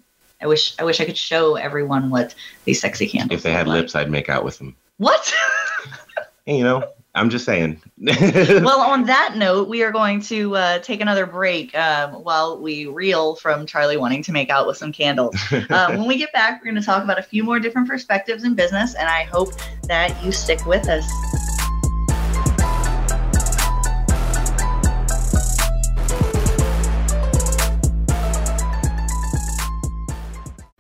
i 0.42 0.48
wish 0.48 0.76
i 0.80 0.84
wish 0.84 1.00
i 1.00 1.06
could 1.06 1.18
show 1.18 1.56
everyone 1.56 2.10
what 2.10 2.36
these 2.66 2.82
sexy 2.82 3.08
candles 3.08 3.40
if 3.40 3.44
they 3.44 3.54
had 3.54 3.68
like. 3.68 3.82
lips 3.82 3.96
i'd 3.96 4.10
make 4.10 4.30
out 4.30 4.44
with 4.44 4.58
them. 4.58 4.76
What 4.98 5.34
you 6.46 6.64
know 6.64 6.84
I'm 7.16 7.30
just 7.30 7.46
saying. 7.46 7.82
well, 7.98 8.82
on 8.82 9.06
that 9.06 9.36
note, 9.38 9.70
we 9.70 9.84
are 9.84 9.92
going 9.92 10.20
to 10.24 10.54
uh, 10.58 10.80
take 10.80 11.00
another 11.00 11.26
break 11.26 11.74
um, 11.74 12.24
while 12.26 12.60
we 12.60 12.88
reel 12.88 13.36
from 13.36 13.66
Charlie 13.66 13.96
wanting 13.96 14.22
to 14.24 14.34
make 14.34 14.50
out 14.50 14.68
with 14.68 14.76
some 14.76 14.92
candles. 14.92 15.38
Uh, 15.50 15.88
when 15.96 16.08
we 16.08 16.18
get 16.18 16.34
back, 16.34 16.60
we're 16.60 16.72
going 16.72 16.82
to 16.82 16.86
talk 16.86 17.02
about 17.02 17.18
a 17.18 17.24
few 17.24 17.42
more 17.42 17.58
different 17.58 17.88
perspectives 17.88 18.44
in 18.44 18.54
business, 18.54 18.96
and 18.96 19.08
I 19.08 19.24
hope 19.24 19.54
that 19.84 20.22
you 20.26 20.34
stick 20.34 20.66
with 20.66 20.90
us. 20.90 21.06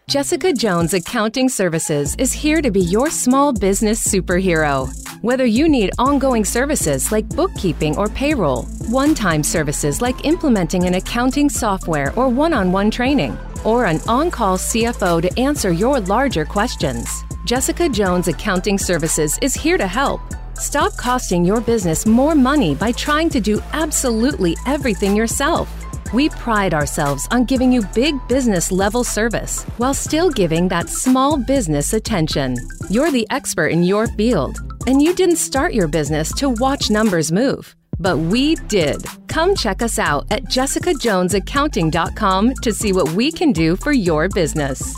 Jessica 0.07 0.53
Jones 0.53 0.93
Accounting 0.93 1.49
Services 1.49 2.15
is 2.19 2.31
here 2.31 2.61
to 2.61 2.69
be 2.69 2.81
your 2.81 3.09
small 3.09 3.51
business 3.51 4.07
superhero. 4.07 4.87
Whether 5.23 5.47
you 5.47 5.67
need 5.67 5.89
ongoing 5.97 6.45
services 6.45 7.11
like 7.11 7.27
bookkeeping 7.29 7.97
or 7.97 8.07
payroll, 8.07 8.65
one 8.87 9.15
time 9.15 9.41
services 9.41 10.03
like 10.03 10.23
implementing 10.23 10.83
an 10.83 10.93
accounting 10.93 11.49
software 11.49 12.13
or 12.15 12.29
one 12.29 12.53
on 12.53 12.71
one 12.71 12.91
training, 12.91 13.35
or 13.63 13.85
an 13.85 13.99
on 14.07 14.29
call 14.29 14.59
CFO 14.59 15.23
to 15.23 15.39
answer 15.39 15.71
your 15.71 15.99
larger 16.01 16.45
questions, 16.45 17.23
Jessica 17.47 17.89
Jones 17.89 18.27
Accounting 18.27 18.77
Services 18.77 19.39
is 19.41 19.55
here 19.55 19.79
to 19.79 19.87
help. 19.87 20.21
Stop 20.53 20.95
costing 20.97 21.43
your 21.43 21.61
business 21.61 22.05
more 22.05 22.35
money 22.35 22.75
by 22.75 22.91
trying 22.91 23.27
to 23.29 23.41
do 23.41 23.59
absolutely 23.73 24.55
everything 24.67 25.15
yourself. 25.15 25.84
We 26.13 26.29
pride 26.29 26.73
ourselves 26.73 27.27
on 27.31 27.45
giving 27.45 27.71
you 27.71 27.81
big 27.93 28.15
business 28.27 28.71
level 28.71 29.03
service 29.03 29.63
while 29.77 29.93
still 29.93 30.29
giving 30.29 30.67
that 30.69 30.89
small 30.89 31.37
business 31.37 31.93
attention. 31.93 32.55
You're 32.89 33.11
the 33.11 33.27
expert 33.29 33.67
in 33.67 33.83
your 33.83 34.07
field 34.07 34.57
and 34.87 35.01
you 35.01 35.15
didn't 35.15 35.37
start 35.37 35.73
your 35.73 35.87
business 35.87 36.31
to 36.33 36.49
watch 36.49 36.89
numbers 36.89 37.31
move. 37.31 37.75
But 37.99 38.17
we 38.17 38.55
did. 38.67 39.05
Come 39.27 39.55
check 39.55 39.81
us 39.81 39.97
out 39.99 40.25
at 40.31 40.43
jessicajonesaccounting.com 40.45 42.53
to 42.55 42.73
see 42.73 42.93
what 42.93 43.09
we 43.09 43.31
can 43.31 43.51
do 43.51 43.75
for 43.75 43.91
your 43.91 44.29
business. 44.29 44.95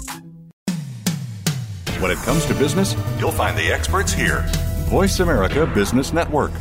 When 1.99 2.11
it 2.11 2.19
comes 2.19 2.45
to 2.45 2.53
business, 2.53 2.95
you'll 3.19 3.31
find 3.31 3.57
the 3.57 3.71
experts 3.71 4.13
here. 4.13 4.45
Voice 4.89 5.19
America 5.19 5.65
Business 5.65 6.13
Network. 6.13 6.51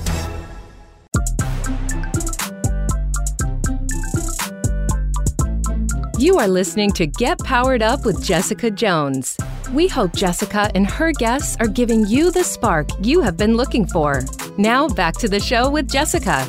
You 6.18 6.38
are 6.38 6.48
listening 6.48 6.92
to 6.92 7.06
Get 7.06 7.38
Powered 7.40 7.82
Up 7.82 8.06
with 8.06 8.24
Jessica 8.24 8.70
Jones. 8.70 9.36
We 9.74 9.86
hope 9.86 10.14
Jessica 10.14 10.70
and 10.74 10.86
her 10.86 11.12
guests 11.12 11.58
are 11.60 11.68
giving 11.68 12.06
you 12.06 12.30
the 12.30 12.42
spark 12.42 12.88
you 13.02 13.20
have 13.20 13.36
been 13.36 13.54
looking 13.54 13.86
for. 13.86 14.24
Now, 14.56 14.88
back 14.88 15.18
to 15.18 15.28
the 15.28 15.38
show 15.38 15.68
with 15.68 15.90
Jessica. 15.90 16.46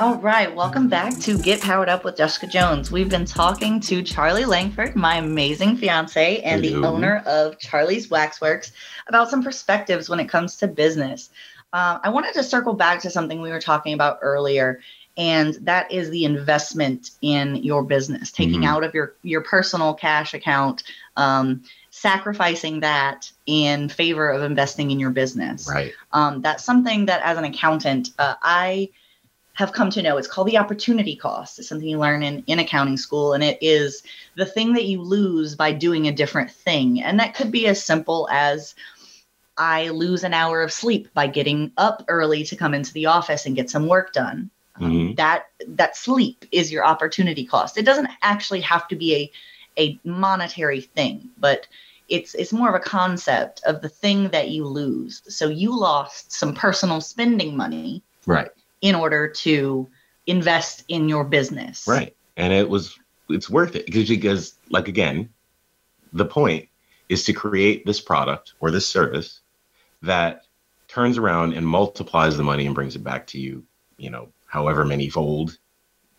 All 0.00 0.16
right, 0.16 0.52
welcome 0.52 0.88
back 0.88 1.16
to 1.20 1.38
Get 1.38 1.60
Powered 1.60 1.88
Up 1.88 2.04
with 2.04 2.16
Jessica 2.16 2.48
Jones. 2.48 2.90
We've 2.90 3.08
been 3.08 3.24
talking 3.24 3.78
to 3.82 4.02
Charlie 4.02 4.44
Langford, 4.44 4.96
my 4.96 5.18
amazing 5.18 5.76
fiance 5.76 6.40
and 6.40 6.64
Hello. 6.64 6.80
the 6.80 6.88
owner 6.88 7.22
of 7.24 7.60
Charlie's 7.60 8.10
Waxworks, 8.10 8.72
about 9.06 9.30
some 9.30 9.44
perspectives 9.44 10.08
when 10.08 10.18
it 10.18 10.28
comes 10.28 10.56
to 10.56 10.66
business. 10.66 11.30
Uh, 11.72 11.98
I 12.02 12.08
wanted 12.08 12.32
to 12.34 12.42
circle 12.42 12.74
back 12.74 13.00
to 13.02 13.10
something 13.10 13.40
we 13.42 13.50
were 13.50 13.60
talking 13.60 13.92
about 13.92 14.18
earlier, 14.22 14.80
and 15.18 15.54
that 15.60 15.90
is 15.92 16.08
the 16.10 16.24
investment 16.24 17.10
in 17.20 17.56
your 17.56 17.82
business 17.82 18.32
taking 18.32 18.60
mm-hmm. 18.60 18.70
out 18.70 18.84
of 18.84 18.94
your 18.94 19.14
your 19.22 19.42
personal 19.42 19.92
cash 19.92 20.32
account 20.32 20.84
um, 21.16 21.62
sacrificing 21.90 22.80
that 22.80 23.30
in 23.46 23.88
favor 23.88 24.30
of 24.30 24.42
investing 24.42 24.90
in 24.90 24.98
your 24.98 25.10
business 25.10 25.68
right 25.68 25.92
um, 26.12 26.40
that's 26.40 26.64
something 26.64 27.04
that 27.06 27.20
as 27.22 27.36
an 27.36 27.44
accountant 27.44 28.10
uh, 28.18 28.34
i 28.42 28.88
have 29.58 29.72
come 29.72 29.90
to 29.90 30.02
know. 30.02 30.16
It's 30.16 30.28
called 30.28 30.46
the 30.46 30.56
opportunity 30.56 31.16
cost. 31.16 31.58
It's 31.58 31.68
something 31.68 31.88
you 31.88 31.98
learn 31.98 32.22
in, 32.22 32.44
in 32.46 32.60
accounting 32.60 32.96
school, 32.96 33.32
and 33.32 33.42
it 33.42 33.58
is 33.60 34.04
the 34.36 34.46
thing 34.46 34.72
that 34.74 34.84
you 34.84 35.02
lose 35.02 35.56
by 35.56 35.72
doing 35.72 36.06
a 36.06 36.12
different 36.12 36.52
thing. 36.52 37.02
And 37.02 37.18
that 37.18 37.34
could 37.34 37.50
be 37.50 37.66
as 37.66 37.82
simple 37.82 38.28
as 38.30 38.76
I 39.56 39.88
lose 39.88 40.22
an 40.22 40.32
hour 40.32 40.62
of 40.62 40.72
sleep 40.72 41.12
by 41.12 41.26
getting 41.26 41.72
up 41.76 42.04
early 42.06 42.44
to 42.44 42.54
come 42.54 42.72
into 42.72 42.92
the 42.92 43.06
office 43.06 43.46
and 43.46 43.56
get 43.56 43.68
some 43.68 43.88
work 43.88 44.12
done. 44.12 44.48
Um, 44.80 44.92
Mhm. 44.92 45.16
that 45.16 45.46
that 45.68 45.96
sleep 45.96 46.44
is 46.52 46.70
your 46.70 46.84
opportunity 46.84 47.44
cost. 47.44 47.76
It 47.76 47.84
doesn't 47.84 48.08
actually 48.22 48.60
have 48.60 48.86
to 48.88 48.96
be 48.96 49.14
a 49.14 49.32
a 49.80 49.98
monetary 50.04 50.80
thing, 50.80 51.30
but 51.38 51.66
it's 52.08 52.34
it's 52.34 52.52
more 52.52 52.68
of 52.68 52.74
a 52.74 52.80
concept 52.80 53.60
of 53.64 53.80
the 53.82 53.88
thing 53.88 54.28
that 54.30 54.50
you 54.50 54.64
lose. 54.66 55.22
So 55.28 55.48
you 55.48 55.76
lost 55.78 56.32
some 56.32 56.54
personal 56.54 57.00
spending 57.00 57.56
money 57.56 58.02
Right. 58.26 58.50
in 58.82 58.94
order 58.94 59.28
to 59.28 59.88
invest 60.26 60.84
in 60.88 61.08
your 61.08 61.24
business. 61.24 61.86
Right. 61.86 62.14
And 62.36 62.52
it 62.52 62.68
was 62.68 62.98
it's 63.28 63.50
worth 63.50 63.76
it 63.76 63.86
because 63.86 64.08
because 64.08 64.54
like 64.70 64.88
again, 64.88 65.28
the 66.12 66.24
point 66.24 66.68
is 67.08 67.24
to 67.24 67.32
create 67.32 67.84
this 67.86 68.00
product 68.00 68.54
or 68.60 68.70
this 68.70 68.86
service 68.86 69.40
that 70.02 70.42
turns 70.88 71.18
around 71.18 71.52
and 71.54 71.66
multiplies 71.66 72.36
the 72.36 72.42
money 72.44 72.66
and 72.66 72.74
brings 72.74 72.96
it 72.96 73.04
back 73.04 73.26
to 73.28 73.38
you, 73.38 73.64
you 73.98 74.10
know, 74.10 74.28
however 74.48 74.84
many 74.84 75.08
fold. 75.08 75.58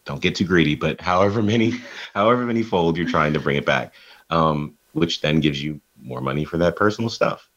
Don't 0.05 0.21
get 0.21 0.35
too 0.35 0.45
greedy, 0.45 0.75
but 0.75 1.01
however 1.01 1.43
many 1.43 1.73
however 2.13 2.45
many 2.45 2.63
fold 2.63 2.97
you're 2.97 3.09
trying 3.09 3.33
to 3.33 3.39
bring 3.39 3.57
it 3.57 3.65
back. 3.65 3.93
Um, 4.29 4.77
which 4.93 5.21
then 5.21 5.39
gives 5.39 5.61
you 5.61 5.79
more 6.01 6.21
money 6.21 6.45
for 6.45 6.57
that 6.57 6.75
personal 6.75 7.09
stuff. 7.09 7.49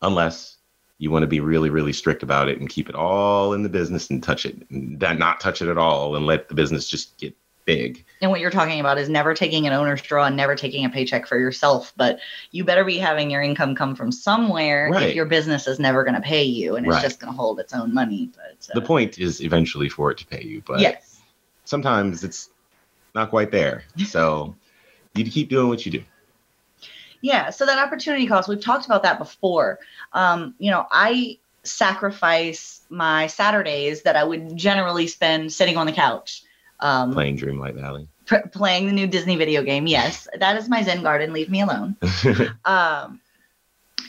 Unless 0.00 0.56
you 0.98 1.10
want 1.10 1.22
to 1.22 1.28
be 1.28 1.40
really, 1.40 1.70
really 1.70 1.92
strict 1.92 2.22
about 2.22 2.48
it 2.48 2.60
and 2.60 2.68
keep 2.68 2.88
it 2.88 2.94
all 2.94 3.54
in 3.54 3.62
the 3.62 3.68
business 3.68 4.10
and 4.10 4.22
touch 4.22 4.46
it 4.46 4.56
and 4.70 4.98
not 5.00 5.40
touch 5.40 5.62
it 5.62 5.68
at 5.68 5.78
all 5.78 6.16
and 6.16 6.26
let 6.26 6.48
the 6.48 6.54
business 6.54 6.88
just 6.88 7.16
get 7.18 7.36
big. 7.64 8.04
And 8.20 8.30
what 8.30 8.40
you're 8.40 8.50
talking 8.50 8.80
about 8.80 8.98
is 8.98 9.08
never 9.08 9.34
taking 9.34 9.66
an 9.66 9.72
owner's 9.72 10.02
draw 10.02 10.24
and 10.26 10.36
never 10.36 10.54
taking 10.54 10.84
a 10.84 10.90
paycheck 10.90 11.26
for 11.26 11.38
yourself. 11.38 11.92
But 11.96 12.18
you 12.50 12.64
better 12.64 12.84
be 12.84 12.98
having 12.98 13.30
your 13.30 13.42
income 13.42 13.74
come 13.74 13.94
from 13.94 14.12
somewhere 14.12 14.90
Right. 14.92 15.10
if 15.10 15.14
your 15.14 15.26
business 15.26 15.66
is 15.66 15.78
never 15.78 16.02
going 16.04 16.14
to 16.14 16.20
pay 16.20 16.42
you 16.44 16.76
and 16.76 16.86
it's 16.86 16.94
Right. 16.94 17.02
just 17.02 17.20
going 17.20 17.32
to 17.32 17.36
hold 17.36 17.60
its 17.60 17.72
own 17.72 17.92
money. 17.94 18.30
But 18.34 18.68
uh, 18.70 18.74
The 18.80 18.86
point 18.86 19.18
is 19.18 19.40
eventually 19.42 19.88
for 19.88 20.10
it 20.10 20.18
to 20.18 20.26
pay 20.26 20.42
you, 20.42 20.62
but 20.66 20.80
yes. 20.80 21.20
sometimes 21.64 22.24
it's 22.24 22.50
not 23.14 23.30
quite 23.30 23.50
there. 23.50 23.84
So 24.06 24.54
you 25.14 25.24
keep 25.24 25.48
doing 25.48 25.68
what 25.68 25.84
you 25.86 25.92
do. 25.92 26.02
Yeah, 27.20 27.50
so 27.50 27.66
that 27.66 27.78
opportunity 27.78 28.26
cost, 28.26 28.48
we've 28.48 28.60
talked 28.60 28.86
about 28.86 29.04
that 29.04 29.18
before. 29.18 29.78
Um, 30.12 30.54
you 30.58 30.70
know, 30.72 30.86
I 30.90 31.38
sacrifice 31.62 32.80
my 32.90 33.26
Saturdays 33.28 34.02
that 34.02 34.16
I 34.16 34.24
would 34.24 34.56
generally 34.56 35.06
spend 35.06 35.52
sitting 35.52 35.76
on 35.76 35.86
the 35.86 35.92
couch. 35.92 36.42
Um, 36.82 37.12
Playing 37.12 37.38
Dreamlight 37.38 37.74
Valley. 37.74 38.08
playing 38.52 38.86
the 38.86 38.92
new 38.92 39.06
Disney 39.06 39.36
video 39.36 39.62
game. 39.62 39.86
Yes, 39.86 40.28
that 40.38 40.56
is 40.56 40.68
my 40.68 40.82
Zen 40.82 41.02
garden. 41.02 41.32
Leave 41.32 41.48
me 41.48 41.60
alone. 41.62 41.96
um, 42.64 43.20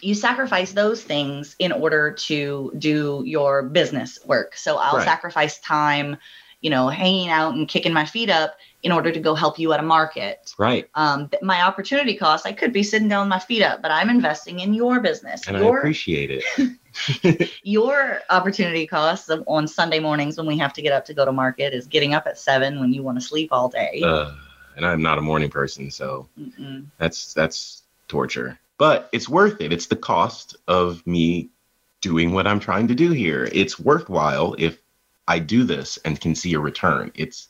you 0.01 0.15
sacrifice 0.15 0.74
those 0.74 1.01
things 1.03 1.55
in 1.59 1.71
order 1.71 2.11
to 2.11 2.74
do 2.78 3.24
your 3.26 3.63
business 3.63 4.19
work. 4.26 4.55
So 4.57 4.78
I'll 4.78 4.97
Right. 4.97 5.05
sacrifice 5.05 5.59
time, 5.59 6.17
you 6.64 6.70
know, 6.70 6.88
hanging 6.88 7.30
out 7.30 7.53
and 7.53 7.68
kicking 7.68 7.93
my 7.93 8.05
feet 8.05 8.30
up 8.30 8.55
in 8.84 8.91
order 8.93 9.11
to 9.11 9.20
go 9.20 9.36
help 9.36 9.59
you 9.59 9.74
at 9.74 9.82
a 9.82 9.84
market. 9.84 10.53
right. 10.57 10.89
Um, 10.95 11.30
my 11.41 11.61
opportunity 11.61 12.16
cost, 12.16 12.47
I 12.47 12.53
could 12.53 12.72
be 12.72 12.84
sitting 12.84 13.09
down 13.09 13.26
with 13.26 13.30
my 13.30 13.39
feet 13.39 13.61
up, 13.61 13.82
but 13.82 13.91
I'm 13.91 14.09
investing 14.09 14.61
in 14.61 14.74
your 14.74 15.01
business. 15.01 15.45
And 15.45 15.57
I 15.57 15.59
your 15.59 15.80
appreciate 15.80 16.32
it. 16.32 17.51
your 17.64 18.22
opportunity 18.30 18.88
cost 18.88 19.30
on 19.45 19.68
Sunday 19.68 19.99
mornings 19.99 20.38
when 20.38 20.47
we 20.47 20.57
have 20.57 20.72
to 20.74 20.82
get 20.82 20.93
up 20.93 21.03
to 21.05 21.14
go 21.14 21.26
to 21.26 21.34
market 21.34 21.74
is 21.74 21.86
getting 21.86 22.14
up 22.14 22.28
at 22.28 22.39
seven 22.39 22.80
when 22.80 22.93
you 22.93 23.03
want 23.03 23.20
to 23.20 23.26
sleep 23.26 23.49
all 23.51 23.68
day. 23.68 24.01
Uh, 24.01 24.34
and 24.78 24.86
I'm 24.86 25.01
not 25.01 25.18
a 25.18 25.22
morning 25.22 25.49
person, 25.49 25.91
so 25.91 26.30
Mm-mm. 26.39 26.86
that's 26.97 27.34
that's 27.34 27.84
torture. 28.07 28.57
But 28.78 29.09
it's 29.11 29.28
worth 29.28 29.59
it. 29.59 29.74
It's 29.74 29.88
the 29.88 29.97
cost 29.97 30.55
of 30.70 31.05
me 31.05 31.49
doing 31.99 32.32
what 32.32 32.47
I'm 32.47 32.59
trying 32.59 32.88
to 32.88 32.95
do 32.95 33.11
here. 33.11 33.49
It's 33.51 33.78
worthwhile 33.78 34.55
if 34.57 34.82
I 35.28 35.39
do 35.39 35.63
this 35.63 35.97
and 35.97 36.19
can 36.19 36.36
see 36.36 36.53
a 36.53 36.59
return. 36.59 37.11
It's 37.15 37.47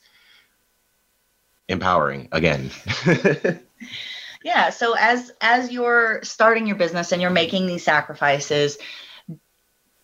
empowering 1.68 2.28
again. 2.32 2.70
Yeah. 4.44 4.70
So 4.70 4.94
as 4.96 5.32
as 5.40 5.72
you're 5.72 6.20
starting 6.22 6.66
your 6.66 6.76
business 6.76 7.10
and 7.12 7.20
you're 7.20 7.30
making 7.30 7.66
these 7.66 7.82
sacrifices, 7.82 8.76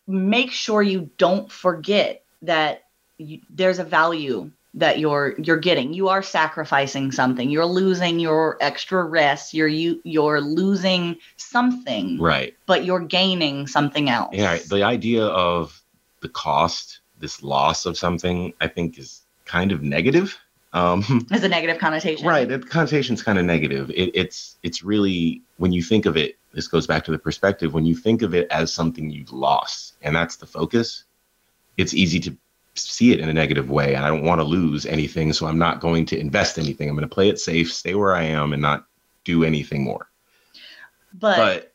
make 0.06 0.50
sure 0.50 0.82
you 0.82 1.10
don't 1.18 1.52
forget 1.52 2.24
that 2.42 2.84
you, 3.18 3.40
there's 3.50 3.78
a 3.78 3.84
value 3.84 4.50
that 4.74 4.98
you're 4.98 5.34
you're 5.38 5.58
getting. 5.58 5.92
You 5.92 6.08
are 6.08 6.22
sacrificing 6.22 7.12
something. 7.12 7.50
You're 7.50 7.66
losing 7.66 8.18
your 8.18 8.56
extra 8.62 9.04
rest. 9.04 9.52
You're 9.52 9.68
you 9.68 10.00
you're 10.04 10.40
losing 10.40 11.18
something, 11.36 12.18
right. 12.18 12.56
but 12.64 12.86
you're 12.86 13.00
gaining 13.00 13.66
something 13.66 14.08
else. 14.08 14.34
Yeah, 14.34 14.56
the 14.56 14.84
idea 14.84 15.26
of 15.26 15.82
the 16.22 16.30
cost, 16.30 16.99
this 17.20 17.42
loss 17.42 17.86
of 17.86 17.96
something, 17.96 18.52
I 18.60 18.66
think 18.66 18.98
is 18.98 19.22
kind 19.44 19.72
of 19.72 19.82
negative. 19.82 20.36
Um, 20.72 21.02
Has 21.30 21.44
a 21.44 21.48
negative 21.48 21.78
connotation. 21.78 22.26
right, 22.26 22.48
the 22.48 22.58
connotation's 22.58 23.22
kind 23.22 23.38
of 23.38 23.44
negative. 23.44 23.90
It, 23.90 24.10
it's 24.14 24.56
it's 24.62 24.82
really 24.82 25.42
when 25.58 25.72
you 25.72 25.82
think 25.82 26.06
of 26.06 26.16
it. 26.16 26.36
This 26.52 26.66
goes 26.66 26.86
back 26.86 27.04
to 27.04 27.12
the 27.12 27.18
perspective. 27.18 27.74
When 27.74 27.86
you 27.86 27.94
think 27.94 28.22
of 28.22 28.34
it 28.34 28.48
as 28.50 28.72
something 28.72 29.10
you've 29.10 29.32
lost, 29.32 29.94
and 30.02 30.14
that's 30.14 30.36
the 30.36 30.46
focus, 30.46 31.04
it's 31.76 31.94
easy 31.94 32.18
to 32.20 32.36
see 32.74 33.12
it 33.12 33.20
in 33.20 33.28
a 33.28 33.32
negative 33.32 33.70
way. 33.70 33.94
And 33.94 34.04
I 34.04 34.08
don't 34.08 34.24
want 34.24 34.40
to 34.40 34.44
lose 34.44 34.86
anything, 34.86 35.32
so 35.32 35.46
I'm 35.46 35.58
not 35.58 35.80
going 35.80 36.06
to 36.06 36.18
invest 36.18 36.58
anything. 36.58 36.88
I'm 36.88 36.96
going 36.96 37.08
to 37.08 37.14
play 37.14 37.28
it 37.28 37.38
safe, 37.38 37.72
stay 37.72 37.94
where 37.94 38.14
I 38.14 38.22
am, 38.22 38.52
and 38.52 38.62
not 38.62 38.86
do 39.24 39.44
anything 39.44 39.84
more. 39.84 40.08
But 41.14 41.36
But 41.36 41.69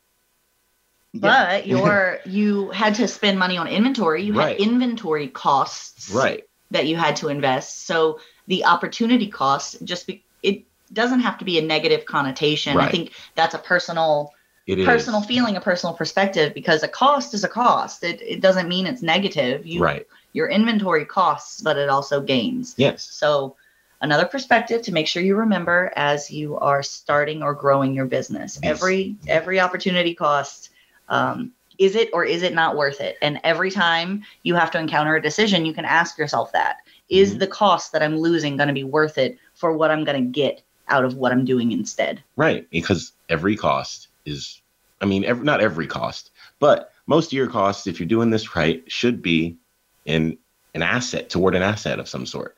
but 1.20 1.68
you're 1.72 2.20
you 2.26 2.70
had 2.72 2.96
to 2.96 3.08
spend 3.08 3.40
money 3.40 3.58
on 3.58 3.68
inventory. 3.68 4.24
You 4.24 4.34
Right. 4.34 4.60
had 4.60 4.68
inventory 4.68 5.28
costs. 5.28 6.12
right, 6.12 6.44
that 6.72 6.88
you 6.88 6.96
had 6.96 7.16
to 7.18 7.30
invest. 7.30 7.86
So 7.86 8.20
the 8.48 8.66
opportunity 8.66 9.28
cost 9.28 9.84
just 9.84 10.08
be, 10.08 10.24
it 10.44 10.64
doesn't 10.94 11.22
have 11.22 11.38
to 11.40 11.46
be 11.46 11.58
a 11.58 11.62
negative 11.62 12.06
connotation. 12.06 12.78
I 12.78 12.90
think 12.90 13.12
that's 13.36 13.54
a 13.54 13.60
personal 13.60 14.34
it 14.68 14.80
is 14.80 14.86
personal 14.86 15.22
feeling, 15.22 15.58
a 15.58 15.62
personal 15.62 15.94
perspective 15.94 16.54
because 16.54 16.82
a 16.82 16.88
cost 16.88 17.34
is 17.34 17.44
a 17.44 17.48
cost. 17.48 18.04
It 18.04 18.22
it 18.22 18.42
doesn't 18.42 18.68
mean 18.68 18.88
it's 18.88 19.02
negative. 19.02 19.66
You 19.66 19.82
right. 19.82 20.08
your 20.34 20.50
inventory 20.50 21.06
costs, 21.06 21.62
but 21.62 21.78
it 21.78 21.90
also 21.90 22.20
gains. 22.22 22.74
Yes. 22.78 23.04
So 23.04 23.56
another 24.02 24.26
perspective 24.26 24.82
to 24.84 24.92
make 24.92 25.08
sure 25.08 25.22
you 25.22 25.36
remember 25.36 25.94
as 25.96 26.32
you 26.32 26.58
are 26.58 26.82
starting 26.82 27.44
or 27.44 27.54
growing 27.54 27.94
your 27.94 28.06
business. 28.06 28.60
Yes. 28.62 28.78
Every 28.78 29.16
every 29.28 29.60
opportunity 29.60 30.16
cost 30.16 30.72
um, 31.10 31.52
is 31.78 31.96
it 31.96 32.10
or 32.14 32.24
is 32.24 32.42
it 32.42 32.54
not 32.54 32.78
worth 32.78 33.02
it? 33.02 33.18
And 33.22 33.40
every 33.44 33.70
time 33.70 34.24
you 34.44 34.56
have 34.56 34.72
to 34.72 34.80
encounter 34.80 35.16
a 35.16 35.22
decision, 35.22 35.66
you 35.66 35.74
can 35.74 35.86
ask 35.86 36.18
yourself 36.18 36.52
that: 36.54 36.78
Is 37.10 37.36
Mhm. 37.36 37.40
the 37.40 37.48
cost 37.48 37.92
that 37.92 38.02
I'm 38.02 38.18
losing 38.18 38.58
going 38.58 38.68
to 38.70 38.74
be 38.74 38.84
worth 38.84 39.18
it 39.18 39.38
for 39.54 39.76
what 39.76 39.92
I'm 39.92 40.04
going 40.04 40.24
to 40.24 40.32
get 40.32 40.62
out 40.88 41.04
of 41.06 41.16
what 41.16 41.32
I'm 41.32 41.46
doing 41.46 41.72
instead? 41.72 42.24
Right, 42.36 42.70
because 42.70 43.14
every 43.30 43.56
cost 43.56 44.08
is, 44.26 44.62
I 45.02 45.06
mean, 45.06 45.24
ev 45.26 45.44
not 45.44 45.62
every 45.62 45.88
cost, 45.88 46.32
but 46.60 46.92
most 47.08 47.28
of 47.28 47.34
your 47.34 47.48
costs, 47.48 47.88
if 47.88 48.00
you're 48.00 48.08
doing 48.08 48.30
this 48.30 48.56
right, 48.56 48.84
should 48.88 49.22
be 49.22 49.58
in 50.06 50.38
an 50.74 50.82
asset 50.82 51.30
toward 51.30 51.56
an 51.56 51.62
asset 51.62 52.00
of 52.00 52.08
some 52.10 52.26
sort. 52.26 52.58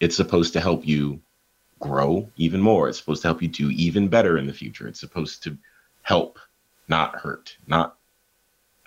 It's 0.00 0.16
supposed 0.16 0.52
to 0.54 0.60
help 0.60 0.86
you 0.86 1.20
grow 1.80 2.28
even 2.36 2.60
more. 2.60 2.88
It's 2.88 2.98
supposed 2.98 3.22
to 3.22 3.28
help 3.28 3.42
you 3.42 3.48
do 3.48 3.70
even 3.70 4.08
better 4.08 4.38
in 4.38 4.46
the 4.46 4.52
future. 4.52 4.88
It's 4.88 5.00
supposed 5.00 5.42
to 5.44 5.56
help, 6.02 6.38
not 6.88 7.16
hurt, 7.16 7.56
not 7.66 7.96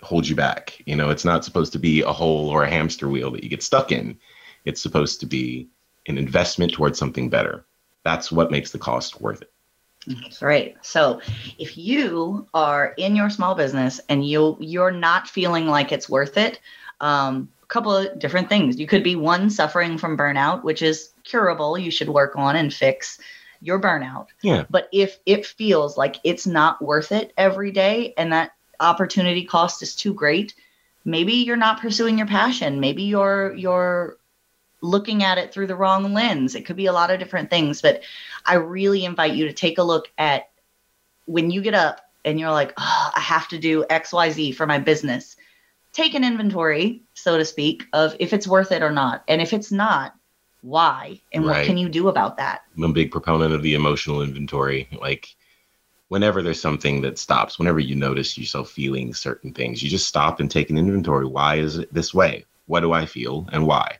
hold 0.02 0.26
you 0.26 0.34
back. 0.34 0.80
You 0.86 0.96
know, 0.96 1.10
it's 1.10 1.24
not 1.24 1.44
supposed 1.44 1.72
to 1.72 1.78
be 1.78 2.02
a 2.02 2.12
hole 2.12 2.48
or 2.48 2.64
a 2.64 2.70
hamster 2.70 3.08
wheel 3.08 3.30
that 3.32 3.44
you 3.44 3.50
get 3.50 3.62
stuck 3.62 3.92
in. 3.92 4.18
It's 4.64 4.80
supposed 4.80 5.20
to 5.20 5.26
be 5.26 5.68
an 6.06 6.18
investment 6.18 6.72
towards 6.72 6.98
something 6.98 7.28
better. 7.28 7.64
That's 8.04 8.32
what 8.32 8.50
makes 8.50 8.70
the 8.70 8.78
cost 8.78 9.20
worth 9.20 9.42
it. 9.42 9.52
That's 10.06 10.40
right. 10.40 10.76
So 10.80 11.20
if 11.58 11.76
you 11.76 12.46
are 12.54 12.94
in 12.96 13.14
your 13.14 13.28
small 13.28 13.54
business 13.54 14.00
and 14.08 14.26
you 14.26 14.56
you're 14.58 14.90
not 14.90 15.28
feeling 15.28 15.66
like 15.66 15.92
it's 15.92 16.08
worth 16.08 16.38
it, 16.38 16.60
um, 17.00 17.50
a 17.62 17.66
couple 17.66 17.94
of 17.94 18.18
different 18.18 18.48
things. 18.48 18.80
You 18.80 18.86
could 18.86 19.04
be 19.04 19.14
one 19.14 19.50
suffering 19.50 19.98
from 19.98 20.16
burnout, 20.16 20.62
which 20.62 20.80
is 20.80 21.12
curable. 21.24 21.76
You 21.76 21.90
should 21.90 22.08
work 22.08 22.34
on 22.34 22.56
and 22.56 22.72
fix 22.72 23.18
your 23.60 23.80
burnout. 23.80 24.28
Yeah. 24.42 24.64
But 24.70 24.88
if 24.92 25.18
it 25.26 25.46
feels 25.46 25.96
like 25.96 26.16
it's 26.24 26.46
not 26.46 26.82
worth 26.82 27.12
it 27.12 27.32
every 27.36 27.72
day 27.72 28.14
and 28.16 28.32
that 28.32 28.52
opportunity 28.78 29.44
cost 29.44 29.82
is 29.82 29.94
too 29.94 30.14
great, 30.14 30.54
maybe 31.04 31.34
you're 31.34 31.56
not 31.56 31.80
pursuing 31.80 32.18
your 32.18 32.26
passion. 32.26 32.80
Maybe 32.80 33.02
you're 33.02 33.54
you're 33.54 34.16
looking 34.82 35.22
at 35.22 35.36
it 35.36 35.52
through 35.52 35.66
the 35.66 35.76
wrong 35.76 36.14
lens. 36.14 36.54
It 36.54 36.64
could 36.64 36.76
be 36.76 36.86
a 36.86 36.92
lot 36.92 37.10
of 37.10 37.18
different 37.18 37.50
things, 37.50 37.82
but 37.82 38.02
I 38.46 38.54
really 38.54 39.04
invite 39.04 39.34
you 39.34 39.46
to 39.46 39.52
take 39.52 39.76
a 39.76 39.82
look 39.82 40.10
at 40.16 40.48
when 41.26 41.50
you 41.50 41.60
get 41.60 41.74
up 41.74 42.00
and 42.24 42.40
you're 42.40 42.50
like, 42.50 42.72
oh, 42.78 43.10
I 43.14 43.20
have 43.20 43.48
to 43.48 43.58
do 43.58 43.84
XYZ 43.84 44.54
for 44.54 44.66
my 44.66 44.78
business. 44.78 45.36
take 45.92 46.14
an 46.14 46.24
inventory, 46.24 47.02
so 47.14 47.36
to 47.36 47.44
speak, 47.44 47.84
of 47.92 48.16
if 48.20 48.32
it's 48.32 48.46
worth 48.46 48.72
it 48.72 48.82
or 48.82 48.90
not. 48.90 49.24
And 49.28 49.40
if 49.40 49.52
it's 49.52 49.72
not, 49.72 50.14
why? 50.62 51.20
And 51.32 51.44
what 51.44 51.64
can 51.64 51.78
you 51.78 51.88
do 51.88 52.08
about 52.08 52.36
that? 52.36 52.62
I'm 52.76 52.84
a 52.84 52.92
big 52.92 53.10
proponent 53.10 53.54
of 53.54 53.62
the 53.62 53.74
emotional 53.74 54.22
inventory. 54.22 54.88
Like, 55.00 55.34
whenever 56.08 56.42
there's 56.42 56.60
something 56.60 57.00
that 57.02 57.18
stops, 57.18 57.58
whenever 57.58 57.80
you 57.80 57.94
notice 57.94 58.36
yourself 58.36 58.70
feeling 58.70 59.14
certain 59.14 59.52
things, 59.52 59.82
you 59.82 59.88
just 59.88 60.08
stop 60.08 60.40
and 60.40 60.50
take 60.50 60.70
an 60.70 60.78
inventory. 60.78 61.26
Why 61.26 61.56
is 61.56 61.78
it 61.78 61.92
this 61.94 62.12
way? 62.12 62.44
What 62.66 62.80
do 62.80 62.92
I 62.92 63.06
feel 63.06 63.48
and 63.52 63.66
why? 63.66 63.98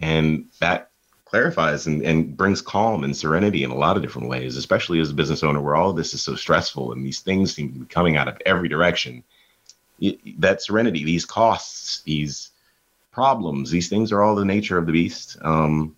And 0.00 0.46
that 0.60 0.90
clarifies 1.24 1.86
and, 1.86 2.02
and 2.02 2.36
brings 2.36 2.60
calm 2.60 3.04
and 3.04 3.16
serenity 3.16 3.64
in 3.64 3.70
a 3.70 3.76
lot 3.76 3.96
of 3.96 4.02
different 4.02 4.28
ways, 4.28 4.56
especially 4.56 5.00
as 5.00 5.10
a 5.10 5.14
business 5.14 5.42
owner 5.42 5.60
where 5.60 5.76
all 5.76 5.92
this 5.92 6.14
is 6.14 6.22
so 6.22 6.34
stressful 6.34 6.92
and 6.92 7.04
these 7.04 7.20
things 7.20 7.54
seem 7.54 7.72
to 7.72 7.78
be 7.80 7.86
coming 7.86 8.16
out 8.16 8.28
of 8.28 8.40
every 8.46 8.68
direction. 8.68 9.22
Y- 10.00 10.18
that 10.38 10.62
serenity, 10.62 11.04
these 11.04 11.24
costs, 11.24 12.02
these 12.02 12.50
problems, 13.16 13.70
these 13.70 13.88
things 13.88 14.12
are 14.12 14.22
all 14.22 14.34
the 14.34 14.44
nature 14.44 14.76
of 14.76 14.84
the 14.84 14.92
beast. 14.92 15.38
Um, 15.40 15.96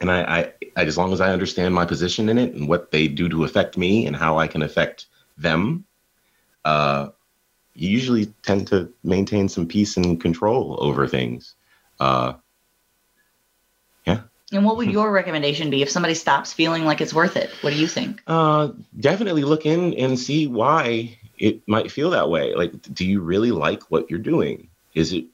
and 0.00 0.10
I, 0.10 0.22
I, 0.22 0.52
I 0.74 0.84
as 0.86 0.96
long 0.96 1.12
as 1.12 1.20
I 1.20 1.30
understand 1.30 1.74
my 1.74 1.84
position 1.84 2.30
in 2.30 2.38
it 2.38 2.54
and 2.54 2.66
what 2.66 2.90
they 2.90 3.06
do 3.06 3.28
to 3.28 3.44
affect 3.44 3.76
me 3.76 4.06
and 4.06 4.16
how 4.16 4.38
I 4.38 4.46
can 4.46 4.62
affect 4.62 5.04
them, 5.36 5.84
uh, 6.64 7.08
you 7.74 7.90
usually 7.90 8.32
tend 8.42 8.68
to 8.68 8.90
maintain 9.04 9.46
some 9.50 9.66
peace 9.66 9.98
and 9.98 10.18
control 10.18 10.78
over 10.80 11.06
things. 11.06 11.54
Uh, 12.00 12.32
yeah. 14.06 14.22
And 14.52 14.64
what 14.64 14.78
would 14.78 14.90
your 14.90 15.12
recommendation 15.12 15.68
be 15.68 15.82
if 15.82 15.90
somebody 15.90 16.14
stops 16.14 16.50
feeling 16.54 16.86
like 16.86 17.02
it's 17.02 17.12
worth 17.12 17.36
it? 17.36 17.50
What 17.60 17.74
do 17.74 17.78
you 17.78 17.86
think? 17.86 18.22
uh, 18.26 18.68
definitely 18.98 19.44
look 19.44 19.66
in 19.66 19.92
and 19.92 20.18
see 20.18 20.46
why 20.46 21.18
it 21.36 21.60
might 21.68 21.92
feel 21.92 22.08
that 22.08 22.30
way. 22.30 22.54
Like, 22.54 22.72
do 22.94 23.04
you 23.04 23.20
really 23.20 23.50
like 23.50 23.82
what 23.90 24.08
you're 24.08 24.18
doing? 24.18 24.70
Is 24.94 25.12
it 25.12 25.26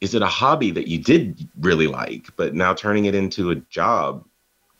is 0.00 0.14
it 0.14 0.22
a 0.22 0.26
hobby 0.26 0.70
that 0.70 0.88
you 0.88 0.98
did 0.98 1.48
really 1.60 1.86
like, 1.86 2.28
but 2.36 2.54
now 2.54 2.72
turning 2.74 3.04
it 3.04 3.14
into 3.14 3.50
a 3.50 3.56
job 3.56 4.24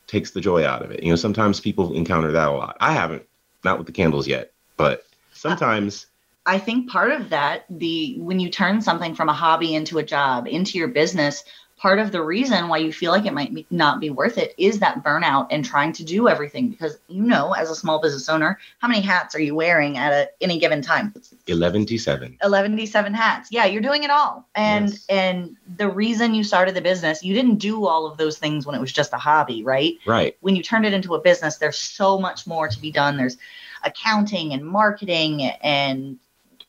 takes 0.07 0.31
the 0.31 0.41
joy 0.41 0.65
out 0.65 0.83
of 0.83 0.91
it? 0.91 1.03
You 1.03 1.11
know, 1.11 1.15
sometimes 1.15 1.59
people 1.59 1.93
encounter 1.93 2.31
that 2.31 2.47
a 2.47 2.51
lot. 2.51 2.77
I 2.79 2.93
haven't, 2.93 3.23
not 3.63 3.77
with 3.77 3.87
the 3.87 3.93
candles 3.93 4.27
yet, 4.27 4.51
but 4.77 5.05
sometimes. 5.31 6.07
I 6.45 6.57
think 6.57 6.89
part 6.89 7.11
of 7.11 7.29
that, 7.29 7.65
the 7.69 8.15
when 8.19 8.39
you 8.39 8.49
turn 8.49 8.81
something 8.81 9.13
from 9.13 9.29
a 9.29 9.33
hobby 9.33 9.75
into 9.75 9.99
a 9.99 10.03
job, 10.03 10.47
into 10.47 10.79
your 10.79 10.87
business, 10.87 11.43
part 11.81 11.97
of 11.97 12.11
the 12.11 12.21
reason 12.21 12.67
why 12.67 12.77
you 12.77 12.93
feel 12.93 13.11
like 13.11 13.25
it 13.25 13.33
might 13.33 13.51
be, 13.53 13.65
not 13.71 13.99
be 13.99 14.11
worth 14.11 14.37
it 14.37 14.53
is 14.55 14.77
that 14.79 15.03
burnout 15.03 15.47
and 15.49 15.65
trying 15.65 15.91
to 15.91 16.03
do 16.03 16.29
everything 16.29 16.69
because 16.69 16.99
you 17.07 17.23
know 17.23 17.53
as 17.53 17.71
a 17.71 17.75
small 17.75 17.99
business 17.99 18.29
owner 18.29 18.59
how 18.77 18.87
many 18.87 19.01
hats 19.01 19.33
are 19.33 19.41
you 19.41 19.55
wearing 19.55 19.97
at 19.97 20.13
a, 20.13 20.29
any 20.41 20.59
given 20.59 20.81
time? 20.83 21.11
11 21.47 21.87
to 21.87 21.97
7 21.97 22.37
11 22.43 22.77
to 22.77 22.85
7 22.85 23.13
hats. 23.15 23.49
Yeah 23.51 23.65
you're 23.65 23.81
doing 23.81 24.03
it 24.03 24.11
all. 24.11 24.47
And 24.53 24.89
Yes. 24.91 25.05
and 25.09 25.57
the 25.77 25.89
reason 25.89 26.35
you 26.35 26.43
started 26.43 26.75
the 26.75 26.81
business 26.81 27.23
you 27.23 27.33
didn't 27.33 27.55
do 27.55 27.87
all 27.87 28.05
of 28.05 28.15
those 28.17 28.37
things 28.37 28.67
when 28.67 28.75
it 28.75 28.81
was 28.81 28.93
just 28.93 29.11
a 29.13 29.17
hobby 29.17 29.63
right? 29.63 29.95
Right. 30.05 30.37
When 30.41 30.55
you 30.55 30.61
turned 30.61 30.85
it 30.85 30.93
into 30.93 31.15
a 31.15 31.21
business, 31.21 31.57
there's 31.57 31.77
so 31.77 32.19
much 32.19 32.45
more 32.45 32.67
to 32.67 32.79
be 32.79 32.91
done. 32.91 33.17
There's 33.17 33.37
accounting 33.83 34.53
and 34.53 34.63
marketing 34.63 35.41
and 35.63 36.19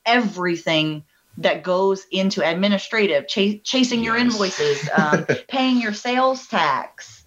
everything 0.06 1.04
that 1.38 1.62
goes 1.62 2.06
into 2.10 2.46
administrative, 2.48 3.26
ch- 3.26 3.62
chasing 3.64 4.04
your 4.04 4.16
invoices, 4.16 4.88
um, 4.94 5.26
paying 5.48 5.80
your 5.80 5.92
sales 5.92 6.46
tax, 6.46 7.24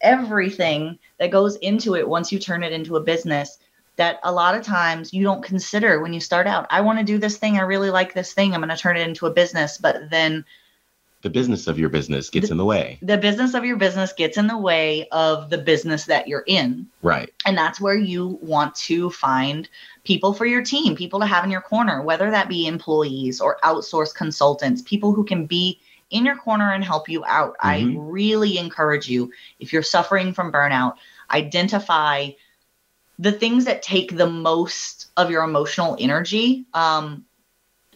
everything 0.00 0.98
that 1.18 1.30
goes 1.30 1.56
into 1.56 1.96
it 1.96 2.08
once 2.08 2.32
you 2.32 2.38
turn 2.38 2.62
it 2.62 2.72
into 2.72 2.96
a 2.96 3.00
business 3.00 3.58
that 3.96 4.20
a 4.22 4.32
lot 4.32 4.54
of 4.54 4.62
times 4.62 5.12
you 5.12 5.22
don't 5.22 5.42
consider 5.42 6.00
when 6.00 6.12
you 6.12 6.20
start 6.20 6.46
out. 6.46 6.66
I 6.70 6.82
want 6.82 6.98
to 6.98 7.04
do 7.04 7.18
this 7.18 7.38
thing. 7.38 7.56
I 7.56 7.62
really 7.62 7.90
like 7.90 8.12
this 8.12 8.34
thing. 8.34 8.52
I'm 8.52 8.60
going 8.60 8.68
to 8.68 8.76
turn 8.76 8.96
it 8.96 9.08
into 9.08 9.26
a 9.26 9.32
business. 9.32 9.78
But 9.78 10.10
then 10.10 10.44
the 11.22 11.30
business 11.30 11.66
of 11.66 11.78
your 11.78 11.88
business 11.88 12.30
gets 12.30 12.50
in 12.50 12.56
the 12.56 12.64
way 12.64 12.98
the 13.02 13.18
business 13.18 13.54
of 13.54 13.64
your 13.64 13.76
business 13.76 14.12
gets 14.12 14.36
in 14.36 14.46
the 14.46 14.56
way 14.56 15.08
of 15.10 15.50
the 15.50 15.58
business 15.58 16.04
that 16.04 16.28
you're 16.28 16.44
in. 16.46 16.86
right 17.02 17.32
And 17.44 17.56
that's 17.58 17.80
where 17.80 17.96
you 17.96 18.38
want 18.42 18.74
to 18.76 19.10
find 19.10 19.68
people 20.06 20.32
for 20.32 20.46
your 20.46 20.62
team, 20.62 20.96
people 20.96 21.20
to 21.20 21.26
have 21.26 21.44
in 21.44 21.50
your 21.50 21.60
corner, 21.60 22.00
whether 22.02 22.30
that 22.30 22.48
be 22.48 22.66
employees 22.66 23.40
or 23.40 23.58
outsourced 23.62 24.14
consultants, 24.14 24.80
people 24.82 25.12
who 25.12 25.24
can 25.24 25.46
be 25.46 25.80
in 26.10 26.24
your 26.24 26.36
corner 26.36 26.72
and 26.72 26.84
help 26.84 27.08
you 27.08 27.24
out. 27.24 27.56
I 27.60 27.80
Mhm. 27.80 27.96
really 27.98 28.58
encourage 28.58 29.08
you, 29.08 29.32
if 29.58 29.72
you're 29.72 29.82
suffering 29.82 30.32
from 30.32 30.52
burnout, 30.52 30.94
identify 31.30 32.30
the 33.18 33.32
things 33.32 33.64
that 33.64 33.82
take 33.82 34.16
the 34.16 34.28
most 34.28 35.08
of 35.16 35.30
your 35.30 35.42
emotional 35.42 35.96
energy. 35.98 36.64
Um, 36.74 37.24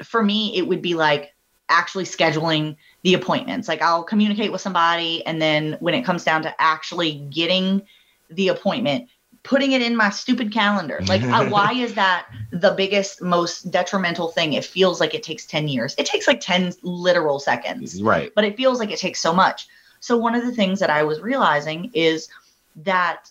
for 0.02 0.22
me, 0.22 0.56
it 0.56 0.66
would 0.66 0.82
be 0.82 0.94
like 0.94 1.34
actually 1.68 2.04
scheduling 2.04 2.76
the 3.02 3.14
appointments. 3.14 3.68
Like 3.68 3.82
I'll 3.82 4.02
communicate 4.02 4.50
with 4.50 4.60
somebody, 4.60 5.24
and 5.24 5.40
then 5.40 5.76
when 5.80 5.94
it 5.94 6.02
comes 6.02 6.24
down 6.24 6.42
to 6.42 6.60
actually 6.60 7.12
getting 7.30 7.82
the 8.30 8.48
appointment, 8.48 9.08
putting 9.42 9.72
it 9.72 9.82
in 9.82 9.96
my 9.96 10.10
stupid 10.10 10.52
calendar. 10.52 11.00
Like, 11.06 11.22
I, 11.22 11.48
why 11.50 11.72
is 11.72 11.94
that 11.94 12.26
the 12.50 12.72
biggest, 12.72 13.22
most 13.22 13.70
detrimental 13.70 14.28
thing? 14.28 14.52
It 14.52 14.64
feels 14.64 15.00
like 15.00 15.14
it 15.14 15.22
takes 15.22 15.46
10 15.46 15.68
years. 15.68 15.94
It 15.98 16.06
takes 16.06 16.26
like 16.26 16.40
10 16.40 16.74
literal 16.82 17.38
seconds, 17.38 18.02
right 18.02 18.32
but 18.34 18.44
it 18.44 18.56
feels 18.56 18.78
like 18.78 18.90
it 18.90 18.98
takes 18.98 19.20
so 19.20 19.32
much. 19.32 19.68
So, 20.00 20.16
one 20.16 20.34
of 20.34 20.44
the 20.44 20.52
things 20.52 20.80
that 20.80 20.90
I 20.90 21.02
was 21.02 21.20
realizing 21.20 21.90
is 21.94 22.28
that 22.76 23.30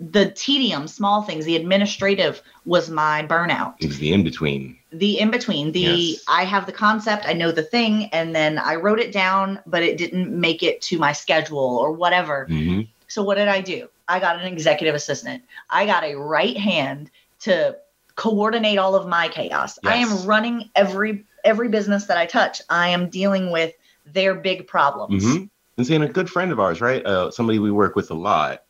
the 0.00 0.30
tedium, 0.32 0.88
small 0.88 1.22
things, 1.22 1.44
the 1.44 1.56
administrative 1.56 2.42
was 2.64 2.90
my 2.90 3.24
burnout 3.28 3.74
it 3.80 3.86
was 3.86 3.98
the 3.98 4.12
in-between 4.12 4.76
the 4.92 5.18
in 5.18 5.30
between 5.30 5.72
the 5.72 5.80
Yes. 5.80 6.24
i 6.28 6.44
have 6.44 6.66
the 6.66 6.72
concept 6.72 7.26
i 7.26 7.32
know 7.32 7.52
the 7.52 7.62
thing 7.62 8.06
and 8.06 8.34
then 8.34 8.58
i 8.58 8.74
wrote 8.76 8.98
it 9.00 9.12
down 9.12 9.60
but 9.66 9.82
it 9.82 9.98
didn't 9.98 10.30
make 10.30 10.62
it 10.62 10.80
to 10.82 10.98
my 10.98 11.12
schedule 11.12 11.58
or 11.58 11.92
whatever 11.92 12.46
hmm 12.46 12.82
so 13.06 13.22
what 13.22 13.36
did 13.36 13.48
i 13.48 13.60
do 13.60 13.88
i 14.08 14.18
got 14.18 14.40
an 14.40 14.46
executive 14.46 14.94
assistant 14.94 15.42
i 15.70 15.86
got 15.86 16.04
a 16.04 16.14
right 16.14 16.56
hand 16.56 17.10
to 17.40 17.76
coordinate 18.16 18.78
all 18.78 18.94
of 18.94 19.08
my 19.08 19.28
chaos 19.28 19.78
i 19.84 19.96
am 19.96 20.24
running 20.26 20.70
every 20.74 21.24
every 21.44 21.68
business 21.68 22.06
that 22.06 22.16
i 22.16 22.26
touch 22.26 22.62
i 22.70 22.88
am 22.88 23.08
dealing 23.08 23.50
with 23.50 23.74
their 24.06 24.34
big 24.34 24.66
problems 24.66 25.24
hmm 25.24 25.44
And 25.76 25.86
seeing 25.86 26.02
a 26.02 26.08
good 26.08 26.30
friend 26.30 26.52
of 26.52 26.60
ours, 26.60 26.80
right? 26.80 27.04
Uh, 27.04 27.30
somebody 27.30 27.58
we 27.58 27.70
work 27.70 27.96
with 27.96 28.10
a 28.10 28.14
lot, 28.14 28.64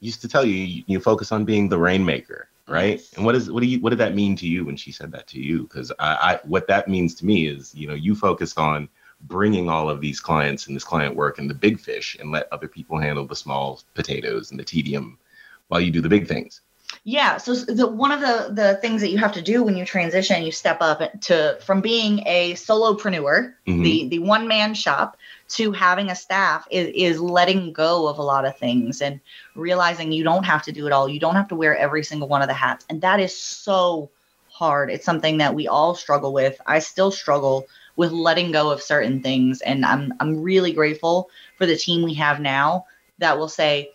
used 0.00 0.20
to 0.20 0.28
tell 0.28 0.44
you 0.44 0.54
you, 0.54 0.84
you 0.86 1.00
focus 1.00 1.32
on 1.32 1.44
being 1.44 1.68
the 1.68 1.78
rainmaker, 1.78 2.48
right? 2.68 2.98
Yes. 2.98 3.12
And 3.14 3.24
what 3.24 3.34
is 3.34 3.50
what 3.50 3.60
do 3.62 3.66
you 3.66 3.80
what 3.80 3.90
did 3.90 3.98
that 3.98 4.14
mean 4.14 4.36
to 4.36 4.46
you 4.46 4.64
when 4.64 4.76
she 4.76 4.92
said 4.92 5.10
that 5.12 5.26
to 5.28 5.40
you? 5.40 5.62
Because 5.62 5.90
I, 5.98 6.14
I 6.34 6.40
what 6.44 6.66
that 6.68 6.88
means 6.88 7.14
to 7.16 7.26
me 7.26 7.46
is 7.46 7.74
you 7.74 7.88
know 7.88 7.94
you 7.94 8.14
focus 8.14 8.56
on 8.56 8.88
bringing 9.22 9.68
all 9.68 9.88
of 9.88 10.00
these 10.00 10.20
clients 10.20 10.66
and 10.66 10.76
this 10.76 10.84
client 10.84 11.14
work 11.14 11.38
and 11.38 11.48
the 11.48 11.54
big 11.54 11.78
fish 11.78 12.16
and 12.20 12.30
let 12.30 12.48
other 12.52 12.68
people 12.68 12.98
handle 12.98 13.26
the 13.26 13.36
small 13.36 13.80
potatoes 13.94 14.50
and 14.50 14.58
the 14.58 14.64
tedium 14.64 15.18
while 15.68 15.80
you 15.80 15.90
do 15.90 16.00
the 16.00 16.08
big 16.08 16.26
things. 16.26 16.60
Yeah. 17.04 17.38
So 17.38 17.54
the, 17.54 17.86
one 17.86 18.12
of 18.12 18.20
the 18.20 18.52
the 18.52 18.76
things 18.76 19.00
that 19.00 19.08
you 19.08 19.18
have 19.18 19.32
to 19.32 19.42
do 19.42 19.62
when 19.62 19.76
you 19.76 19.84
transition, 19.84 20.42
you 20.42 20.52
step 20.52 20.78
up 20.80 21.00
to 21.22 21.58
from 21.62 21.80
being 21.80 22.22
a 22.26 22.52
solopreneur, 22.52 23.54
Mhm. 23.66 23.82
the 23.82 24.08
the 24.08 24.18
one 24.18 24.46
man 24.46 24.74
shop, 24.74 25.16
to 25.50 25.72
having 25.72 26.10
a 26.10 26.14
staff 26.14 26.66
is 26.70 26.88
is 26.94 27.20
letting 27.20 27.72
go 27.72 28.08
of 28.08 28.18
a 28.18 28.22
lot 28.22 28.44
of 28.44 28.56
things 28.58 29.00
and 29.00 29.20
realizing 29.54 30.12
you 30.12 30.22
don't 30.22 30.44
have 30.44 30.62
to 30.64 30.72
do 30.72 30.86
it 30.86 30.92
all. 30.92 31.08
You 31.08 31.18
don't 31.18 31.34
have 31.34 31.48
to 31.48 31.56
wear 31.56 31.76
every 31.76 32.04
single 32.04 32.28
one 32.28 32.42
of 32.42 32.48
the 32.48 32.54
hats, 32.54 32.84
and 32.88 33.00
that 33.00 33.20
is 33.20 33.36
so 33.36 34.10
hard. 34.50 34.90
It's 34.90 35.06
something 35.06 35.38
that 35.38 35.54
we 35.54 35.66
all 35.66 35.94
struggle 35.94 36.32
with. 36.32 36.60
I 36.66 36.78
still 36.78 37.10
struggle 37.10 37.66
with 37.96 38.12
letting 38.12 38.52
go 38.52 38.70
of 38.70 38.82
certain 38.82 39.22
things, 39.22 39.60
and 39.60 39.84
I'm 39.84 40.12
I'm 40.20 40.42
really 40.42 40.72
grateful 40.72 41.28
for 41.56 41.66
the 41.66 41.76
team 41.76 42.02
we 42.02 42.14
have 42.14 42.40
now 42.40 42.86
that 43.18 43.38
will 43.38 43.48
say 43.48 43.90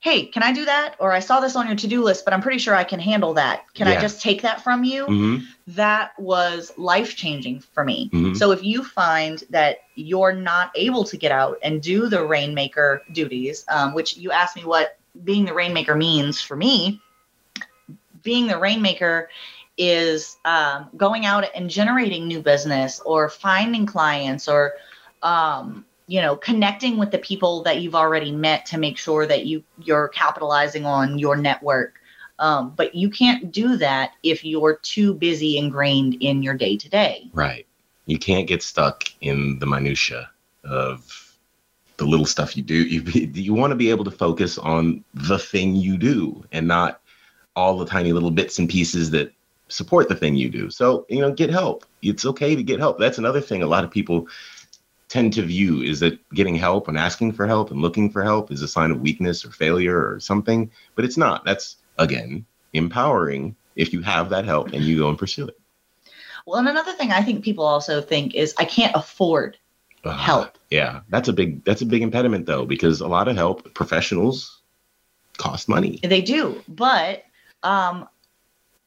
hey, 0.00 0.26
can 0.26 0.42
I 0.42 0.52
do 0.52 0.64
that? 0.64 0.94
Or 1.00 1.12
I 1.12 1.18
saw 1.18 1.40
this 1.40 1.56
on 1.56 1.66
your 1.66 1.76
to 1.76 1.88
do 1.88 2.02
list, 2.02 2.24
but 2.24 2.32
I'm 2.32 2.40
pretty 2.40 2.58
sure 2.58 2.74
I 2.74 2.84
can 2.84 3.00
handle 3.00 3.34
that. 3.34 3.64
Can 3.74 3.88
I 3.88 4.00
just 4.00 4.22
take 4.22 4.42
that 4.42 4.62
from 4.62 4.84
you? 4.84 5.06
hmm 5.06 5.36
That 5.68 6.12
was 6.18 6.72
life 6.78 7.16
changing 7.16 7.60
for 7.60 7.84
me. 7.84 8.08
Mhm. 8.12 8.36
So 8.36 8.52
if 8.52 8.62
you 8.62 8.84
find 8.84 9.42
that 9.50 9.78
you're 9.96 10.32
not 10.32 10.70
able 10.74 11.04
to 11.04 11.16
get 11.16 11.32
out 11.32 11.58
and 11.62 11.82
do 11.82 12.08
the 12.08 12.24
rainmaker 12.24 13.02
duties, 13.12 13.64
um, 13.68 13.92
which 13.92 14.16
you 14.16 14.30
asked 14.30 14.56
me 14.56 14.64
what 14.64 14.96
being 15.24 15.44
the 15.44 15.52
rainmaker 15.52 15.94
means 15.94 16.40
for 16.40 16.56
me, 16.56 17.00
being 18.22 18.46
the 18.46 18.58
rainmaker 18.58 19.28
is 19.78 20.38
um, 20.44 20.90
going 20.96 21.24
out 21.24 21.44
and 21.54 21.70
generating 21.70 22.26
new 22.26 22.40
business 22.40 23.00
or 23.00 23.28
finding 23.28 23.86
clients 23.86 24.48
or 24.48 24.74
um, 25.22 25.84
you 26.06 26.20
know 26.20 26.36
connecting 26.36 26.98
with 26.98 27.10
the 27.10 27.18
people 27.18 27.62
that 27.62 27.80
you've 27.80 27.94
already 27.94 28.32
met 28.32 28.66
to 28.66 28.78
make 28.78 28.98
sure 28.98 29.26
that 29.26 29.46
you 29.46 29.62
you're 29.82 30.08
capitalizing 30.08 30.84
on 30.84 31.18
your 31.18 31.36
network 31.36 31.94
um, 32.40 32.72
but 32.76 32.94
you 32.94 33.10
can't 33.10 33.50
do 33.52 33.76
that 33.76 34.12
if 34.22 34.44
you're 34.44 34.76
too 34.76 35.14
busy 35.14 35.58
ingrained 35.58 36.14
in 36.20 36.42
your 36.42 36.54
day 36.54 36.76
to 36.76 36.88
day 36.88 37.30
Right. 37.32 37.66
You 38.06 38.18
can't 38.18 38.46
get 38.48 38.62
stuck 38.62 39.04
in 39.20 39.58
the 39.58 39.66
minutia 39.66 40.30
of 40.64 41.36
the 41.98 42.06
little 42.06 42.26
stuff 42.26 42.56
you 42.56 42.62
do. 42.62 42.82
You 42.84 43.02
you 43.34 43.54
want 43.54 43.70
to 43.70 43.76
be 43.76 43.90
able 43.90 44.04
to 44.04 44.10
focus 44.10 44.56
on 44.56 45.04
the 45.14 45.38
thing 45.38 45.76
you 45.76 45.98
do 45.98 46.44
and 46.52 46.66
not 46.66 47.00
all 47.54 47.76
the 47.76 47.86
tiny 47.86 48.12
little 48.12 48.30
bits 48.30 48.58
and 48.58 48.68
pieces 48.68 49.10
that 49.10 49.32
support 49.68 50.08
the 50.08 50.14
thing 50.14 50.34
you 50.34 50.48
do. 50.48 50.70
So, 50.70 51.06
you 51.08 51.20
know, 51.20 51.32
get 51.32 51.50
help. 51.50 51.84
It's 52.02 52.24
okay 52.24 52.56
to 52.56 52.62
get 52.62 52.80
help. 52.80 52.98
That's 52.98 53.18
another 53.18 53.40
thing 53.40 53.62
a 53.62 53.66
lot 53.66 53.84
of 53.84 53.90
people 53.90 54.28
tend 55.08 55.32
to 55.32 55.42
view 55.42 55.82
is 55.82 56.00
that 56.00 56.18
getting 56.30 56.54
help 56.54 56.88
and 56.88 56.98
asking 56.98 57.32
for 57.32 57.46
help 57.46 57.70
and 57.70 57.80
looking 57.80 58.10
for 58.10 58.22
help 58.22 58.52
is 58.52 58.62
a 58.62 58.68
sign 58.68 58.90
of 58.90 59.00
weakness 59.00 59.44
or 59.44 59.50
failure 59.50 59.96
or 59.96 60.20
something, 60.20 60.70
but 60.94 61.04
it's 61.04 61.16
not. 61.16 61.44
That's 61.44 61.76
again 61.98 62.44
empowering 62.72 63.56
if 63.76 63.92
you 63.92 64.02
have 64.02 64.30
that 64.30 64.44
help 64.44 64.72
and 64.72 64.84
you 64.84 64.98
go 64.98 65.08
and 65.08 65.18
pursue 65.18 65.46
it. 65.46 65.58
Well, 66.46 66.58
and 66.58 66.68
another 66.68 66.92
thing 66.92 67.10
I 67.10 67.22
think 67.22 67.44
people 67.44 67.64
also 67.64 68.00
think 68.00 68.34
is 68.34 68.54
I 68.58 68.64
can't 68.64 68.94
afford 68.94 69.56
uh, 70.04 70.16
help. 70.16 70.58
Yeah, 70.70 71.00
that's 71.08 71.28
a 71.28 71.32
big 71.32 71.64
that's 71.64 71.82
a 71.82 71.86
big 71.86 72.02
impediment 72.02 72.46
though 72.46 72.66
because 72.66 73.00
a 73.00 73.08
lot 73.08 73.28
of 73.28 73.36
help 73.36 73.74
professionals 73.74 74.60
cost 75.38 75.68
money. 75.68 76.00
They 76.02 76.20
do, 76.20 76.62
but 76.68 77.24
um, 77.62 78.08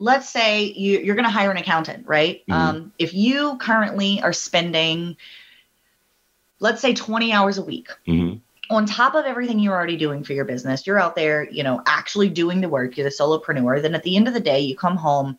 let's 0.01 0.27
say 0.27 0.63
you, 0.63 1.11
are 1.11 1.15
going 1.15 1.25
to 1.25 1.29
hire 1.29 1.51
an 1.51 1.57
accountant, 1.57 2.07
right? 2.07 2.41
Mm-hmm. 2.41 2.51
Um, 2.53 2.93
if 2.97 3.13
you 3.13 3.57
currently 3.57 4.19
are 4.21 4.33
spending, 4.33 5.15
let's 6.59 6.81
say, 6.81 6.95
20 6.95 7.31
hours 7.31 7.59
a 7.59 7.63
week. 7.63 7.89
Mm-hmm. 8.07 8.37
On 8.75 8.85
top 8.87 9.13
of 9.13 9.25
everything 9.25 9.59
you're 9.59 9.75
already 9.75 9.97
doing 9.97 10.23
for 10.23 10.33
your 10.33 10.45
business, 10.45 10.87
you're 10.87 10.99
out 10.99 11.15
there, 11.15 11.47
you 11.49 11.61
know, 11.61 11.83
actually 11.85 12.29
doing 12.29 12.61
the 12.61 12.69
work. 12.69 12.97
You're 12.97 13.03
the 13.03 13.15
solopreneur. 13.15 13.81
Then 13.81 13.93
at 13.93 14.01
the 14.01 14.15
end 14.15 14.27
of 14.27 14.33
the 14.33 14.39
day, 14.39 14.59
you 14.59 14.75
come 14.75 14.97
home 14.97 15.37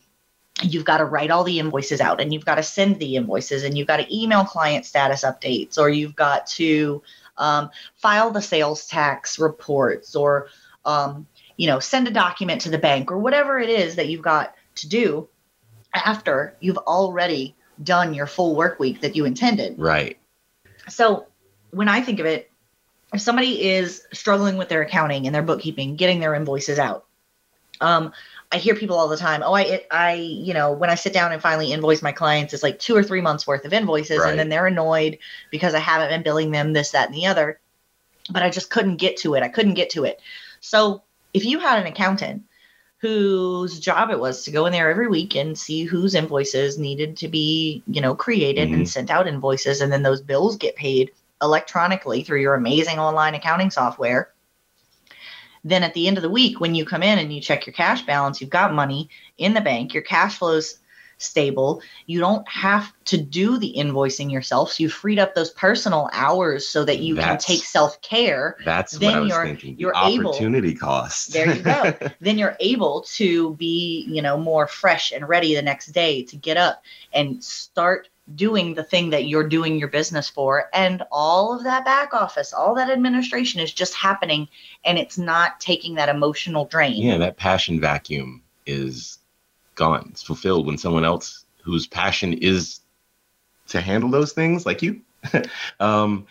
you've 0.62 0.84
got 0.84 0.98
to 0.98 1.04
write 1.06 1.30
all 1.30 1.42
the 1.42 1.58
invoices 1.58 2.00
out 2.00 2.20
and 2.20 2.32
you've 2.32 2.44
got 2.44 2.56
to 2.56 2.62
send 2.62 2.98
the 2.98 3.16
invoices 3.16 3.64
and 3.64 3.76
you've 3.76 3.88
got 3.88 3.96
to 3.96 4.16
email 4.16 4.44
client 4.44 4.84
status 4.84 5.24
updates 5.24 5.78
or 5.78 5.88
you've 5.88 6.14
got 6.14 6.46
to 6.46 7.02
um, 7.38 7.70
file 7.96 8.30
the 8.30 8.42
sales 8.42 8.86
tax 8.86 9.38
reports 9.38 10.14
or 10.14 10.48
um, 10.84 11.26
you 11.62 11.68
know 11.68 11.78
send 11.78 12.08
a 12.08 12.10
document 12.10 12.62
to 12.62 12.70
the 12.70 12.78
bank 12.78 13.12
or 13.12 13.18
whatever 13.18 13.60
it 13.60 13.70
is 13.70 13.94
that 13.94 14.08
you've 14.08 14.20
got 14.20 14.52
to 14.74 14.88
do 14.88 15.28
after 15.94 16.56
you've 16.58 16.78
already 16.78 17.54
done 17.80 18.14
your 18.14 18.26
full 18.26 18.56
work 18.56 18.80
week 18.80 19.00
that 19.02 19.14
you 19.14 19.24
intended 19.24 19.78
right 19.78 20.18
so 20.88 21.24
when 21.70 21.88
i 21.88 22.00
think 22.00 22.18
of 22.18 22.26
it 22.26 22.50
if 23.14 23.20
somebody 23.20 23.68
is 23.68 24.02
struggling 24.12 24.56
with 24.56 24.68
their 24.68 24.82
accounting 24.82 25.26
and 25.26 25.34
their 25.34 25.42
bookkeeping 25.42 25.94
getting 25.94 26.18
their 26.18 26.34
invoices 26.34 26.80
out 26.80 27.06
um, 27.80 28.12
I 28.52 28.58
hear 28.58 28.74
people 28.74 28.96
all 28.96 29.08
the 29.08 29.16
time, 29.16 29.42
oh, 29.42 29.54
I, 29.54 29.62
it, 29.62 29.86
I, 29.90 30.12
you 30.12 30.52
know, 30.52 30.72
when 30.72 30.90
I 30.90 30.94
sit 30.94 31.14
down 31.14 31.32
and 31.32 31.40
finally 31.40 31.72
invoice 31.72 32.02
my 32.02 32.12
clients, 32.12 32.52
it's 32.52 32.62
like 32.62 32.78
two 32.78 32.94
or 32.94 33.02
three 33.02 33.22
months 33.22 33.46
worth 33.46 33.64
of 33.64 33.72
invoices, 33.72 34.18
right. 34.18 34.30
and 34.30 34.38
then 34.38 34.50
they're 34.50 34.66
annoyed 34.66 35.18
because 35.50 35.74
I 35.74 35.78
haven't 35.78 36.10
been 36.10 36.22
billing 36.22 36.52
them 36.52 36.74
this, 36.74 36.90
that, 36.90 37.08
and 37.08 37.14
the 37.14 37.26
other. 37.26 37.58
But 38.30 38.42
I 38.42 38.50
just 38.50 38.70
couldn't 38.70 38.98
get 38.98 39.16
to 39.18 39.34
it. 39.34 39.42
I 39.42 39.48
couldn't 39.48 39.74
get 39.74 39.90
to 39.90 40.04
it. 40.04 40.20
So 40.60 41.02
if 41.32 41.44
you 41.44 41.58
had 41.58 41.78
an 41.78 41.86
accountant 41.86 42.42
whose 42.98 43.80
job 43.80 44.10
it 44.10 44.20
was 44.20 44.44
to 44.44 44.50
go 44.50 44.66
in 44.66 44.72
there 44.72 44.90
every 44.90 45.08
week 45.08 45.34
and 45.34 45.58
see 45.58 45.82
whose 45.82 46.14
invoices 46.14 46.78
needed 46.78 47.16
to 47.16 47.28
be, 47.28 47.82
you 47.88 48.00
know, 48.00 48.14
created 48.14 48.68
mm-hmm. 48.68 48.78
and 48.78 48.88
sent 48.88 49.10
out 49.10 49.26
invoices, 49.26 49.80
and 49.80 49.92
then 49.92 50.02
those 50.02 50.22
bills 50.22 50.56
get 50.56 50.76
paid 50.76 51.10
electronically 51.42 52.22
through 52.22 52.40
your 52.40 52.54
amazing 52.54 53.00
online 53.00 53.34
accounting 53.34 53.70
software 53.70 54.32
then 55.64 55.82
at 55.82 55.94
the 55.94 56.08
end 56.08 56.16
of 56.16 56.22
the 56.22 56.30
week, 56.30 56.60
when 56.60 56.74
you 56.74 56.84
come 56.84 57.02
in 57.02 57.18
and 57.18 57.32
you 57.32 57.40
check 57.40 57.66
your 57.66 57.72
cash 57.72 58.02
balance, 58.02 58.40
you've 58.40 58.50
got 58.50 58.74
money 58.74 59.08
in 59.38 59.54
the 59.54 59.60
bank, 59.60 59.94
your 59.94 60.02
cash 60.02 60.38
flow's 60.38 60.78
stable. 61.22 61.82
You 62.06 62.20
don't 62.20 62.46
have 62.48 62.92
to 63.06 63.16
do 63.16 63.58
the 63.58 63.74
invoicing 63.76 64.30
yourself. 64.30 64.72
So 64.72 64.82
you 64.82 64.88
freed 64.88 65.18
up 65.18 65.34
those 65.34 65.50
personal 65.50 66.10
hours 66.12 66.68
so 66.68 66.84
that 66.84 67.00
you 67.00 67.14
that's, 67.14 67.44
can 67.44 67.56
take 67.56 67.64
self 67.64 68.00
care. 68.02 68.56
That's 68.64 68.92
then 68.92 69.10
what 69.10 69.16
I 69.16 69.20
was 69.20 69.28
you're, 69.30 69.44
thinking. 69.44 69.78
You're 69.78 69.96
opportunity 69.96 70.70
able, 70.70 70.80
cost. 70.80 71.32
there 71.32 71.54
you 71.54 71.62
go. 71.62 71.94
then 72.20 72.38
you're 72.38 72.56
able 72.60 73.02
to 73.02 73.54
be, 73.54 74.06
you 74.08 74.22
know, 74.22 74.36
more 74.36 74.66
fresh 74.66 75.12
and 75.12 75.28
ready 75.28 75.54
the 75.54 75.62
next 75.62 75.88
day 75.88 76.22
to 76.24 76.36
get 76.36 76.56
up 76.56 76.82
and 77.12 77.42
start 77.42 78.08
doing 78.34 78.74
the 78.74 78.84
thing 78.84 79.10
that 79.10 79.26
you're 79.26 79.48
doing 79.48 79.78
your 79.78 79.88
business 79.88 80.28
for 80.28 80.68
and 80.72 81.02
all 81.10 81.54
of 81.54 81.64
that 81.64 81.84
back 81.84 82.14
office 82.14 82.52
all 82.52 82.74
that 82.76 82.88
administration 82.88 83.60
is 83.60 83.72
just 83.72 83.94
happening 83.94 84.48
and 84.84 84.96
it's 84.96 85.18
not 85.18 85.58
taking 85.58 85.96
that 85.96 86.08
emotional 86.08 86.64
drain 86.66 87.02
yeah 87.02 87.18
that 87.18 87.36
passion 87.36 87.80
vacuum 87.80 88.40
is 88.64 89.18
gone 89.74 90.08
it's 90.10 90.22
fulfilled 90.22 90.66
when 90.66 90.78
someone 90.78 91.04
else 91.04 91.44
whose 91.62 91.86
passion 91.86 92.32
is 92.34 92.80
to 93.68 93.80
handle 93.80 94.10
those 94.10 94.32
things 94.32 94.66
like 94.66 94.82
you 94.82 95.00
um, 95.80 96.26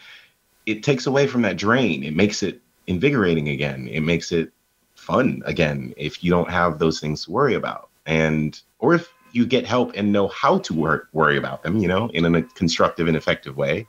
it 0.65 0.83
takes 0.83 1.07
away 1.07 1.27
from 1.27 1.41
that 1.43 1.57
drain. 1.57 2.03
It 2.03 2.15
makes 2.15 2.43
it 2.43 2.61
invigorating 2.87 3.49
again. 3.49 3.87
It 3.87 4.01
makes 4.01 4.31
it 4.31 4.51
fun 4.95 5.41
again 5.45 5.93
if 5.97 6.23
you 6.23 6.29
don't 6.29 6.49
have 6.49 6.79
those 6.79 6.99
things 6.99 7.25
to 7.25 7.31
worry 7.31 7.55
about. 7.55 7.89
And 8.05 8.59
or 8.79 8.93
if 8.93 9.11
you 9.31 9.45
get 9.45 9.65
help 9.65 9.93
and 9.95 10.11
know 10.11 10.27
how 10.27 10.59
to 10.59 10.73
wor- 10.73 11.09
worry 11.13 11.37
about 11.37 11.63
them, 11.63 11.77
you 11.77 11.87
know, 11.87 12.09
in 12.13 12.35
a 12.35 12.41
constructive 12.41 13.07
and 13.07 13.17
effective 13.17 13.57
way, 13.57 13.87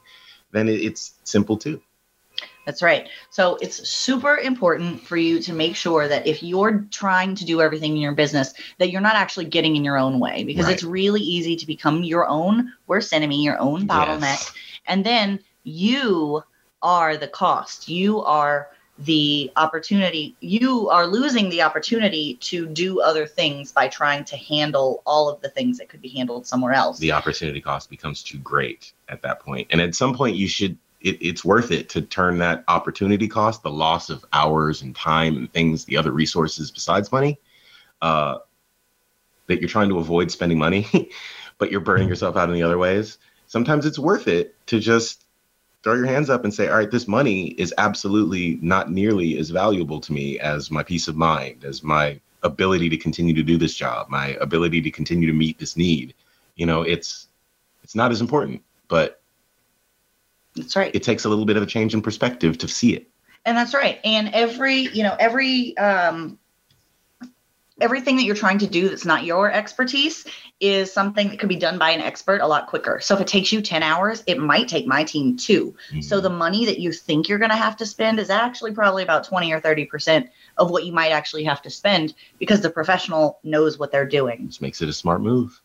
then 0.52 0.68
it, 0.68 0.80
it's 0.80 1.14
simple 1.24 1.56
too. 1.56 1.80
That's 2.64 2.82
right. 2.82 3.08
So 3.30 3.56
it's 3.56 3.88
super 3.88 4.36
important 4.36 5.00
for 5.00 5.16
you 5.16 5.40
to 5.40 5.52
make 5.52 5.74
sure 5.74 6.06
that 6.06 6.26
if 6.26 6.42
you're 6.42 6.86
trying 6.90 7.34
to 7.36 7.44
do 7.44 7.60
everything 7.60 7.92
in 7.92 8.02
your 8.02 8.12
business, 8.12 8.54
that 8.78 8.90
you're 8.90 9.00
not 9.00 9.16
actually 9.16 9.46
getting 9.46 9.74
in 9.74 9.84
your 9.84 9.98
own 9.98 10.20
way 10.20 10.44
because 10.44 10.66
right. 10.66 10.74
it's 10.74 10.84
really 10.84 11.20
easy 11.20 11.56
to 11.56 11.66
become 11.66 12.02
your 12.04 12.28
own 12.28 12.72
worst 12.86 13.12
enemy, 13.12 13.42
your 13.42 13.58
own 13.58 13.88
bottleneck. 13.88 14.20
Yes. 14.20 14.52
And 14.86 15.04
then 15.04 15.40
you 15.64 16.42
are 16.82 17.16
the 17.16 17.28
cost. 17.28 17.88
You 17.88 18.22
are 18.22 18.68
the 18.98 19.50
opportunity 19.56 20.36
you 20.40 20.90
are 20.90 21.06
losing 21.06 21.48
the 21.48 21.62
opportunity 21.62 22.34
to 22.34 22.66
do 22.66 23.00
other 23.00 23.26
things 23.26 23.72
by 23.72 23.88
trying 23.88 24.22
to 24.22 24.36
handle 24.36 25.02
all 25.06 25.30
of 25.30 25.40
the 25.40 25.48
things 25.48 25.78
that 25.78 25.88
could 25.88 26.02
be 26.02 26.10
handled 26.10 26.46
somewhere 26.46 26.74
else 26.74 26.98
the 26.98 27.10
opportunity 27.10 27.58
cost 27.58 27.88
becomes 27.88 28.22
too 28.22 28.36
great 28.38 28.92
at 29.08 29.22
that 29.22 29.40
point. 29.40 29.66
point 29.66 29.68
and 29.70 29.80
at 29.80 29.94
some 29.94 30.14
point 30.14 30.36
you 30.36 30.46
should 30.46 30.76
it, 31.04 31.18
it's 31.20 31.44
worth 31.44 31.70
it 31.70 31.88
to 31.90 32.02
turn 32.02 32.38
that 32.38 32.64
opportunity 32.68 33.28
cost 33.28 33.62
the 33.62 33.70
loss 33.70 34.10
of 34.10 34.24
hours 34.32 34.82
and 34.82 34.94
time 34.94 35.36
and 35.36 35.52
things 35.52 35.84
the 35.84 35.96
other 35.96 36.12
resources 36.12 36.70
besides 36.70 37.12
money 37.12 37.38
uh, 38.00 38.38
that 39.46 39.60
you're 39.60 39.68
trying 39.68 39.88
to 39.88 39.98
avoid 39.98 40.30
spending 40.30 40.58
money 40.58 41.10
but 41.58 41.70
you're 41.70 41.80
burning 41.80 42.08
yourself 42.08 42.36
out 42.36 42.48
in 42.48 42.54
the 42.54 42.62
other 42.62 42.78
ways 42.78 43.18
sometimes 43.46 43.86
it's 43.86 43.98
worth 43.98 44.28
it 44.28 44.54
to 44.66 44.80
just 44.80 45.24
throw 45.82 45.94
your 45.94 46.06
hands 46.06 46.30
up 46.30 46.44
and 46.44 46.54
say, 46.54 46.68
all 46.68 46.76
right, 46.76 46.90
this 46.90 47.08
money 47.08 47.48
is 47.48 47.74
absolutely 47.78 48.58
not 48.62 48.90
nearly 48.90 49.36
as 49.38 49.50
valuable 49.50 50.00
to 50.00 50.12
me 50.12 50.38
as 50.38 50.70
my 50.70 50.82
peace 50.82 51.08
of 51.08 51.16
mind, 51.16 51.64
as 51.64 51.82
my 51.82 52.20
ability 52.42 52.88
to 52.88 52.96
continue 52.96 53.34
to 53.34 53.42
do 53.42 53.56
this 53.56 53.74
job, 53.74 54.08
my 54.08 54.28
ability 54.40 54.80
to 54.82 54.90
continue 54.90 55.26
to 55.26 55.32
meet 55.32 55.58
this 55.58 55.76
need. 55.76 56.14
You 56.54 56.66
know, 56.66 56.82
it's 56.82 57.28
it's 57.82 57.94
not 57.94 58.12
as 58.12 58.20
important, 58.20 58.62
but 58.88 59.21
that's 60.54 60.76
right. 60.76 60.94
It 60.94 61.02
takes 61.02 61.24
a 61.24 61.28
little 61.28 61.44
bit 61.44 61.56
of 61.56 61.62
a 61.62 61.66
change 61.66 61.94
in 61.94 62.02
perspective 62.02 62.58
to 62.58 62.68
see 62.68 62.94
it. 62.94 63.08
And 63.44 63.56
that's 63.56 63.74
right. 63.74 63.98
And 64.04 64.30
every, 64.32 64.80
you 64.80 65.02
know, 65.02 65.16
every 65.18 65.76
um 65.76 66.38
everything 67.80 68.16
that 68.16 68.22
you're 68.22 68.36
trying 68.36 68.58
to 68.58 68.66
do 68.66 68.88
that's 68.88 69.04
not 69.04 69.24
your 69.24 69.50
expertise 69.50 70.26
is 70.60 70.92
something 70.92 71.28
that 71.28 71.40
could 71.40 71.48
be 71.48 71.56
done 71.56 71.78
by 71.78 71.90
an 71.90 72.00
expert 72.00 72.40
a 72.40 72.46
lot 72.46 72.68
quicker. 72.68 73.00
So 73.00 73.14
if 73.14 73.20
it 73.20 73.26
takes 73.26 73.50
you 73.50 73.60
10 73.60 73.82
hours, 73.82 74.22
it 74.26 74.38
might 74.38 74.68
take 74.68 74.86
my 74.86 75.02
team 75.02 75.36
2 75.36 75.66
mm-hmm. 75.66 76.00
So 76.00 76.20
the 76.20 76.30
money 76.30 76.66
that 76.66 76.78
you 76.78 76.92
think 76.92 77.28
you're 77.28 77.38
going 77.38 77.50
to 77.50 77.56
have 77.56 77.76
to 77.78 77.86
spend 77.86 78.20
is 78.20 78.30
actually 78.30 78.72
probably 78.72 79.02
about 79.02 79.24
20 79.24 79.52
or 79.52 79.60
30% 79.60 80.28
of 80.58 80.70
what 80.70 80.84
you 80.84 80.92
might 80.92 81.10
actually 81.10 81.44
have 81.44 81.62
to 81.62 81.70
spend 81.70 82.14
because 82.38 82.60
the 82.60 82.70
professional 82.70 83.40
knows 83.42 83.78
what 83.78 83.90
they're 83.90 84.06
doing. 84.06 84.46
This 84.46 84.60
makes 84.60 84.82
it 84.82 84.88
a 84.88 84.92
smart 84.92 85.22
move. 85.22 85.60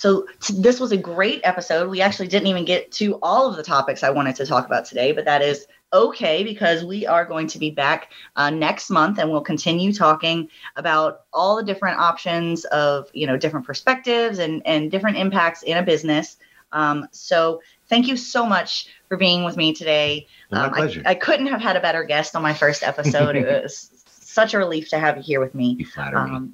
So 0.00 0.24
t- 0.40 0.54
this 0.56 0.80
was 0.80 0.92
a 0.92 0.96
great 0.96 1.42
episode. 1.44 1.90
We 1.90 2.00
actually 2.00 2.28
didn't 2.28 2.48
even 2.48 2.64
get 2.64 2.90
to 2.92 3.18
all 3.20 3.50
of 3.50 3.56
the 3.58 3.62
topics 3.62 4.02
I 4.02 4.08
wanted 4.08 4.34
to 4.36 4.46
talk 4.46 4.64
about 4.64 4.86
today, 4.86 5.12
but 5.12 5.26
that 5.26 5.42
is 5.42 5.66
okay 5.92 6.42
because 6.42 6.82
we 6.82 7.06
are 7.06 7.26
going 7.26 7.46
to 7.48 7.58
be 7.58 7.70
back 7.70 8.10
uh, 8.34 8.48
next 8.48 8.88
month 8.88 9.18
and 9.18 9.30
we'll 9.30 9.42
continue 9.42 9.92
talking 9.92 10.48
about 10.76 11.24
all 11.34 11.54
the 11.54 11.62
different 11.64 11.98
options 11.98 12.64
of 12.66 13.10
you 13.12 13.26
know 13.26 13.36
different 13.36 13.66
perspectives 13.66 14.38
and 14.38 14.62
and 14.64 14.90
different 14.90 15.18
impacts 15.18 15.62
in 15.64 15.76
a 15.76 15.82
business 15.82 16.38
um, 16.72 17.06
so 17.10 17.60
thank 17.88 18.06
you 18.06 18.16
so 18.16 18.46
much 18.46 18.86
for 19.08 19.16
being 19.16 19.42
with 19.42 19.56
me 19.56 19.74
today 19.74 20.28
my 20.52 20.66
um, 20.66 20.72
pleasure. 20.72 21.02
I, 21.04 21.10
I, 21.10 21.14
couldn't 21.16 21.48
have 21.48 21.60
had 21.60 21.74
a 21.74 21.80
better 21.80 22.04
guest 22.04 22.36
on 22.36 22.42
my 22.42 22.54
first 22.54 22.84
episode 22.84 23.34
it 23.34 23.62
was 23.62 23.90
such 24.06 24.54
a 24.54 24.58
relief 24.58 24.90
to 24.90 24.98
have 25.00 25.16
you 25.16 25.24
here 25.24 25.40
with 25.40 25.56
me 25.56 25.76
you 25.80 25.86
flatter 25.86 26.24
me. 26.24 26.50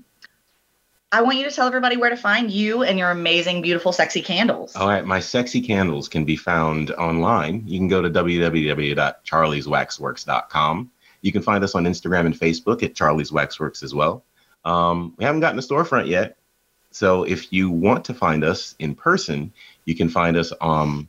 I 1.13 1.23
want 1.23 1.39
you 1.39 1.45
to 1.45 1.53
tell 1.53 1.69
everybody 1.69 1.97
where 1.97 2.11
to 2.11 2.17
find 2.17 2.51
you 2.51 2.83
and 2.83 2.99
your 2.99 3.11
amazing, 3.11 3.63
beautiful, 3.63 3.93
sexy 3.93 4.23
candles. 4.23 4.75
All 4.75 4.89
right. 4.89 5.05
My 5.05 5.21
sexy 5.21 5.61
candles 5.61 6.09
can 6.09 6.25
be 6.25 6.37
found 6.37 6.91
online. 6.93 7.63
You 7.67 7.79
can 7.79 7.87
go 7.87 8.03
to 8.03 8.11
www.charlieswaxworks.com. 8.11 10.91
You 11.23 11.33
can 11.33 11.43
find 11.43 11.65
us 11.65 11.75
on 11.75 11.85
Instagram 11.85 12.27
and 12.27 12.35
Facebook 12.35 12.83
at 12.83 12.95
Charlie's 12.95 13.31
Waxworks 13.31 13.83
as 13.83 13.95
well. 13.95 14.25
Um, 14.65 15.15
we 15.17 15.25
haven't 15.25 15.41
gotten 15.41 15.59
a 15.59 15.63
storefront 15.63 16.09
yet. 16.09 16.37
So 16.91 17.23
if 17.23 17.53
you 17.53 17.71
want 17.71 18.05
to 18.07 18.15
find 18.15 18.43
us 18.43 18.75
in 18.79 18.95
person, 18.95 19.53
you 19.85 19.95
can 19.95 20.09
find 20.09 20.37
us 20.37 20.53
um, 20.61 21.09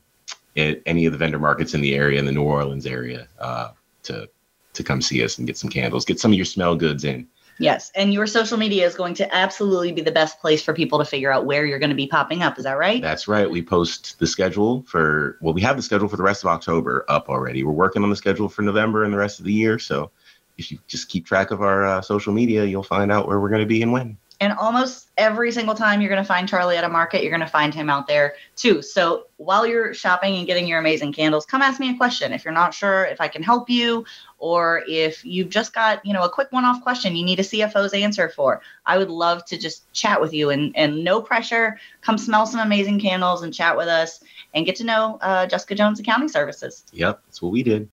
at 0.56 0.82
any 0.86 1.06
of 1.06 1.12
the 1.12 1.18
vendor 1.18 1.40
markets 1.40 1.74
in 1.74 1.82
the 1.82 1.96
area, 1.96 2.20
in 2.20 2.26
the 2.26 2.32
New 2.32 2.44
Orleans 2.44 2.86
area, 2.86 3.28
uh, 3.40 3.72
to 4.04 4.30
to 4.74 4.84
come 4.84 5.02
see 5.02 5.24
us 5.24 5.40
and 5.40 5.48
get 5.48 5.58
some 5.58 5.72
candles, 5.72 6.06
get 6.06 6.20
some 6.20 6.32
of 6.32 6.38
your 6.38 6.46
smell 6.46 6.76
goods 6.76 7.04
in. 7.04 7.28
Yes. 7.60 7.92
And 7.96 8.14
your 8.14 8.28
social 8.28 8.58
media 8.58 8.86
is 8.86 8.96
going 8.96 9.14
to 9.16 9.36
absolutely 9.36 9.92
be 9.92 10.02
the 10.02 10.12
best 10.12 10.40
place 10.40 10.62
for 10.62 10.74
people 10.74 11.00
to 11.00 11.06
figure 11.06 11.32
out 11.32 11.46
where 11.46 11.66
you're 11.66 11.80
going 11.80 11.90
to 11.90 11.96
be 11.96 12.08
popping 12.08 12.44
up. 12.44 12.58
Is 12.58 12.66
that 12.66 12.78
right? 12.78 13.02
That's 13.02 13.28
right. 13.28 13.50
We 13.50 13.62
post 13.62 14.20
the 14.20 14.28
schedule 14.28 14.84
for, 14.88 15.38
well, 15.42 15.54
we 15.54 15.62
have 15.62 15.76
the 15.76 15.84
schedule 15.84 16.08
for 16.08 16.18
the 16.18 16.24
rest 16.24 16.44
of 16.44 16.50
October 16.50 17.06
up 17.10 17.30
already. 17.30 17.64
We're 17.64 17.72
working 17.72 18.04
on 18.04 18.10
the 18.10 18.16
schedule 18.16 18.50
for 18.50 18.62
November 18.62 19.04
and 19.04 19.14
the 19.14 19.18
rest 19.18 19.40
of 19.40 19.46
the 19.46 19.54
year. 19.54 19.80
So 19.80 20.12
if 20.58 20.72
you 20.72 20.80
just 20.88 21.10
keep 21.10 21.26
track 21.26 21.52
of 21.52 21.62
our 21.62 21.86
uh, 21.86 22.02
social 22.02 22.34
media, 22.34 22.66
you'll 22.66 22.84
find 22.84 23.12
out 23.12 23.28
where 23.28 23.40
we're 23.40 23.50
going 23.50 23.62
to 23.62 23.68
be 23.68 23.82
and 23.82 23.92
when. 23.92 24.18
And 24.40 24.54
almost 24.54 25.10
every 25.18 25.52
single 25.52 25.74
time 25.74 26.00
you're 26.00 26.10
going 26.10 26.22
to 26.22 26.28
find 26.28 26.48
Charlie 26.48 26.78
at 26.78 26.84
a 26.84 26.90
market, 26.90 27.24
you're 27.24 27.32
going 27.32 27.42
to 27.42 27.48
find 27.48 27.74
him 27.74 27.90
out 27.90 28.08
there 28.08 28.36
too. 28.56 28.82
So 28.82 29.28
while 29.38 29.66
you're 29.66 29.94
shopping 29.94 30.36
and 30.36 30.46
getting 30.46 30.68
your 30.68 30.80
amazing 30.80 31.14
candles, 31.14 31.46
come 31.46 31.62
ask 31.62 31.80
me 31.80 31.90
a 31.90 31.98
question. 31.98 32.34
If 32.34 32.46
you're 32.46 32.54
not 32.54 32.74
sure 32.74 33.06
if 33.06 33.20
I 33.20 33.28
can 33.28 33.42
help 33.42 33.70
you, 33.70 34.06
or 34.40 34.84
if 34.88 35.26
you've 35.26 35.50
just 35.50 35.74
got, 35.74 36.06
you 36.06 36.14
know, 36.14 36.24
a 36.24 36.30
quick 36.30 36.52
one-off 36.52 36.84
question 36.84 37.16
you 37.16 37.26
need 37.26 37.40
a 37.40 37.44
CFO's 37.44 37.94
answer 37.94 38.30
for, 38.30 38.62
I 38.86 38.98
would 38.98 39.10
love 39.10 39.44
to 39.46 39.58
just 39.58 39.92
chat 39.94 40.22
with 40.22 40.34
you 40.34 40.52
and, 40.52 40.76
and 40.76 41.04
no 41.04 41.22
pressure. 41.22 41.80
Come 42.02 42.18
smell 42.18 42.46
some 42.46 42.60
amazing 42.60 43.00
candles 43.00 43.42
and 43.42 43.54
chat 43.54 43.76
with 43.76 43.88
us 43.88 44.24
and 44.54 44.66
get 44.66 44.76
to 44.78 44.84
know 44.84 45.18
uh, 45.22 45.48
Jessica 45.48 45.76
Jones 45.76 46.00
Accounting 46.00 46.30
Services. 46.30 46.84
Yep, 46.94 47.22
that's 47.26 47.42
what 47.42 47.52
we 47.52 47.64
did. 47.64 47.90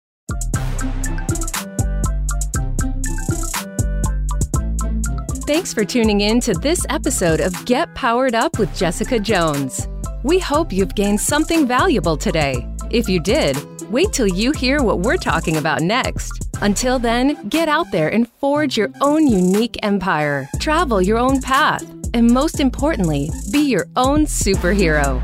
Thanks 5.53 5.75
for 5.75 5.85
tuning 5.85 6.23
in 6.23 6.41
to 6.41 6.55
this 6.55 6.87
episode 6.89 7.41
of 7.41 7.67
Get 7.67 7.95
Powered 7.95 8.35
Up 8.35 8.59
with 8.59 8.75
Jessica 8.75 9.19
Jones. 9.21 9.87
We 10.23 10.39
hope 10.39 10.73
you've 10.73 10.95
gained 10.95 11.21
something 11.21 11.69
valuable 11.69 12.17
today. 12.17 12.67
If 12.91 13.07
you 13.07 13.21
did, 13.21 13.59
wait 13.91 14.15
till 14.15 14.27
you 14.27 14.53
hear 14.53 14.83
what 14.83 15.01
we're 15.01 15.19
talking 15.19 15.59
about 15.59 15.83
next. 15.83 16.49
Until 16.63 16.99
then, 16.99 17.51
get 17.51 17.69
out 17.69 17.91
there 17.91 18.09
and 18.09 18.33
forge 18.41 18.79
your 18.79 18.89
own 19.03 19.27
unique 19.27 19.77
empire, 19.83 20.49
travel 20.59 21.03
your 21.03 21.19
own 21.19 21.43
path, 21.43 21.85
and 22.15 22.31
most 22.31 22.59
importantly, 22.59 23.31
be 23.53 23.61
your 23.61 23.89
own 23.95 24.25
superhero. 24.25 25.21